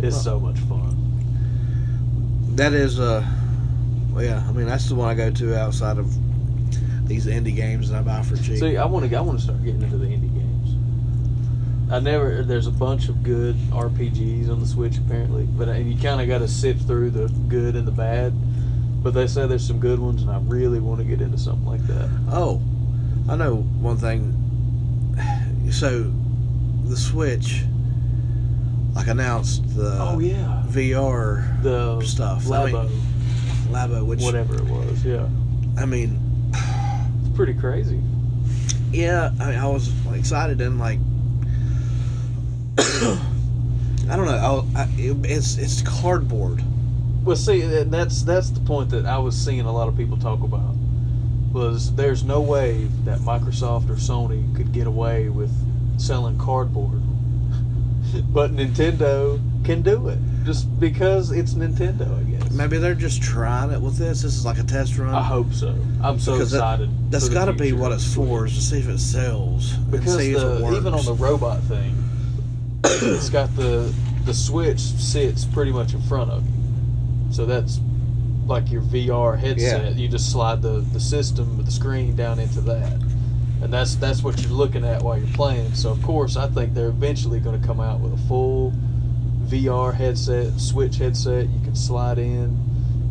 it's 0.00 0.16
Huh. 0.16 0.22
so 0.22 0.40
much 0.40 0.58
fun. 0.60 0.94
That 2.56 2.72
is 2.72 2.98
uh, 2.98 3.20
well, 4.16 4.24
yeah. 4.24 4.42
I 4.48 4.52
mean 4.52 4.66
that's 4.66 4.88
the 4.88 4.94
one 4.94 5.10
I 5.10 5.14
go 5.14 5.30
to 5.30 5.58
outside 5.58 5.98
of 5.98 6.10
these 7.06 7.26
indie 7.26 7.54
games 7.54 7.90
that 7.90 7.98
I 7.98 8.02
buy 8.02 8.22
for 8.22 8.36
cheap. 8.36 8.58
See, 8.58 8.78
I 8.78 8.86
want 8.86 9.08
to 9.08 9.14
I 9.14 9.20
want 9.20 9.38
to 9.38 9.44
start 9.44 9.62
getting 9.62 9.82
into 9.82 9.98
the 9.98 10.06
indie 10.06 10.32
games. 10.32 11.92
I 11.92 12.00
never. 12.00 12.42
There's 12.42 12.66
a 12.66 12.72
bunch 12.72 13.10
of 13.10 13.22
good 13.22 13.56
RPGs 13.70 14.48
on 14.50 14.60
the 14.60 14.66
Switch 14.66 14.96
apparently, 14.96 15.44
but 15.44 15.68
and 15.68 15.92
you 15.92 16.00
kind 16.02 16.22
of 16.22 16.28
got 16.28 16.38
to 16.38 16.48
sift 16.48 16.86
through 16.86 17.10
the 17.10 17.28
good 17.48 17.76
and 17.76 17.86
the 17.86 17.92
bad. 17.92 18.32
But 19.02 19.12
they 19.12 19.26
say 19.26 19.46
there's 19.46 19.66
some 19.66 19.80
good 19.80 19.98
ones, 19.98 20.22
and 20.22 20.30
I 20.30 20.38
really 20.40 20.80
want 20.80 20.98
to 21.00 21.04
get 21.04 21.20
into 21.20 21.36
something 21.36 21.66
like 21.66 21.86
that. 21.86 22.08
Oh, 22.30 22.62
I 23.28 23.36
know 23.36 23.56
one 23.56 23.98
thing. 23.98 24.42
So, 25.68 26.12
the 26.84 26.96
Switch, 26.96 27.64
like 28.94 29.08
announced 29.08 29.74
the 29.74 29.98
oh 30.00 30.20
yeah, 30.20 30.62
VR 30.68 31.60
the 31.60 32.00
stuff. 32.02 32.48
I 32.52 32.70
mean, 32.70 32.88
Which 33.84 34.22
whatever 34.22 34.56
it 34.56 34.64
was. 34.64 35.04
Yeah, 35.04 35.28
I 35.76 35.84
mean, 35.84 36.18
it's 36.54 37.36
pretty 37.36 37.54
crazy. 37.54 38.00
yeah, 38.90 39.30
I, 39.38 39.50
mean, 39.50 39.58
I 39.58 39.68
was 39.68 39.92
excited 40.14 40.60
and 40.62 40.78
like, 40.78 40.98
I 42.78 44.16
don't 44.16 44.26
know. 44.26 44.66
I, 44.74 44.82
I, 44.82 44.88
it's 44.98 45.58
it's 45.58 45.82
cardboard. 45.82 46.62
Well, 47.22 47.36
see, 47.36 47.60
that's 47.60 48.22
that's 48.22 48.50
the 48.50 48.60
point 48.60 48.90
that 48.90 49.04
I 49.04 49.18
was 49.18 49.36
seeing 49.36 49.60
a 49.60 49.72
lot 49.72 49.88
of 49.88 49.96
people 49.96 50.16
talk 50.16 50.42
about. 50.42 50.74
Was 51.52 51.94
there's 51.94 52.24
no 52.24 52.40
way 52.40 52.84
that 53.04 53.18
Microsoft 53.18 53.90
or 53.90 53.94
Sony 53.96 54.54
could 54.56 54.72
get 54.72 54.86
away 54.86 55.28
with 55.28 55.50
selling 56.00 56.38
cardboard, 56.38 57.02
but 58.32 58.52
Nintendo 58.52 59.40
can 59.64 59.82
do 59.82 60.08
it 60.08 60.18
just 60.44 60.78
because 60.78 61.32
it's 61.32 61.54
Nintendo, 61.54 62.18
I 62.18 62.22
guess. 62.30 62.35
Maybe 62.56 62.78
they're 62.78 62.94
just 62.94 63.22
trying 63.22 63.70
it 63.70 63.80
with 63.80 63.96
this. 63.98 64.22
This 64.22 64.34
is 64.34 64.44
like 64.46 64.58
a 64.58 64.62
test 64.62 64.96
run. 64.96 65.14
I 65.14 65.22
hope 65.22 65.52
so. 65.52 65.76
I'm 66.02 66.18
so 66.18 66.32
Because 66.32 66.50
that- 66.52 66.56
excited. 66.58 66.90
That's 67.10 67.24
for 67.24 67.30
the 67.30 67.34
got 67.34 67.44
to 67.46 67.52
be 67.52 67.72
what 67.72 67.92
it's 67.92 68.14
for, 68.14 68.46
is 68.46 68.54
to 68.54 68.62
see 68.62 68.78
if 68.78 68.88
it 68.88 68.98
sells 68.98 69.72
because 69.90 70.16
if 70.16 70.36
it 70.36 70.76
even 70.76 70.94
on 70.94 71.04
the 71.04 71.14
robot 71.14 71.60
thing, 71.64 71.94
it's 72.84 73.28
got 73.30 73.54
the 73.56 73.92
the 74.24 74.34
switch 74.34 74.80
sits 74.80 75.44
pretty 75.44 75.70
much 75.70 75.94
in 75.94 76.00
front 76.02 76.30
of 76.30 76.44
you, 76.46 76.52
so 77.32 77.46
that's 77.46 77.80
like 78.46 78.70
your 78.70 78.82
VR 78.82 79.38
headset. 79.38 79.94
You 79.94 80.08
just 80.08 80.32
slide 80.32 80.62
the 80.62 80.80
the 80.92 81.00
system, 81.00 81.62
the 81.64 81.70
screen 81.70 82.16
down 82.16 82.38
into 82.40 82.60
that, 82.62 82.92
and 83.62 83.72
that's 83.72 83.94
that's 83.96 84.22
what 84.22 84.40
you're 84.42 84.50
looking 84.50 84.84
at 84.84 85.02
while 85.02 85.16
you're 85.18 85.26
playing. 85.34 85.74
So 85.74 85.90
of 85.90 86.02
course, 86.02 86.36
I 86.36 86.48
think 86.48 86.74
they're 86.74 86.88
eventually 86.88 87.38
going 87.38 87.60
to 87.60 87.64
come 87.66 87.80
out 87.80 88.00
with 88.00 88.12
a 88.14 88.28
full 88.28 88.72
VR 89.46 89.94
headset, 89.94 90.58
Switch 90.60 90.96
headset. 90.96 91.48
You 91.48 91.60
can 91.64 91.76
slide 91.76 92.18
in, 92.18 92.58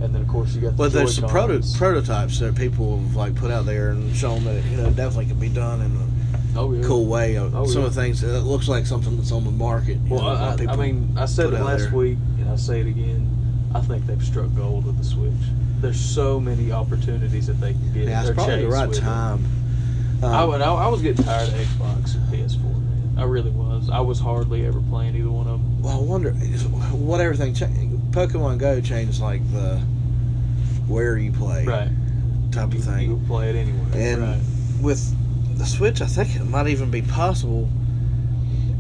and 0.02 0.14
then 0.14 0.22
of 0.22 0.28
course 0.28 0.54
you 0.54 0.62
got 0.62 0.72
the 0.72 0.78
But 0.78 0.94
there's 0.94 1.16
some 1.16 1.30
proto- 1.30 1.62
prototypes 1.78 2.40
that 2.40 2.56
people 2.56 3.00
have 3.00 3.16
like 3.16 3.36
put 3.36 3.52
out 3.52 3.66
there 3.66 3.90
and 3.90 4.16
shown 4.16 4.44
that 4.46 4.64
you 4.66 4.78
know 4.78 4.90
definitely 4.92 5.28
can 5.28 5.40
be 5.40 5.50
done 5.50 5.82
in 5.82 5.98
oh, 6.58 6.74
a 6.74 6.78
yeah. 6.78 6.84
cool 6.84 7.06
way. 7.06 7.38
Oh, 7.38 7.66
some 7.66 7.82
yeah. 7.82 7.88
of 7.88 7.96
the 7.96 8.02
things 8.02 8.22
that 8.22 8.42
looks 8.42 8.68
like 8.68 8.86
something 8.86 9.18
that's 9.18 9.32
on 9.32 9.44
the 9.44 9.52
market. 9.52 9.98
Well, 10.08 10.22
know, 10.22 10.28
I, 10.28 10.72
I, 10.72 10.74
I 10.74 10.76
mean, 10.76 11.16
I 11.18 11.26
said 11.26 11.54
it 11.54 11.62
last 11.62 11.84
there. 11.84 11.94
week, 11.94 12.18
and 12.40 12.50
I 12.50 12.56
say 12.56 12.82
it 12.82 12.88
again. 12.88 13.32
I 13.74 13.82
think 13.82 14.06
they've 14.06 14.24
struck 14.24 14.54
gold 14.56 14.86
with 14.86 14.98
the 14.98 15.04
Switch. 15.04 15.34
There's 15.82 16.00
so 16.00 16.40
many 16.40 16.72
opportunities 16.72 17.48
that 17.48 17.60
they 17.60 17.74
can 17.74 17.94
get. 17.94 18.08
Yeah, 18.08 18.22
it's 18.22 18.32
probably 18.32 18.62
the 18.62 18.70
right 18.70 18.94
time. 18.94 19.46
Um, 20.24 20.32
I, 20.32 20.46
would- 20.46 20.62
I, 20.62 20.74
I 20.74 20.88
was 20.88 21.02
getting 21.02 21.24
tired 21.26 21.50
of 21.50 21.56
Xbox 21.56 22.16
and 22.16 22.24
PS4, 22.34 22.64
man. 22.64 22.85
I 23.18 23.24
really 23.24 23.52
was. 23.52 23.90
I 23.90 24.00
was 24.02 24.20
hardly 24.20 24.66
ever 24.66 24.82
playing 24.82 25.16
either 25.16 25.30
one 25.32 25.48
of 25.48 25.60
them. 25.62 25.82
well, 25.82 26.00
I 26.00 26.04
wonder 26.04 26.32
what 26.32 27.22
everything 27.22 27.54
changed. 27.54 27.96
Pokemon 28.12 28.58
Go 28.60 28.82
changed 28.82 29.22
like 29.22 29.42
the 29.52 29.78
where 30.88 31.18
you 31.18 31.32
play 31.32 31.66
Right. 31.66 31.90
type 32.52 32.72
You, 32.74 32.80
of 32.80 32.86
thing. 32.86 33.10
you 33.10 33.22
play 33.28 33.50
it 33.50 33.56
anywhere. 33.56 33.88
And 33.94 34.22
right. 34.22 34.42
with 34.82 35.58
the 35.58 35.66
Switch, 35.66 36.02
I 36.02 36.06
think 36.08 36.36
it 36.36 36.44
might 36.46 36.68
even 36.68 36.92
be 36.92 37.02
possible. 37.02 37.70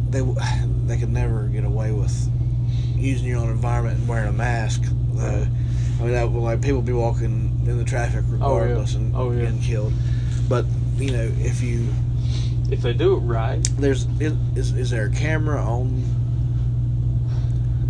They 0.09 0.21
they 0.85 0.97
could 0.97 1.11
never 1.11 1.43
get 1.47 1.63
away 1.63 1.91
with 1.91 2.13
using 2.95 3.27
your 3.27 3.39
own 3.39 3.49
environment 3.49 3.99
and 3.99 4.07
wearing 4.07 4.29
a 4.29 4.33
mask. 4.33 4.81
Though. 5.13 5.47
I 5.99 6.03
mean, 6.03 6.11
that 6.11 6.29
would 6.29 6.41
like 6.41 6.61
people 6.61 6.81
be 6.81 6.91
walking 6.93 7.63
in 7.65 7.77
the 7.77 7.85
traffic 7.85 8.25
oh, 8.27 8.33
regardless 8.33 8.95
and 8.95 9.15
Oh, 9.15 9.31
yeah. 9.31 9.43
getting 9.45 9.61
killed. 9.61 9.93
But 10.49 10.65
you 10.97 11.11
know, 11.11 11.31
if 11.39 11.61
you 11.61 11.87
If 12.71 12.81
they 12.81 12.93
do 12.93 13.13
it 13.15 13.19
right, 13.19 13.63
there's 13.77 14.05
is 14.19 14.71
is 14.73 14.89
there 14.89 15.05
a 15.05 15.11
camera 15.11 15.61
on? 15.61 16.03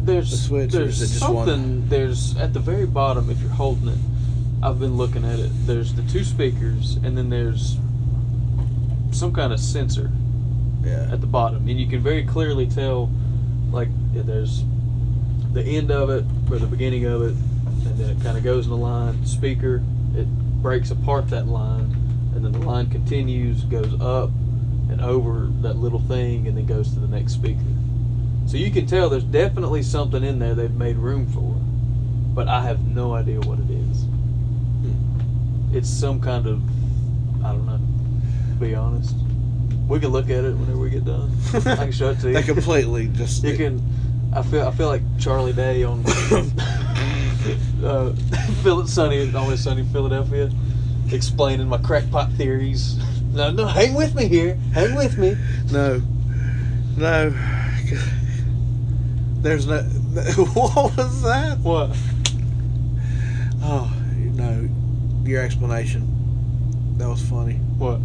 there's 0.04 0.30
The 0.32 0.38
Switch, 0.38 0.72
there's 0.72 1.00
just 1.00 1.22
one? 1.28 1.48
something 1.48 1.90
there's 1.90 2.38
at 2.38 2.54
the 2.54 2.60
very 2.60 2.86
bottom 2.86 3.30
if 3.32 3.42
you're 3.42 3.50
holding 3.50 3.88
it 3.88 3.98
i've 4.62 4.80
been 4.80 4.96
looking 4.98 5.26
at 5.26 5.40
it 5.40 5.50
there's 5.66 5.96
the 5.96 6.04
two 6.04 6.24
speakers 6.24 6.98
and 6.98 7.18
then 7.18 7.28
there's 7.32 7.78
some 9.12 9.34
kind 9.34 9.52
of 9.52 9.60
sensor 9.60 10.12
Yeah. 10.84 11.10
at 11.12 11.22
the 11.22 11.28
bottom 11.28 11.68
and 11.68 11.80
you 11.80 11.88
can 11.88 12.02
very 12.02 12.24
clearly 12.24 12.68
tell 12.68 13.10
like 13.72 13.88
there's 14.14 14.64
the 15.54 15.64
end 15.64 15.90
of 15.90 16.12
it 16.12 16.24
or 16.52 16.60
the 16.60 16.68
beginning 16.68 17.06
of 17.06 17.24
it 17.24 17.34
and 17.88 17.98
then 17.98 18.10
it 18.12 18.22
kind 18.22 18.38
of 18.38 18.44
goes 18.44 18.66
in 18.66 18.72
the 18.72 18.78
line 18.78 19.26
speaker 19.26 19.82
it 20.16 20.28
breaks 20.62 20.92
apart 20.92 21.30
that 21.30 21.48
line 21.48 21.92
and 22.36 22.46
then 22.46 22.52
the 22.52 22.60
line 22.60 22.92
continues 22.92 23.64
goes 23.64 24.00
up 24.00 24.30
and 24.96 25.04
over 25.04 25.50
that 25.62 25.76
little 25.76 26.00
thing 26.00 26.48
and 26.48 26.58
then 26.58 26.66
goes 26.66 26.94
to 26.94 27.00
the 27.00 27.08
next 27.08 27.34
speaker 27.34 27.60
so 28.48 28.56
you 28.56 28.72
can 28.72 28.86
tell 28.86 29.10
there's 29.10 29.24
definitely 29.26 29.84
something 29.84 30.24
in 30.24 30.40
there 30.40 30.56
they've 30.56 30.76
made 30.76 30.96
room 30.96 31.28
for 31.28 31.54
but 32.34 32.48
i 32.48 32.62
have 32.62 32.80
no 32.88 33.14
idea 33.14 33.38
what 33.42 33.60
it 33.60 33.70
is 33.70 34.06
it's 35.76 35.90
some 35.90 36.22
kind 36.22 36.48
of 36.48 36.62
i 37.44 37.50
don't 37.52 37.66
know 37.66 37.80
to 38.54 38.56
be 38.60 38.74
honest 38.74 39.16
we 39.90 40.00
can 40.00 40.10
look 40.12 40.30
at 40.30 40.46
it 40.46 40.56
whenever 40.56 40.78
we 40.80 40.90
get 40.90 41.04
done 41.04 41.30
i 41.66 41.76
can 41.76 41.92
show 41.92 42.12
it 42.12 42.20
to 42.20 42.28
you 42.30 42.34
They 42.36 42.44
completely 42.44 43.08
just. 43.10 43.44
you 43.44 43.56
can. 43.58 43.82
I 44.34 44.42
feel. 44.42 44.68
I 44.68 44.72
feel 44.72 44.88
like 44.88 45.02
Charlie 45.20 45.54
Day 45.54 45.84
on 45.84 46.04
uh, 47.84 48.12
Phil 48.64 48.86
Sunny, 48.88 49.34
always 49.34 49.62
sunny 49.64 49.84
Philadelphia, 49.94 50.50
explaining 51.12 51.68
my 51.70 51.78
crackpot 51.78 52.32
theories. 52.34 52.98
No, 53.36 53.52
no, 53.52 53.68
hang 53.68 53.94
with 53.96 54.16
me 54.16 54.28
here. 54.30 54.56
Hang 54.74 54.96
with 54.96 55.18
me. 55.18 55.36
No, 55.70 56.02
no. 56.96 57.32
There's 59.42 59.68
no. 59.68 59.82
What 60.54 60.96
was 60.96 61.22
that? 61.24 61.60
What? 61.60 61.96
Oh 63.62 63.94
no, 64.18 64.70
your 65.30 65.44
explanation. 65.44 66.96
That 66.98 67.10
was 67.10 67.22
funny. 67.22 67.56
What? 67.78 68.00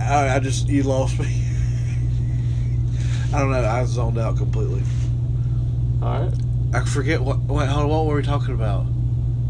I, 0.00 0.36
I 0.36 0.38
just 0.38 0.68
you 0.68 0.82
lost 0.84 1.18
me. 1.18 1.26
I 3.34 3.38
don't 3.38 3.50
know. 3.50 3.62
I 3.62 3.84
zoned 3.84 4.18
out 4.18 4.38
completely. 4.38 4.82
All 6.02 6.22
right. 6.22 6.32
I 6.72 6.84
forget 6.86 7.20
what. 7.20 7.40
Wait, 7.40 7.68
hold 7.68 7.84
on. 7.84 7.90
What 7.90 8.06
were 8.06 8.16
we 8.16 8.22
talking 8.22 8.54
about? 8.54 8.86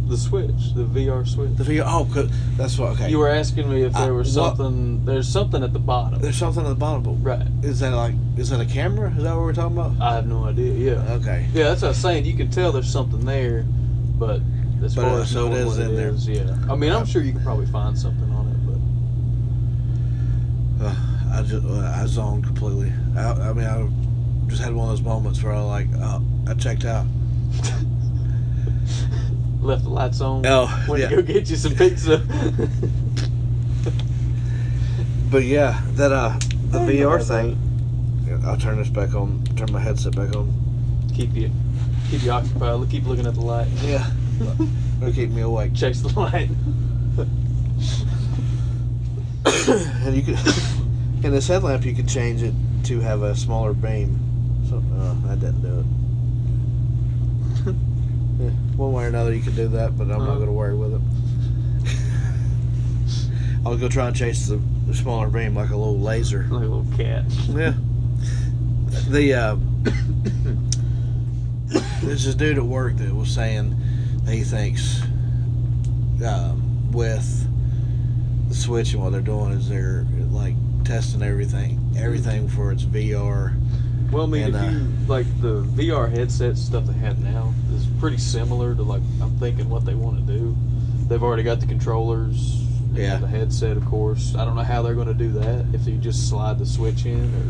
The 0.08 0.16
Switch, 0.16 0.72
the 0.74 0.84
VR 0.84 1.26
Switch. 1.28 1.54
The 1.56 1.64
video. 1.64 1.84
Oh, 1.86 2.08
'cause- 2.10 2.30
that's 2.56 2.78
what. 2.78 2.92
Okay. 2.92 3.10
You 3.10 3.18
were 3.18 3.28
asking 3.28 3.68
me 3.70 3.82
if 3.82 3.92
there 3.92 4.12
Uh, 4.12 4.16
was 4.16 4.34
what- 4.36 4.56
something. 4.56 5.04
There's 5.04 5.28
something 5.28 5.62
at 5.62 5.72
the 5.74 5.78
bottom. 5.78 6.20
There's 6.20 6.36
something 6.36 6.62
at 6.64 6.68
the 6.68 6.74
bottom. 6.74 7.02
But 7.02 7.12
Right. 7.22 7.46
Is 7.62 7.80
that 7.80 7.94
like? 7.94 8.14
Is 8.38 8.48
that 8.50 8.60
a 8.60 8.64
camera? 8.64 9.12
Is 9.16 9.22
that 9.22 9.34
what 9.34 9.42
we're 9.44 9.52
talking 9.52 9.76
about? 9.76 9.92
I 10.00 10.14
have 10.14 10.26
no 10.26 10.44
idea. 10.44 10.72
Yeah. 10.74 11.12
Okay. 11.14 11.46
Yeah, 11.52 11.64
that's 11.64 11.82
what 11.82 11.88
I 11.88 11.90
was 11.90 11.98
saying. 11.98 12.24
You 12.24 12.34
can 12.34 12.48
tell 12.50 12.72
there's 12.72 12.88
something 12.90 13.24
there, 13.26 13.64
but 14.18 14.40
as 14.82 14.94
But, 14.94 15.02
far 15.02 15.10
uh, 15.18 15.22
as 15.22 15.28
so 15.30 15.52
it 15.52 15.58
is 15.58 15.76
in 15.78 15.90
it 15.90 15.96
there. 15.96 16.08
is, 16.08 16.26
yeah. 16.26 16.54
I 16.70 16.74
mean, 16.76 16.90
I'm 16.92 17.04
sure 17.04 17.20
you 17.22 17.32
could 17.32 17.44
probably 17.44 17.66
find 17.66 17.98
something 17.98 18.30
on 18.32 18.46
it, 18.48 18.56
but 20.78 20.86
Uh, 20.86 20.94
I 21.34 21.42
just 21.42 21.66
uh, 21.66 21.92
I 22.02 22.06
zoned 22.06 22.44
completely. 22.44 22.92
I, 23.16 23.32
I 23.32 23.52
mean, 23.52 23.66
I 23.66 23.86
just 24.48 24.62
had 24.62 24.72
one 24.74 24.88
of 24.88 24.96
those 24.96 25.02
moments 25.04 25.42
where 25.42 25.52
I 25.52 25.60
like, 25.60 25.88
oh, 26.00 26.22
I 26.46 26.54
checked 26.54 26.84
out. 26.86 27.04
left 29.60 29.84
the 29.84 29.90
lights 29.90 30.20
on. 30.20 30.46
Oh, 30.46 30.86
went 30.88 31.02
yeah. 31.02 31.08
to 31.08 31.16
go 31.16 31.22
get 31.22 31.50
you 31.50 31.56
some 31.56 31.74
pizza. 31.74 32.22
But 35.30 35.44
yeah, 35.44 35.82
that 35.90 36.10
uh, 36.10 36.38
the 36.70 36.78
VR 36.78 37.22
thing. 37.22 37.58
I'll 38.46 38.56
turn 38.56 38.78
this 38.78 38.88
back 38.88 39.14
on. 39.14 39.44
Turn 39.56 39.70
my 39.72 39.80
headset 39.80 40.16
back 40.16 40.34
on. 40.34 40.50
keep 41.14 41.34
you, 41.34 41.50
keep 42.10 42.22
you 42.22 42.30
occupied. 42.30 42.88
Keep 42.90 43.06
looking 43.06 43.26
at 43.26 43.34
the 43.34 43.42
light. 43.42 43.68
Yeah. 43.82 44.10
It'll 45.02 45.12
keep 45.12 45.30
me 45.30 45.42
awake. 45.42 45.74
Chase 45.74 46.00
the 46.00 46.18
light. 46.18 46.48
and 50.06 50.16
you 50.16 50.22
could 50.22 50.38
in 51.24 51.32
this 51.32 51.48
headlamp 51.48 51.84
you 51.84 51.94
could 51.94 52.08
change 52.08 52.42
it 52.42 52.54
to 52.84 53.00
have 53.00 53.22
a 53.22 53.36
smaller 53.36 53.74
beam. 53.74 54.18
So 54.68 54.82
uh, 54.94 55.14
I 55.30 55.34
didn't 55.34 55.60
do 55.60 55.80
it. 55.80 55.97
One 58.78 58.92
way 58.92 59.04
or 59.04 59.08
another, 59.08 59.34
you 59.34 59.42
can 59.42 59.54
do 59.56 59.66
that, 59.68 59.96
but 59.98 60.04
I'm 60.04 60.08
not 60.10 60.20
Uh-huh. 60.20 60.34
going 60.36 60.46
to 60.46 60.52
worry 60.52 60.76
with 60.76 60.94
it. 60.94 61.00
I'll 63.66 63.76
go 63.76 63.88
try 63.88 64.06
and 64.06 64.16
chase 64.16 64.46
the, 64.46 64.60
the 64.86 64.94
smaller 64.94 65.28
beam 65.28 65.54
like 65.54 65.70
a 65.70 65.76
little 65.76 65.98
laser. 65.98 66.42
Like 66.44 66.64
a 66.64 66.66
little 66.66 66.86
cat. 66.96 67.24
Yeah. 67.48 67.74
The 69.10 69.34
uh, 69.34 69.56
there's 72.02 72.24
this 72.24 72.34
dude 72.34 72.58
at 72.58 72.64
work 72.64 72.96
that 72.96 73.14
was 73.14 73.30
saying 73.30 73.76
that 74.24 74.34
he 74.34 74.42
thinks 74.42 75.02
um, 76.24 76.90
with 76.92 77.46
the 78.48 78.54
Switch 78.54 78.94
and 78.94 79.02
what 79.02 79.12
they're 79.12 79.20
doing 79.20 79.52
is 79.52 79.68
they're 79.68 80.06
like 80.30 80.54
testing 80.84 81.22
everything, 81.22 81.78
everything 81.98 82.48
for 82.48 82.72
its 82.72 82.84
VR. 82.84 83.54
Well, 84.10 84.24
I 84.24 84.26
mean, 84.26 84.42
And, 84.44 84.54
if 84.56 84.62
uh, 84.62 84.66
you 84.70 84.88
like 85.06 85.26
the 85.42 85.62
VR 85.62 86.10
headset 86.10 86.56
stuff 86.56 86.86
they 86.86 86.94
have 86.94 87.18
now 87.18 87.52
is 87.67 87.67
pretty 87.98 88.18
similar 88.18 88.74
to 88.74 88.82
like 88.82 89.02
I'm 89.22 89.36
thinking 89.38 89.68
what 89.68 89.84
they 89.84 89.94
want 89.94 90.26
to 90.26 90.32
do. 90.32 90.56
They've 91.08 91.22
already 91.22 91.42
got 91.42 91.60
the 91.60 91.66
controllers, 91.66 92.60
and 92.88 92.96
Yeah. 92.98 93.16
the 93.18 93.26
headset, 93.26 93.76
of 93.76 93.84
course. 93.86 94.34
I 94.34 94.44
don't 94.44 94.56
know 94.56 94.62
how 94.62 94.82
they're 94.82 94.94
going 94.94 95.08
to 95.08 95.14
do 95.14 95.32
that. 95.32 95.64
If 95.72 95.86
you 95.86 95.96
just 95.98 96.28
slide 96.28 96.58
the 96.58 96.66
switch 96.66 97.06
in, 97.06 97.24
or 97.34 97.44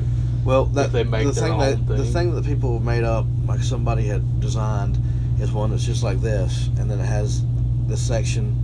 Well, 0.44 0.64
that 0.66 0.92
they 0.92 1.04
make 1.04 1.26
the 1.26 1.32
thing 1.32 1.58
that 1.58 1.86
the 1.86 1.96
thing. 2.04 2.12
thing 2.12 2.34
that 2.34 2.44
people 2.44 2.78
made 2.80 3.04
up, 3.04 3.26
like 3.46 3.62
somebody 3.62 4.06
had 4.06 4.40
designed, 4.40 4.98
is 5.40 5.52
one 5.52 5.70
that's 5.70 5.84
just 5.84 6.02
like 6.02 6.20
this, 6.20 6.68
and 6.78 6.90
then 6.90 7.00
it 7.00 7.06
has 7.06 7.42
this 7.86 8.00
section. 8.00 8.56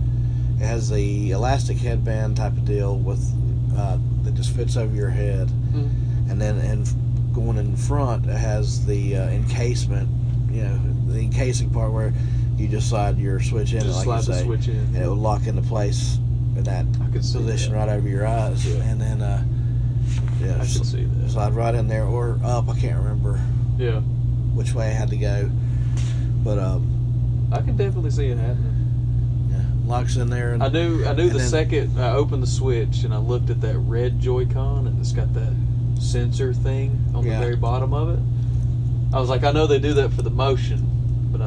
It 0.59 0.65
has 0.65 0.89
the 0.89 1.31
elastic 1.31 1.77
headband 1.77 2.37
type 2.37 2.53
of 2.53 2.63
deal 2.65 2.97
with 2.97 3.21
uh, 3.77 3.97
that 4.23 4.33
just 4.35 4.51
fits 4.51 4.77
over 4.77 4.95
your 4.95 5.09
head, 5.09 5.49
Mhm. 5.73 6.29
and 6.31 6.41
then 6.41 6.57
and 6.59 6.87
going 7.33 7.57
in 7.57 7.75
front, 7.75 8.25
it 8.25 8.37
has 8.37 8.85
the 8.85 9.17
uh, 9.17 9.27
encasement. 9.29 10.07
You 10.49 10.61
know, 10.63 10.79
the 11.15 11.21
encasing 11.23 11.69
part 11.69 11.91
where 11.91 12.13
you 12.57 12.67
just 12.67 12.89
slide 12.89 13.17
your 13.17 13.39
switch 13.41 13.73
in, 13.73 13.81
just 13.81 14.05
like 14.05 14.05
slide 14.05 14.19
you 14.19 14.25
the 14.25 14.33
say, 14.33 14.43
switch 14.45 14.67
in. 14.67 14.75
and 14.77 14.95
it 14.97 15.07
will 15.07 15.15
lock 15.15 15.47
into 15.47 15.61
place 15.61 16.17
in 16.55 16.63
that 16.63 16.85
I 17.05 17.11
could 17.11 17.25
see 17.25 17.37
position 17.39 17.73
that. 17.73 17.79
right 17.79 17.89
over 17.89 18.07
your 18.07 18.25
eyes, 18.27 18.65
Yeah. 18.65 18.81
and 18.83 19.01
then 19.01 19.21
uh, 19.21 19.43
yeah, 20.41 20.55
I 20.55 20.59
could 20.59 20.85
see 20.85 21.03
that. 21.05 21.31
slide 21.31 21.53
right 21.53 21.75
in 21.75 21.87
there 21.87 22.05
or 22.05 22.39
up. 22.43 22.69
I 22.69 22.77
can't 22.79 22.97
remember 22.97 23.39
Yeah, 23.77 23.99
which 24.53 24.73
way 24.73 24.87
I 24.87 24.91
had 24.93 25.09
to 25.09 25.17
go, 25.17 25.49
but 26.43 26.59
um, 26.59 27.49
I 27.51 27.57
can 27.61 27.75
definitely 27.75 28.11
see 28.11 28.27
it 28.27 28.37
happening. 28.37 29.49
yeah, 29.51 29.63
locks 29.85 30.15
in 30.15 30.29
there. 30.29 30.53
And, 30.53 30.63
I 30.63 30.69
knew 30.69 31.03
I 31.05 31.13
knew 31.13 31.29
the 31.29 31.39
then- 31.39 31.49
second 31.49 31.99
I 31.99 32.11
opened 32.13 32.41
the 32.43 32.47
switch 32.47 33.03
and 33.03 33.13
I 33.13 33.17
looked 33.17 33.49
at 33.49 33.59
that 33.61 33.77
red 33.79 34.19
Joy-Con 34.19 34.87
and 34.87 34.99
it's 34.99 35.11
got 35.11 35.33
that 35.33 35.53
sensor 35.99 36.53
thing 36.53 37.03
on 37.13 37.25
Yeah. 37.25 37.33
the 37.39 37.45
very 37.45 37.55
bottom 37.55 37.93
of 37.93 38.09
it. 38.09 38.19
I 39.13 39.19
was 39.19 39.29
like, 39.29 39.43
I 39.43 39.51
know 39.51 39.65
they 39.67 39.79
do 39.79 39.93
that 39.95 40.11
for 40.13 40.21
the 40.23 40.29
motion, 40.29 40.94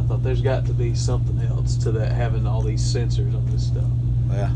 thought 0.08 0.22
there's 0.22 0.40
got 0.40 0.66
to 0.66 0.72
be 0.72 0.94
something 0.94 1.38
else 1.48 1.76
to 1.76 1.92
that 1.92 2.12
having 2.12 2.46
all 2.46 2.62
these 2.62 2.80
sensors 2.82 3.34
on 3.34 3.46
this 3.50 3.66
stuff. 3.68 3.84
yeah. 4.30 4.50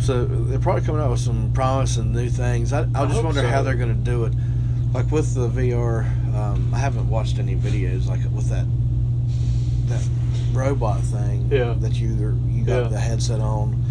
So 0.00 0.24
they're 0.24 0.58
probably 0.58 0.82
coming 0.82 1.00
out 1.00 1.10
with 1.10 1.20
some 1.20 1.52
promising 1.52 2.12
new 2.12 2.28
things. 2.28 2.72
I, 2.72 2.82
I 2.94 3.02
I 3.02 3.06
just 3.06 3.22
wonder 3.22 3.40
so. 3.40 3.48
how 3.48 3.62
they're 3.62 3.76
going 3.76 3.96
to 3.96 4.10
do 4.10 4.24
it. 4.24 4.32
Like 4.92 5.10
with 5.10 5.34
the 5.34 5.48
VR, 5.48 6.04
um, 6.34 6.72
I 6.74 6.78
haven't 6.78 7.08
watched 7.08 7.38
any 7.38 7.54
videos 7.54 8.06
like 8.06 8.20
with 8.34 8.48
that 8.50 8.66
that 9.86 10.04
robot 10.52 11.00
thing. 11.00 11.48
Yeah. 11.50 11.74
That 11.78 11.94
you 11.94 12.08
you 12.48 12.64
got 12.64 12.82
Yeah. 12.82 12.88
the 12.88 12.98
headset 12.98 13.40
on, 13.40 13.82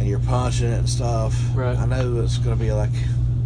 and 0.00 0.08
you're 0.08 0.18
punching 0.20 0.68
it 0.68 0.78
and 0.78 0.88
stuff. 0.88 1.34
Right. 1.54 1.76
I 1.76 1.86
know 1.86 2.20
it's 2.20 2.36
going 2.38 2.56
to 2.56 2.62
be 2.62 2.70
like 2.72 2.90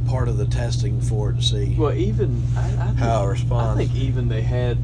part 0.09 0.29
of 0.29 0.39
the 0.39 0.47
testing 0.47 1.01
for 1.01 1.31
it 1.31 1.37
to 1.37 1.43
see. 1.43 1.75
Well, 1.79 1.93
even 1.93 2.43
I, 2.57 2.61
I 2.61 2.87
think, 2.87 2.99
How 2.99 3.29
it 3.31 3.53
I 3.53 3.75
think 3.77 3.95
even 3.95 4.29
they 4.29 4.43
had 4.43 4.79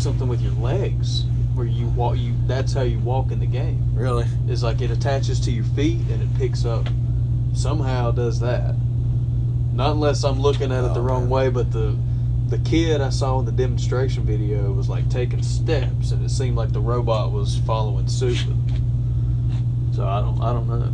something 0.00 0.28
with 0.28 0.40
your 0.40 0.52
legs 0.54 1.24
where 1.54 1.66
you 1.66 1.86
walk. 1.88 2.16
You 2.18 2.34
that's 2.46 2.72
how 2.72 2.82
you 2.82 2.98
walk 2.98 3.30
in 3.32 3.40
the 3.40 3.46
game. 3.46 3.82
Really? 3.94 4.26
is 4.48 4.62
like 4.62 4.80
it 4.80 4.90
attaches 4.90 5.40
to 5.40 5.50
your 5.50 5.64
feet 5.64 6.00
and 6.10 6.22
it 6.22 6.38
picks 6.38 6.64
up 6.64 6.86
somehow 7.54 8.10
does 8.10 8.38
that 8.40 8.74
not 9.72 9.92
unless 9.92 10.24
i'm 10.24 10.38
looking 10.40 10.70
at 10.70 10.84
it 10.84 10.92
the 10.94 11.00
Oh, 11.00 11.02
wrong 11.02 11.22
man. 11.22 11.30
way 11.30 11.48
but 11.48 11.72
the 11.72 11.96
the 12.48 12.58
kid 12.58 13.00
i 13.00 13.08
saw 13.08 13.38
in 13.40 13.46
the 13.46 13.52
demonstration 13.52 14.24
video 14.24 14.70
was 14.72 14.88
like 14.90 15.08
taking 15.08 15.42
steps 15.42 16.10
and 16.12 16.22
it 16.24 16.28
seemed 16.30 16.54
like 16.56 16.72
the 16.72 16.80
robot 16.80 17.32
was 17.32 17.58
following 17.66 18.06
suit 18.08 18.36
so 19.94 20.06
i 20.06 20.20
don't 20.20 20.40
i 20.42 20.52
don't 20.52 20.68
know 20.68 20.92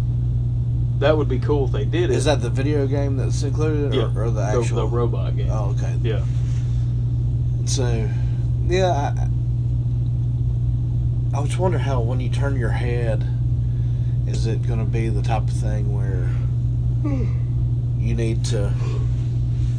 that 1.00 1.16
would 1.16 1.28
be 1.28 1.40
cool 1.40 1.64
if 1.66 1.72
they 1.72 1.84
did 1.84 2.10
it 2.10 2.16
Is 2.16 2.26
that 2.26 2.40
the 2.40 2.50
video 2.50 2.86
game 2.86 3.16
that's 3.16 3.42
included, 3.42 3.92
yeah, 3.92 4.12
or, 4.16 4.24
or 4.26 4.30
the 4.30 4.40
actual? 4.42 4.76
the, 4.76 4.86
robot 4.86 5.36
game 5.36 5.50
Oh, 5.50 5.74
okay. 5.76 5.96
yeah 6.02 6.24
So, 7.66 8.08
yeah, 8.66 9.14
I, 11.34 11.38
I 11.38 11.44
just 11.44 11.58
wonder 11.58 11.78
how 11.78 12.00
when 12.00 12.20
you 12.20 12.30
turn 12.30 12.56
your 12.56 12.70
head, 12.70 13.26
is 14.26 14.46
it 14.46 14.66
going 14.66 14.78
to 14.78 14.84
be 14.84 15.08
the 15.08 15.22
type 15.22 15.42
of 15.44 15.50
thing 15.50 15.92
where 15.94 16.30
you 17.98 18.14
need 18.14 18.44
to 18.46 18.72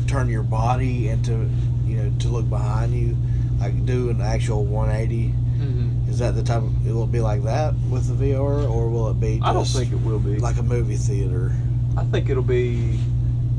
turn 0.08 0.30
your 0.30 0.44
body 0.44 1.08
into, 1.10 1.50
you 1.86 1.96
know, 1.98 2.14
to 2.20 2.28
look 2.28 2.50
behind 2.50 2.94
you, 2.94 3.16
like 3.60 3.86
do 3.86 4.10
an 4.10 4.22
actual 4.22 4.66
180? 4.66 5.28
mm-hmm. 5.30 6.10
Is 6.10 6.20
that 6.20 6.36
the 6.36 6.44
type? 6.44 6.62
Of, 6.64 6.88
it 6.88 6.92
will 6.94 7.08
be 7.08 7.20
like 7.22 7.44
that 7.44 7.74
with 7.90 8.08
the 8.08 8.26
VR, 8.26 8.70
or 8.70 8.90
will 8.90 9.10
it 9.10 9.20
be? 9.20 9.38
Just 9.38 9.48
i 9.48 9.54
don't 9.54 9.66
think 9.66 9.92
it 9.92 10.02
will 10.06 10.20
be 10.20 10.38
like 10.38 10.58
a 10.58 10.64
movie 10.64 10.98
theater. 10.98 11.52
i 11.98 12.04
think 12.04 12.30
it'll 12.30 12.44
be 12.44 13.00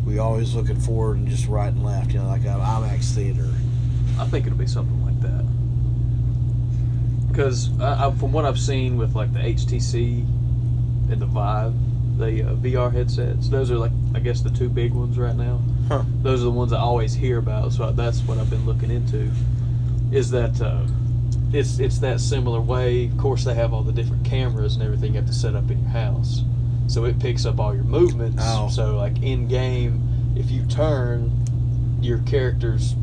We 0.07 0.19
always 0.19 0.55
looking 0.55 0.79
forward 0.79 1.17
and 1.17 1.27
just 1.29 1.49
right 1.49 1.73
and 1.73 1.83
left, 1.85 2.13
you 2.13 2.19
know, 2.21 2.27
like 2.27 2.43
an 2.43 2.61
IMAX 2.61 3.13
theater. 3.15 3.49
I 4.19 4.27
think 4.27 4.47
it'll 4.47 4.59
be 4.59 4.67
something 4.67 4.95
like 4.97 5.04
that. 5.04 5.04
Because 7.35 7.67
from 7.67 8.31
what 8.31 8.45
I've 8.45 8.61
seen 8.61 8.97
with 8.97 9.17
like 9.17 9.33
the 9.33 9.41
HTC 9.41 10.21
and 11.11 11.21
the 11.21 11.27
Vive, 11.27 11.75
the 12.17 12.45
uh, 12.45 12.55
VR 12.55 12.93
headsets, 12.93 13.49
those 13.49 13.73
are 13.73 13.77
like 13.77 13.91
I 14.15 14.21
guess 14.21 14.41
the 14.41 14.51
two 14.51 14.69
big 14.69 14.93
ones 14.93 15.19
right 15.19 15.35
now. 15.35 15.61
Huh. 15.89 16.05
Those 16.23 16.43
are 16.43 16.45
the 16.45 16.53
ones 16.53 16.73
I 16.73 16.79
always 16.79 17.13
hear 17.13 17.39
about. 17.39 17.73
So 17.73 17.91
that's 17.91 18.21
what 18.21 18.39
I've 18.39 18.51
been 18.51 18.65
looking 18.65 18.89
into. 18.89 19.33
Is 20.13 20.31
that 20.31 20.61
uh, 20.61 20.87
it's 21.53 21.81
it's 21.81 21.99
that 21.99 22.21
similar 22.21 22.61
way? 22.61 23.07
Of 23.07 23.19
course, 23.19 23.45
they 23.45 23.55
have 23.55 23.75
all 23.75 23.83
the 23.83 23.93
different 23.93 24.25
cameras 24.25 24.77
and 24.77 24.85
everything 24.85 25.15
you 25.15 25.21
have 25.21 25.27
to 25.27 25.35
set 25.35 25.57
up 25.57 25.69
in 25.73 25.81
your 25.81 25.91
house, 25.91 26.45
so 26.87 27.05
it 27.05 27.19
picks 27.19 27.45
up 27.47 27.59
all 27.59 27.75
your 27.75 27.83
movements. 27.83 28.43
Oh. 28.47 28.69
So 28.69 28.97
like 28.97 29.21
in 29.25 29.49
game, 29.49 30.35
if 30.37 30.53
you 30.53 30.65
turn, 30.67 31.33
your 32.01 32.19
character's 32.19 32.95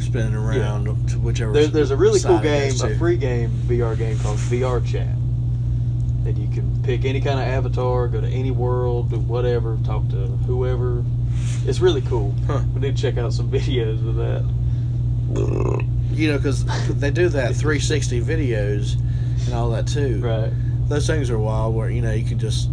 spinning 0.00 0.34
around 0.34 0.84
to 1.08 1.18
whichever. 1.18 1.52
there, 1.52 1.66
there's 1.66 1.90
a 1.90 1.96
really 1.96 2.20
cool 2.20 2.38
game, 2.38 2.72
a 2.82 2.94
free 2.96 3.16
game, 3.16 3.50
VR 3.66 3.96
game 3.96 4.18
called 4.20 4.38
VR 4.38 4.84
Chat. 4.84 5.06
And 6.26 6.36
you 6.36 6.48
can 6.54 6.82
pick 6.82 7.04
any 7.04 7.20
kind 7.20 7.40
of 7.40 7.46
avatar, 7.46 8.06
go 8.08 8.20
to 8.20 8.26
any 8.28 8.50
world, 8.50 9.10
do 9.10 9.18
whatever, 9.18 9.78
talk 9.84 10.06
to 10.10 10.16
whoever. 10.16 11.02
It's 11.66 11.80
really 11.80 12.02
cool. 12.02 12.34
Huh. 12.46 12.62
We 12.74 12.80
need 12.80 12.96
to 12.96 13.02
check 13.02 13.16
out 13.16 13.32
some 13.32 13.50
videos 13.50 14.06
of 14.06 14.16
that. 14.16 14.44
You 16.12 16.32
know, 16.32 16.36
because 16.38 16.64
they 16.98 17.10
do 17.10 17.28
that 17.30 17.54
360 17.54 18.20
videos 18.20 18.96
and 19.46 19.54
all 19.54 19.70
that 19.70 19.86
too. 19.86 20.20
Right. 20.20 20.50
Those 20.88 21.06
things 21.06 21.30
are 21.30 21.38
wild. 21.38 21.74
Where 21.74 21.88
you 21.88 22.02
know 22.02 22.12
you 22.12 22.24
can 22.26 22.38
just 22.38 22.68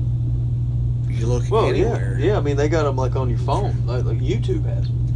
you 1.07 1.25
look 1.27 1.49
Well, 1.49 1.67
anywhere. 1.67 2.17
yeah, 2.19 2.27
yeah. 2.31 2.37
I 2.37 2.41
mean, 2.41 2.57
they 2.57 2.67
got 2.67 2.83
them 2.83 2.95
like 2.95 3.15
on 3.15 3.29
your 3.29 3.39
phone, 3.39 3.85
like, 3.85 4.03
like 4.05 4.17
YouTube 4.17 4.65
has 4.65 4.87
them. 4.87 5.06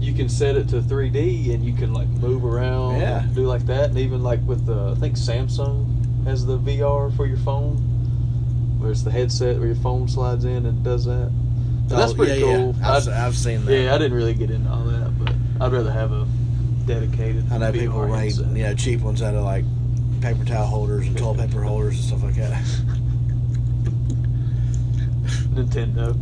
You 0.00 0.12
can 0.14 0.28
set 0.28 0.56
it 0.56 0.68
to 0.70 0.80
3D, 0.80 1.52
and 1.54 1.64
you 1.64 1.72
can 1.74 1.92
like 1.92 2.08
move 2.08 2.44
around, 2.44 3.00
Yeah. 3.00 3.22
and 3.22 3.34
do 3.34 3.42
like 3.46 3.66
that, 3.66 3.90
and 3.90 3.98
even 3.98 4.22
like 4.22 4.40
with 4.46 4.64
the, 4.66 4.92
I 4.92 4.94
think 4.94 5.16
Samsung 5.16 6.24
has 6.24 6.44
the 6.46 6.58
VR 6.58 7.14
for 7.16 7.26
your 7.26 7.36
phone, 7.38 7.76
where 8.78 8.90
it's 8.90 9.02
the 9.02 9.10
headset 9.10 9.58
where 9.58 9.66
your 9.66 9.76
phone 9.76 10.08
slides 10.08 10.44
in 10.44 10.64
and 10.66 10.82
does 10.82 11.04
that. 11.04 11.28
And 11.30 11.88
that's 11.98 12.12
Oh, 12.12 12.14
pretty 12.14 12.40
yeah, 12.40 12.56
cool. 12.56 12.74
Yeah. 12.78 12.92
I've, 12.92 13.08
I've 13.08 13.36
seen 13.36 13.64
that. 13.66 13.72
yeah, 13.78 13.94
I 13.94 13.98
didn't 13.98 14.14
really 14.16 14.34
get 14.34 14.50
into 14.50 14.70
all 14.70 14.84
that, 14.84 15.18
but 15.18 15.34
I'd 15.60 15.72
rather 15.72 15.90
have 15.92 16.12
a 16.12 16.26
dedicated. 16.86 17.44
I 17.52 17.58
know 17.58 17.70
VR 17.70 17.72
people 17.72 18.12
headset. 18.14 18.46
you 18.56 18.62
know 18.62 18.74
cheap 18.74 19.00
ones 19.00 19.20
out 19.22 19.34
of 19.34 19.44
like 19.44 19.64
paper 20.22 20.44
towel 20.44 20.66
holders 20.66 21.06
and 21.06 21.16
toilet 21.16 21.38
paper 21.48 21.62
holders 21.62 21.96
and 21.96 22.04
stuff 22.04 22.22
like 22.22 22.34
that. 22.36 22.62
Nintendo. 25.62 26.14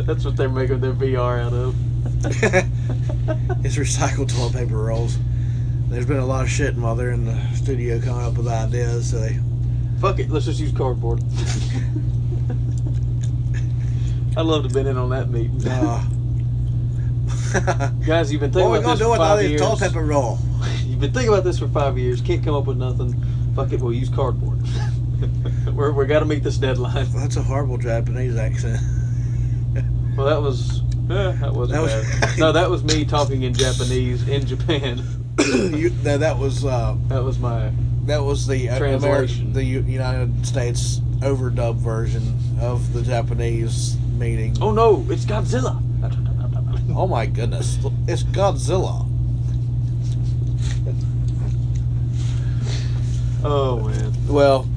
That's 0.06 0.24
what 0.24 0.36
they're 0.36 0.48
making 0.48 0.80
their 0.80 0.92
VR 0.92 1.40
out 1.44 1.52
of. 1.52 1.74
it's 3.64 3.76
recycled 3.76 4.34
toilet 4.34 4.52
paper 4.54 4.76
rolls. 4.76 5.16
There's 5.88 6.06
been 6.06 6.16
a 6.18 6.26
lot 6.26 6.42
of 6.44 6.50
shit 6.50 6.74
while 6.76 6.94
they're 6.96 7.10
in 7.12 7.24
the 7.24 7.38
studio 7.54 8.00
coming 8.00 8.24
up 8.24 8.36
with 8.36 8.48
ideas. 8.48 9.10
So 9.10 9.20
they, 9.20 9.38
Fuck 10.00 10.18
it, 10.18 10.28
let's 10.30 10.46
just 10.46 10.60
use 10.60 10.72
cardboard. 10.72 11.22
I'd 14.36 14.42
love 14.46 14.62
to 14.62 14.68
have 14.68 14.72
been 14.74 14.86
in 14.88 14.96
on 14.98 15.10
that 15.10 15.30
meeting. 15.30 15.60
uh, 15.68 16.04
Guys, 18.04 18.32
you've 18.32 18.40
been 18.40 18.50
thinking 18.52 18.68
what 18.68 18.80
we 18.80 18.84
about 18.84 18.98
this 18.98 18.98
do 18.98 19.04
for 19.04 19.10
with 19.12 19.20
all 19.20 19.26
five 19.28 19.38
these 19.40 19.50
years. 19.50 19.60
toilet 19.60 19.78
paper 19.80 20.04
roll? 20.04 20.38
You've 20.84 20.98
been 21.00 21.12
thinking 21.12 21.32
about 21.32 21.44
this 21.44 21.58
for 21.60 21.68
five 21.68 21.96
years. 21.96 22.20
Can't 22.20 22.42
come 22.44 22.54
up 22.56 22.66
with 22.66 22.76
nothing. 22.78 23.14
Fuck 23.54 23.72
it, 23.72 23.80
we'll 23.80 23.92
use 23.92 24.08
cardboard. 24.08 24.58
We're 25.72 25.92
we 25.92 26.06
got 26.06 26.20
to 26.20 26.26
meet 26.26 26.42
this 26.42 26.58
deadline. 26.58 27.06
That's 27.12 27.36
a 27.36 27.42
horrible 27.42 27.78
Japanese 27.78 28.36
accent. 28.36 28.80
Well, 30.16 30.26
that 30.26 30.40
was 30.40 30.80
eh, 31.10 31.32
that 31.40 31.52
wasn't 31.52 31.70
That 31.72 31.82
was- 31.82 32.20
bad. 32.20 32.38
no, 32.38 32.52
that 32.52 32.70
was 32.70 32.84
me 32.84 33.04
talking 33.04 33.42
in 33.42 33.52
Japanese 33.52 34.28
in 34.28 34.46
Japan. 34.46 35.02
you, 35.40 35.90
no, 36.04 36.18
that 36.18 36.38
was 36.38 36.64
uh, 36.64 36.96
That 37.08 37.24
was 37.24 37.40
my 37.40 37.72
that 38.04 38.22
was 38.22 38.46
the 38.46 38.68
uh, 38.68 38.78
Translation. 38.78 39.52
The 39.52 39.64
United 39.64 40.46
States 40.46 41.00
overdub 41.18 41.74
version 41.78 42.38
of 42.60 42.92
the 42.92 43.02
Japanese 43.02 43.96
meeting. 44.16 44.56
Oh 44.60 44.70
no, 44.70 45.04
it's 45.08 45.24
Godzilla. 45.24 45.82
Oh 46.94 47.08
my 47.08 47.26
goodness, 47.26 47.78
it's 48.06 48.22
Godzilla. 48.22 49.04
Oh 53.42 53.80
man. 53.88 54.12
Well, 54.28 54.68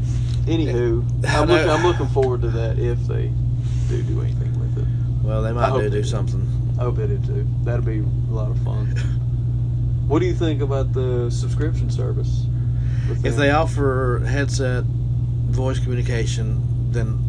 Anywho, 0.48 1.26
I 1.26 1.38
I'm 1.42 1.48
looking, 1.50 1.70
I'm 1.70 1.84
looking 1.84 2.08
forward 2.08 2.42
to 2.42 2.50
that 2.50 2.80
if 2.80 3.00
they 3.08 3.32
do 3.90 4.02
do 4.04 4.22
anything 4.22 4.58
with 4.60 4.78
it. 4.78 4.88
well, 5.26 5.42
they 5.44 5.52
might 5.52 5.70
hope 5.70 5.82
do, 5.82 5.90
do 5.90 6.04
something. 6.04 6.42
I 6.80 6.84
hope 6.84 6.96
they 6.96 7.08
do 7.08 7.18
too. 7.20 7.48
That'd 7.64 7.86
be 7.86 8.00
a 8.00 8.04
lot 8.34 8.50
of 8.52 8.58
fun. 8.64 8.94
What 10.08 10.20
do 10.20 10.26
you 10.26 10.34
think 10.34 10.62
about 10.62 10.94
the 10.94 11.30
subscription 11.30 11.90
service? 11.92 12.46
If 13.26 13.36
they 13.36 13.52
offer 13.52 14.24
headset 14.26 14.86
voice 14.86 15.80
communication, 15.80 16.64
then 16.94 17.20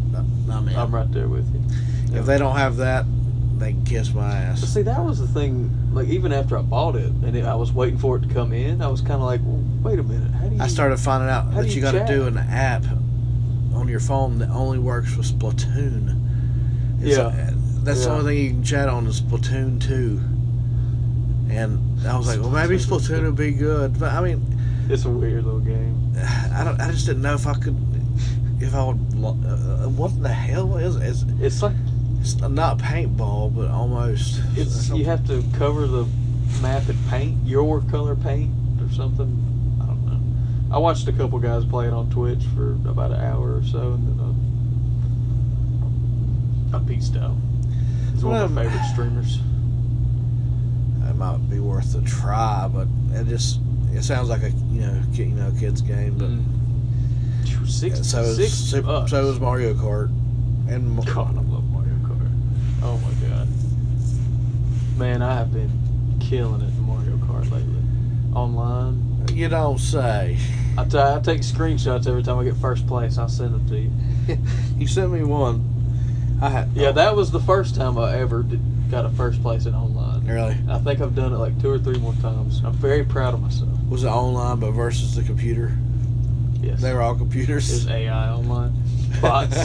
I'm 0.48 0.68
in. 0.68 0.76
I'm 0.76 0.94
right 0.94 1.10
there 1.10 1.26
with 1.26 1.52
you. 1.52 2.16
If 2.16 2.24
they 2.26 2.38
don't 2.38 2.54
have 2.54 2.76
that, 2.76 3.04
they 3.58 3.72
can 3.72 3.84
kiss 3.84 4.14
my 4.14 4.28
But 4.28 4.32
ass. 4.36 4.60
see, 4.72 4.82
that 4.82 5.02
was 5.04 5.18
the 5.18 5.26
thing. 5.26 5.74
Like 5.92 6.06
even 6.06 6.32
after 6.32 6.56
I 6.56 6.62
bought 6.62 6.94
it 6.94 7.10
and 7.10 7.34
it, 7.36 7.44
I 7.44 7.56
was 7.56 7.72
waiting 7.72 7.98
for 7.98 8.16
it 8.16 8.28
to 8.28 8.32
come 8.32 8.52
in, 8.52 8.80
I 8.80 8.86
was 8.86 9.00
kind 9.00 9.14
of 9.14 9.22
like, 9.22 9.40
well, 9.42 9.60
"Wait 9.82 9.98
a 9.98 10.04
minute, 10.04 10.30
how 10.34 10.46
do 10.48 10.54
you?" 10.54 10.62
I 10.62 10.68
started 10.68 10.98
finding 11.00 11.28
out 11.28 11.52
that 11.54 11.66
you, 11.66 11.72
you 11.76 11.80
got 11.80 11.92
to 11.92 12.06
do 12.06 12.28
an 12.28 12.38
app 12.38 12.84
on 13.74 13.88
your 13.88 14.00
phone 14.00 14.38
that 14.38 14.50
only 14.50 14.78
works 14.78 15.16
with 15.16 15.26
Splatoon. 15.26 16.16
It's 17.00 17.16
Yeah. 17.16 17.24
uh, 17.26 17.50
that's 17.82 18.04
the 18.04 18.10
only 18.10 18.34
thing 18.36 18.44
you 18.44 18.50
can 18.50 18.64
chat 18.64 18.88
on 18.88 19.06
is 19.06 19.20
Splatoon 19.20 19.80
2. 19.80 20.20
And 21.50 22.06
I 22.06 22.16
was 22.16 22.26
like, 22.26 22.40
well, 22.40 22.50
maybe 22.50 22.76
Splatoon 22.76 23.22
would 23.24 23.36
be 23.36 23.52
good. 23.52 23.98
But 23.98 24.12
I 24.12 24.20
mean, 24.20 24.44
It's 24.90 25.04
a 25.04 25.10
weird 25.10 25.44
little 25.44 25.60
game. 25.60 26.12
I 26.52 26.64
don't. 26.64 26.80
I 26.80 26.90
just 26.90 27.06
didn't 27.06 27.22
know 27.22 27.34
if 27.34 27.46
I 27.46 27.54
could, 27.54 27.76
if 28.60 28.74
I 28.74 28.84
would. 28.84 28.98
Uh, 29.22 29.28
uh, 29.28 29.88
what 29.88 30.20
the 30.22 30.28
hell 30.28 30.76
is 30.76 30.96
it? 30.96 31.02
It's, 31.02 31.24
It's 31.40 31.62
like 31.62 31.76
it's 32.20 32.34
not 32.36 32.78
paintball, 32.78 33.54
but 33.54 33.68
almost. 33.70 34.40
it's 34.56 34.88
you 34.90 35.04
have 35.04 35.26
to 35.28 35.44
cover 35.56 35.86
the 35.86 36.06
map 36.60 36.88
in 36.88 36.96
paint, 37.08 37.36
your 37.46 37.80
color 37.82 38.16
paint 38.16 38.50
or 38.82 38.92
something. 38.92 39.30
I. 40.70 40.74
I 40.74 40.78
watched 40.78 41.06
a 41.08 41.12
couple 41.12 41.38
guys 41.38 41.64
play 41.64 41.86
it 41.86 41.92
on 41.92 42.10
Twitch 42.10 42.42
for 42.54 42.72
about 42.88 43.10
an 43.12 43.20
hour 43.20 43.56
or 43.56 43.62
so, 43.64 43.92
and 43.92 44.08
then 44.08 44.18
uh, 46.72 46.76
I 46.76 46.80
peaced 46.86 47.16
out. 47.16 47.34
He's 48.14 48.24
one 48.24 48.42
of 48.42 48.50
my 48.52 48.64
favorite 48.64 48.84
streamers. 48.92 49.38
It 51.08 51.14
might 51.16 51.38
be 51.50 51.58
worth 51.60 51.94
a 51.94 52.02
try, 52.02 52.68
but 52.72 52.86
it 53.12 53.26
just 53.28 53.60
it 53.92 54.02
sounds 54.04 54.28
like 54.28 54.42
a 54.42 54.50
you 54.50 54.82
know 54.82 55.02
ki- 55.14 55.24
you 55.24 55.34
know 55.34 55.52
kids 55.58 55.80
game, 55.80 56.16
but. 56.18 56.28
Phew, 57.48 57.66
Six, 57.66 58.06
so 58.06 58.20
is 58.22 58.36
six 58.36 58.52
Sup- 58.52 58.84
bucks. 58.84 59.10
so 59.10 59.26
is 59.30 59.40
Mario 59.40 59.72
Kart, 59.74 60.08
and 60.68 60.96
God, 61.06 61.36
I 61.36 61.40
love 61.40 61.64
Mario 61.70 61.94
Kart. 62.04 62.30
Oh 62.82 62.98
my 62.98 63.28
god. 63.28 63.48
Man, 64.98 65.22
I 65.22 65.34
have 65.36 65.52
been 65.52 65.70
killing 66.20 66.60
it 66.60 66.64
in 66.68 66.80
Mario 66.82 67.16
Kart 67.18 67.50
lately. 67.50 67.82
Online. 68.34 69.26
you 69.32 69.48
don't 69.48 69.78
say. 69.78 70.36
I 70.78 70.84
t- 70.84 70.96
I 70.98 71.20
take 71.22 71.40
screenshots 71.40 72.06
every 72.06 72.22
time 72.22 72.38
I 72.38 72.44
get 72.44 72.56
first 72.56 72.86
place. 72.86 73.18
I'll 73.18 73.28
send 73.28 73.52
them 73.54 73.68
to 73.68 73.78
you. 73.78 74.38
you 74.78 74.86
sent 74.86 75.10
me 75.12 75.24
one. 75.24 75.64
I 76.40 76.48
had 76.50 76.68
Yeah, 76.74 76.88
oh. 76.88 76.92
that 76.92 77.16
was 77.16 77.30
the 77.32 77.40
first 77.40 77.74
time 77.74 77.98
I 77.98 78.16
ever 78.18 78.42
did, 78.44 78.60
got 78.90 79.04
a 79.04 79.08
first 79.10 79.42
place 79.42 79.66
in 79.66 79.74
online. 79.74 80.24
really 80.26 80.56
I 80.70 80.78
think 80.78 81.00
I've 81.00 81.14
done 81.16 81.32
it 81.32 81.36
like 81.38 81.60
two 81.60 81.68
or 81.70 81.78
three 81.80 81.98
more 81.98 82.14
times. 82.22 82.62
I'm 82.64 82.72
very 82.74 83.04
proud 83.04 83.34
of 83.34 83.42
myself. 83.42 83.70
was 83.88 84.04
it 84.04 84.08
online, 84.08 84.60
but 84.60 84.70
versus 84.70 85.16
the 85.16 85.22
computer. 85.24 85.76
Yes. 86.60 86.80
They 86.80 86.92
were 86.94 87.02
all 87.02 87.14
It 87.14 87.18
computers. 87.18 87.68
was 87.70 87.88
AI 87.88 88.30
online. 88.30 88.74
Bots. 89.20 89.64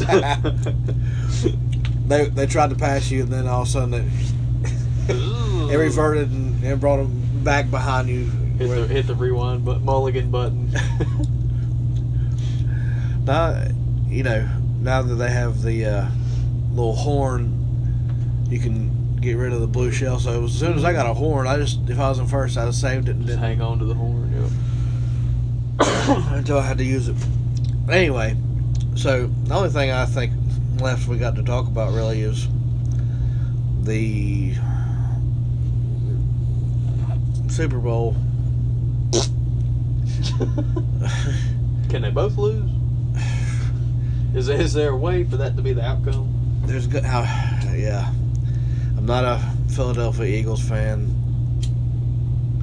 they 2.08 2.26
they 2.30 2.48
tried 2.48 2.70
to 2.72 2.76
pass 2.76 3.12
you, 3.12 3.22
and 3.24 3.32
then 3.32 3.48
all 3.48 3.62
of 3.64 3.68
a 3.68 3.72
sudden 3.72 3.92
they, 3.92 5.14
they 5.68 5.78
reverted 5.78 6.32
and, 6.32 6.64
and 6.64 6.82
brought 6.82 6.98
them 6.98 7.44
back 7.44 7.70
behind 7.70 8.10
you. 8.10 8.32
Hit 8.58 8.68
the, 8.68 8.88
hit 8.88 9.08
the 9.08 9.16
rewind 9.16 9.66
but 9.66 9.82
mulligan 9.82 10.30
button. 10.30 10.72
now, 13.26 13.66
you 14.08 14.24
know, 14.24 14.48
now 14.80 15.02
that 15.02 15.16
they 15.16 15.32
have 15.32 15.62
the 15.62 15.86
uh, 15.86 16.08
little 16.72 16.96
horn, 16.96 18.46
you 18.50 18.60
can 18.60 19.20
get 19.22 19.38
rid 19.38 19.54
of 19.54 19.62
the 19.62 19.68
blue 19.68 19.92
shell. 19.92 20.20
So 20.20 20.44
as 20.44 20.54
soon 20.54 20.74
as 20.74 20.84
I 20.84 20.92
got 20.92 21.10
a 21.10 21.14
horn, 21.14 21.48
I 21.48 21.58
just 21.58 21.90
if 21.90 22.00
I 22.00 22.10
was 22.10 22.20
in 22.20 22.28
first, 22.28 22.58
I'd 22.58 22.66
have 22.66 22.76
saved 22.76 23.08
it 23.10 23.16
and 23.16 23.26
Just 23.26 23.40
hang 23.40 23.62
on 23.62 23.80
to 23.80 23.86
the 23.86 23.94
horn. 23.94 24.22
Until 26.36 26.60
I 26.60 26.62
had 26.62 26.78
to 26.78 26.84
use 26.84 27.08
it. 27.08 27.16
Anyway, 27.90 28.36
so 28.96 29.28
the 29.28 29.56
only 29.56 29.70
thing 29.70 29.92
I 29.92 30.06
think 30.06 30.34
left 30.80 31.08
we 31.08 31.18
got 31.18 31.36
to 31.36 31.44
talk 31.44 31.68
about 31.68 31.94
really 31.94 32.22
is 32.22 32.48
the 33.84 34.54
Super 37.48 37.80
Bowl. 37.80 38.16
Can 41.90 42.02
they 42.02 42.10
both 42.10 42.38
lose? 42.38 42.70
Is 44.34 44.50
is 44.50 44.74
there 44.74 44.90
a 44.90 44.98
way 44.98 45.24
for 45.26 45.38
that 45.38 45.56
to 45.58 45.62
be 45.62 45.74
the 45.74 45.84
outcome? 45.84 46.62
There's 46.66 46.88
good 46.88 47.04
how, 47.04 47.22
yeah. 47.76 48.08
I'm 48.98 49.06
not 49.06 49.24
a 49.24 49.40
Philadelphia 49.70 50.26
Eagles 50.26 50.68
fan. 50.68 51.14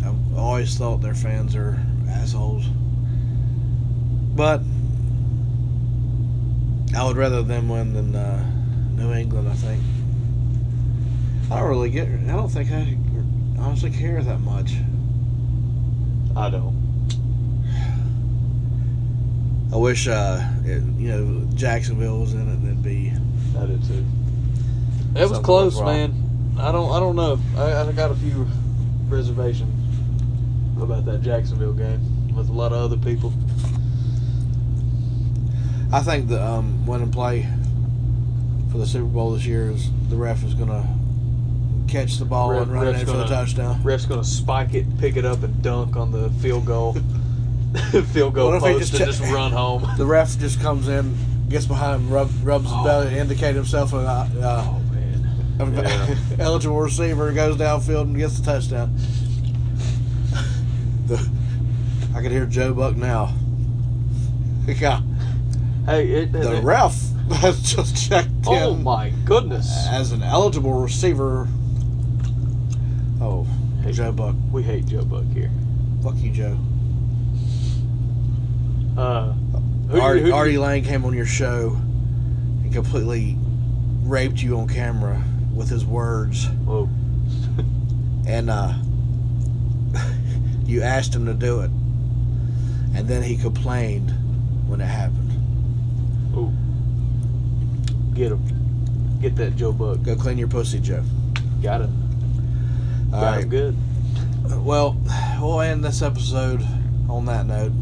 I've 0.05 0.37
always 0.37 0.77
thought 0.77 1.01
their 1.01 1.15
fans 1.15 1.55
are 1.55 1.79
assholes, 2.09 2.67
but 4.35 4.63
I 6.97 7.05
would 7.05 7.17
rather 7.17 7.43
them 7.45 7.69
win 7.69 7.95
than 7.95 8.17
uh, 8.17 8.51
New 8.97 9.13
England. 9.13 9.49
I 9.49 9.55
think. 9.55 9.83
I 11.53 11.61
don't 11.61 11.69
really 11.69 11.91
get. 11.91 12.09
I 12.09 12.33
don't 12.33 12.49
think 12.49 12.73
I 12.73 12.97
honestly 13.61 13.91
care 13.91 14.21
that 14.21 14.41
much. 14.41 14.73
I 16.35 16.51
don't. 16.51 16.80
I 19.73 19.77
wish, 19.77 20.09
uh, 20.09 20.41
it, 20.65 20.83
you 20.99 21.09
know, 21.11 21.47
Jacksonville 21.55 22.21
was 22.21 22.35
in 22.35 22.41
it. 22.41 22.53
and 22.55 22.65
It'd 22.67 22.83
be. 22.83 23.13
I 23.59 23.67
did 23.67 23.85
too. 23.85 24.05
It 25.15 25.21
was 25.21 25.29
Something 25.31 25.43
close, 25.43 25.77
went 25.77 25.87
wrong. 25.87 26.55
man. 26.57 26.61
I 26.61 26.73
don't. 26.73 26.91
I 26.93 26.99
don't 27.01 27.17
know. 27.17 27.39
I, 27.57 27.89
I 27.89 27.93
got 27.93 28.11
a 28.11 28.15
few 28.17 28.47
reservations 29.09 29.73
about 30.81 31.05
that 31.05 31.21
Jacksonville 31.23 31.73
game 31.73 32.35
with 32.35 32.49
a 32.49 32.53
lot 32.53 32.73
of 32.73 32.79
other 32.79 32.97
people. 32.97 33.33
I 35.93 36.01
think 36.01 36.29
the 36.29 36.43
um, 36.45 36.87
win 36.87 37.03
and 37.03 37.13
play 37.13 37.49
for 38.71 38.79
the 38.79 38.87
Super 38.87 39.07
Bowl 39.07 39.33
this 39.33 39.45
year 39.45 39.71
is 39.71 39.91
the 40.09 40.17
ref 40.17 40.45
is 40.45 40.55
gonna 40.55 40.87
catch 41.89 42.19
the 42.19 42.25
ball 42.25 42.51
Ref- 42.53 42.63
and 42.63 42.73
run 42.73 42.87
it 42.87 42.91
ref's 42.91 43.01
in 43.01 43.07
for 43.07 43.13
the 43.13 43.25
gonna- 43.25 43.35
touchdown. 43.35 43.83
Ref's 43.83 44.07
gonna 44.07 44.23
spike 44.25 44.75
it, 44.75 44.99
pick 44.99 45.17
it 45.17 45.25
up, 45.25 45.43
and 45.43 45.61
dunk 45.63 45.97
on 45.97 46.13
the 46.13 46.31
field 46.41 46.65
goal, 46.67 46.97
field 48.13 48.35
goal 48.35 48.51
What 48.51 48.61
post, 48.61 48.91
just 48.93 49.01
and 49.03 49.13
ch- 49.13 49.19
just 49.19 49.33
run 49.33 49.53
home. 49.53 49.87
The 49.97 50.07
ref 50.07 50.39
just 50.39 50.61
comes 50.61 50.89
in, 50.89 51.15
gets 51.49 51.67
behind 51.67 52.03
him, 52.03 52.11
rub, 52.11 52.31
rubs 52.43 52.65
his 52.65 52.73
Oh. 52.75 52.85
belly, 52.85 53.11
to 53.11 53.17
indicate 53.19 53.55
himself 53.55 53.93
an 53.93 54.07
uh, 54.07 54.29
Oh 54.43 54.81
man. 54.93 55.27
uh, 55.61 55.83
Yeah. 55.83 56.17
eligible 56.45 56.81
receiver, 56.81 57.31
goes 57.33 57.57
downfield 57.57 58.03
and 58.03 58.17
gets 58.17 58.39
the 58.41 58.45
touchdown. 58.45 58.95
the, 61.07 61.31
I 62.15 62.23
can 62.23 62.31
hear 62.33 62.47
Joe 62.47 62.75
Buck 62.75 62.97
now. 62.97 63.35
Yeah, 64.67 65.01
Hey, 65.87 66.09
it, 66.11 66.33
the 66.33 66.59
it- 66.59 66.65
ref 66.65 66.95
has 67.37 67.61
just 67.63 68.09
checked 68.09 68.29
Oh 68.47 68.75
in 68.75 68.83
my 68.83 69.11
goodness. 69.25 69.87
as 69.89 70.11
an 70.13 70.23
eligible 70.23 70.73
receiver. 70.75 71.47
Oh, 73.21 73.47
Hey. 73.83 73.93
Joe 73.93 74.13
Buck. 74.13 74.35
We 74.53 74.63
hate 74.63 74.87
Joe 74.87 75.05
Buck 75.05 75.25
here. 75.33 75.51
Fuck 76.03 76.17
you, 76.19 76.31
Joe. 76.33 76.59
Uh, 79.01 79.33
who 79.89 79.99
Artie, 79.99 80.21
who 80.21 80.33
Artie 80.35 80.59
Lange 80.59 80.85
came 80.85 81.07
on 81.07 81.15
your 81.15 81.25
show 81.25 81.71
and 81.71 82.71
completely 82.71 83.35
raped 84.03 84.43
you 84.43 84.59
on 84.59 84.69
camera 84.69 85.25
with 85.55 85.71
his 85.71 85.87
words, 85.87 86.45
Whoa. 86.67 86.87
and 88.29 88.51
uh, 88.51 88.75
you 90.67 90.83
asked 90.83 91.15
him 91.15 91.25
to 91.25 91.33
do 91.33 91.61
it, 91.63 91.71
and 92.95 93.09
then 93.09 93.23
he 93.23 93.39
complained 93.39 94.11
when 94.69 94.83
it 94.83 94.87
happened. 94.87 95.33
Ooh. 96.37 96.53
Get 98.15 98.33
him. 98.33 99.19
Get 99.23 99.35
that 99.37 99.57
Joe 99.57 99.73
Buck. 99.73 100.03
Go 100.03 100.15
clean 100.15 100.37
your 100.37 100.49
pussy, 100.49 100.79
Joe. 100.79 101.03
Got 101.63 101.81
it. 101.81 101.91
All 103.15 103.21
Got 103.23 103.23
right. 103.23 103.45
him 103.45 103.49
good. 103.49 103.77
Well, 104.63 104.95
we'll 105.41 105.63
end 105.63 105.83
this 105.83 106.03
episode 106.03 106.63
on 107.09 107.25
that 107.25 107.47
note. 107.47 107.73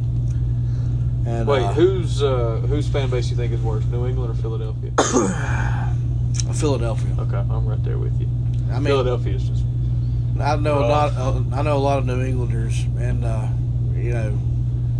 And, 1.27 1.47
Wait, 1.47 1.62
uh, 1.62 1.73
whose 1.73 2.23
uh, 2.23 2.62
whose 2.69 2.89
fan 2.89 3.11
base 3.11 3.31
you 3.31 3.37
think 3.37 3.53
is 3.53 3.61
worse, 3.61 3.85
New 3.87 4.07
England 4.07 4.33
or 4.33 4.35
Philadelphia? 4.35 4.93
Philadelphia. 6.55 7.16
Okay, 7.19 7.37
I'm 7.37 7.66
right 7.66 7.83
there 7.85 7.99
with 7.99 8.19
you. 8.21 8.29
I 8.71 8.75
mean, 8.75 8.85
Philadelphia 8.85 9.35
is 9.35 9.49
just 9.49 9.64
I 10.41 10.57
know 10.57 10.79
a 10.79 10.87
lot. 10.87 11.12
rough. 11.12 11.53
Uh, 11.53 11.57
I 11.57 11.62
know 11.62 11.77
a 11.77 11.79
lot 11.79 11.99
of 11.99 12.07
New 12.07 12.23
Englanders, 12.23 12.83
and 12.99 13.25
uh, 13.25 13.49
you 13.95 14.12
know, 14.12 14.39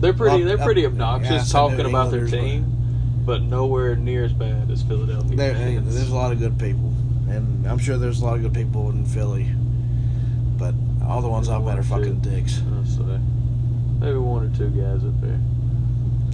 they're 0.01 0.12
pretty 0.12 0.39
Well, 0.39 0.47
they're 0.47 0.61
uh, 0.61 0.64
pretty 0.64 0.85
obnoxious 0.85 1.47
said 1.47 1.53
talking 1.53 1.79
New 1.79 1.89
about 1.89 2.11
their 2.11 2.27
team, 2.27 3.23
but 3.25 3.43
nowhere 3.43 3.95
near 3.97 4.25
as 4.25 4.33
bad 4.33 4.71
as 4.71 4.83
Philadelphia. 4.83 5.37
there, 5.37 5.55
there's 5.55 6.11
a 6.11 6.14
lot 6.14 6.33
of 6.33 6.39
good 6.39 6.59
people, 6.59 6.93
and 7.29 7.66
I'm 7.66 7.79
sure 7.79 7.97
there's 7.97 8.21
a 8.21 8.25
lot 8.25 8.37
of 8.37 8.43
good 8.43 8.55
people 8.55 8.91
in 8.91 9.05
Philly. 9.07 9.51
But 10.57 10.75
all 11.07 11.23
the 11.23 11.29
ones 11.29 11.49
I've 11.49 11.62
met 11.62 11.79
are 11.79 11.83
fucking 11.85 12.21
dicks. 12.21 12.61
I'll 12.77 12.85
say. 12.85 13.21
Maybe 14.01 14.19
one 14.19 14.47
or 14.53 14.57
two 14.57 14.71
guys 14.71 15.05
up 15.05 15.21
there. 15.21 15.39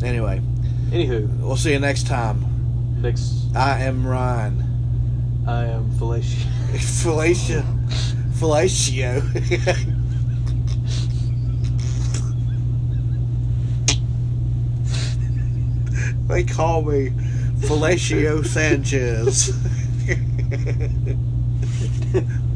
Anyway, 0.04 0.40
Anywho, 0.90 1.40
we'll 1.40 1.56
see 1.56 1.72
you 1.72 1.78
next 1.78 2.06
time. 2.06 2.44
next 3.00 3.46
I 3.56 3.80
am 3.80 4.06
Ryan. 4.06 4.62
I 5.46 5.64
am 5.64 5.90
Felicia. 5.92 6.46
Felicia. 7.02 7.64
Fellatio. 8.34 9.22
they 16.28 16.44
call 16.44 16.82
me 16.82 17.10
Fellatio 17.60 18.44
Sanchez. 18.46 19.48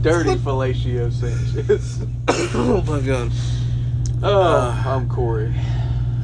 Dirty 0.02 0.34
Fellatio 0.36 1.10
Sanchez. 1.12 2.06
oh 2.54 2.82
my 2.86 3.00
god. 3.00 3.32
Oh, 4.22 4.42
uh, 4.42 4.82
I'm 4.84 5.08
Corey. 5.08 5.54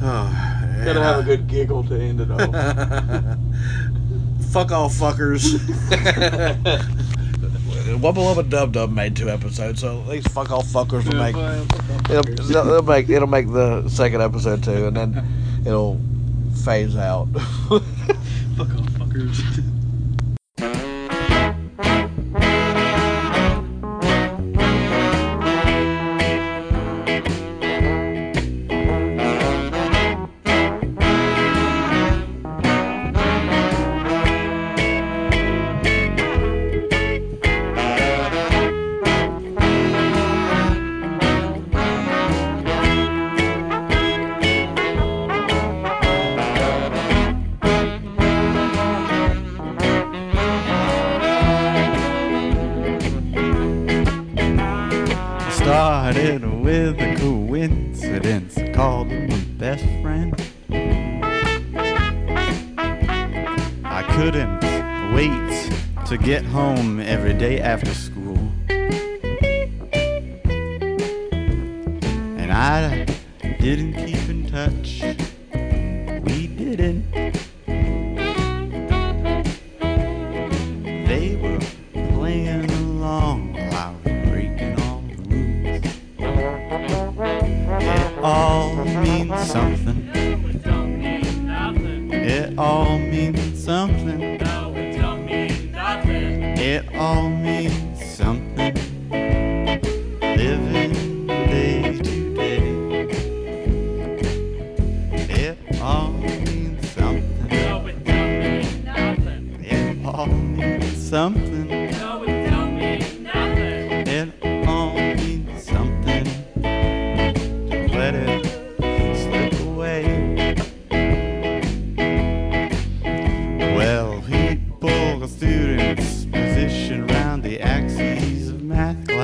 Oh, 0.01 0.54
Gotta 0.83 1.01
have 1.01 1.19
a 1.19 1.23
good 1.23 1.47
giggle 1.47 1.83
to 1.85 1.99
end 1.99 2.21
it 2.21 2.31
off. 2.31 2.39
Fuck 4.51 4.71
all 4.71 4.89
fuckers. 4.89 5.55
Wubba 7.85 8.15
Wubba 8.15 8.49
Dub 8.49 8.71
Dub 8.71 8.91
made 8.91 9.15
two 9.15 9.29
episodes, 9.29 9.81
so 9.81 10.01
at 10.01 10.07
least 10.07 10.29
fuck 10.29 10.49
all 10.49 10.63
fuckers 10.63 11.05
will 11.05 11.19
make 11.19 11.35
it'll, 12.09 12.49
it'll 12.49 12.81
make 12.81 13.09
it'll 13.09 13.27
make 13.27 13.47
the 13.51 13.87
second 13.89 14.21
episode 14.21 14.63
too, 14.63 14.87
and 14.87 14.97
then 14.97 15.23
it'll 15.65 15.99
phase 16.63 16.95
out. 16.97 17.27
Fuck 17.29 17.83
all 18.59 18.85
fuckers. 18.97 19.39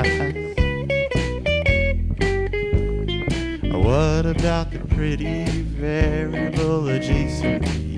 Class. 0.03 0.33
What 3.73 4.25
about 4.25 4.71
the 4.71 4.79
pretty 4.89 5.45
variable 5.45 6.87
adjacent 6.89 7.90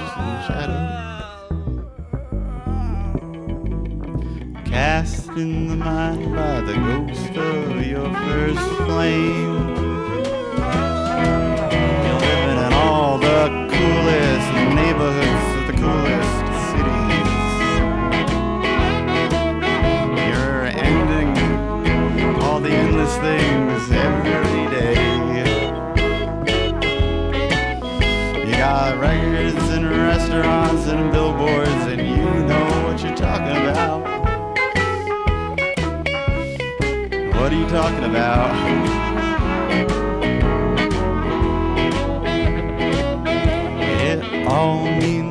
shadows, 0.47 0.47
shadow. 0.47 0.85
Cast 4.65 5.29
in 5.31 5.69
the 5.69 5.77
mind 5.77 6.35
by 6.35 6.61
the 6.63 6.75
ghost 6.75 7.37
of 7.37 7.87
your 7.87 8.11
first 8.15 8.67
flame. 8.87 9.77
You're 12.05 12.21
living 12.27 12.59
in 12.67 12.73
all 12.73 13.19
the 13.19 13.69
coolest 13.71 14.49
neighborhoods 14.75 15.49
of 15.59 15.65
the 15.67 15.75
coolest 15.83 16.35
cities. 16.73 17.33
You're 20.29 20.67
ending 20.67 21.31
all 22.43 22.59
the 22.61 22.71
endless 22.71 23.15
things. 23.19 23.76
What 37.47 37.53
are 37.53 37.59
you 37.61 37.69
talking 37.69 38.03
about? 38.03 38.51
It 44.03 44.47
all 44.49 44.85
means 44.85 45.26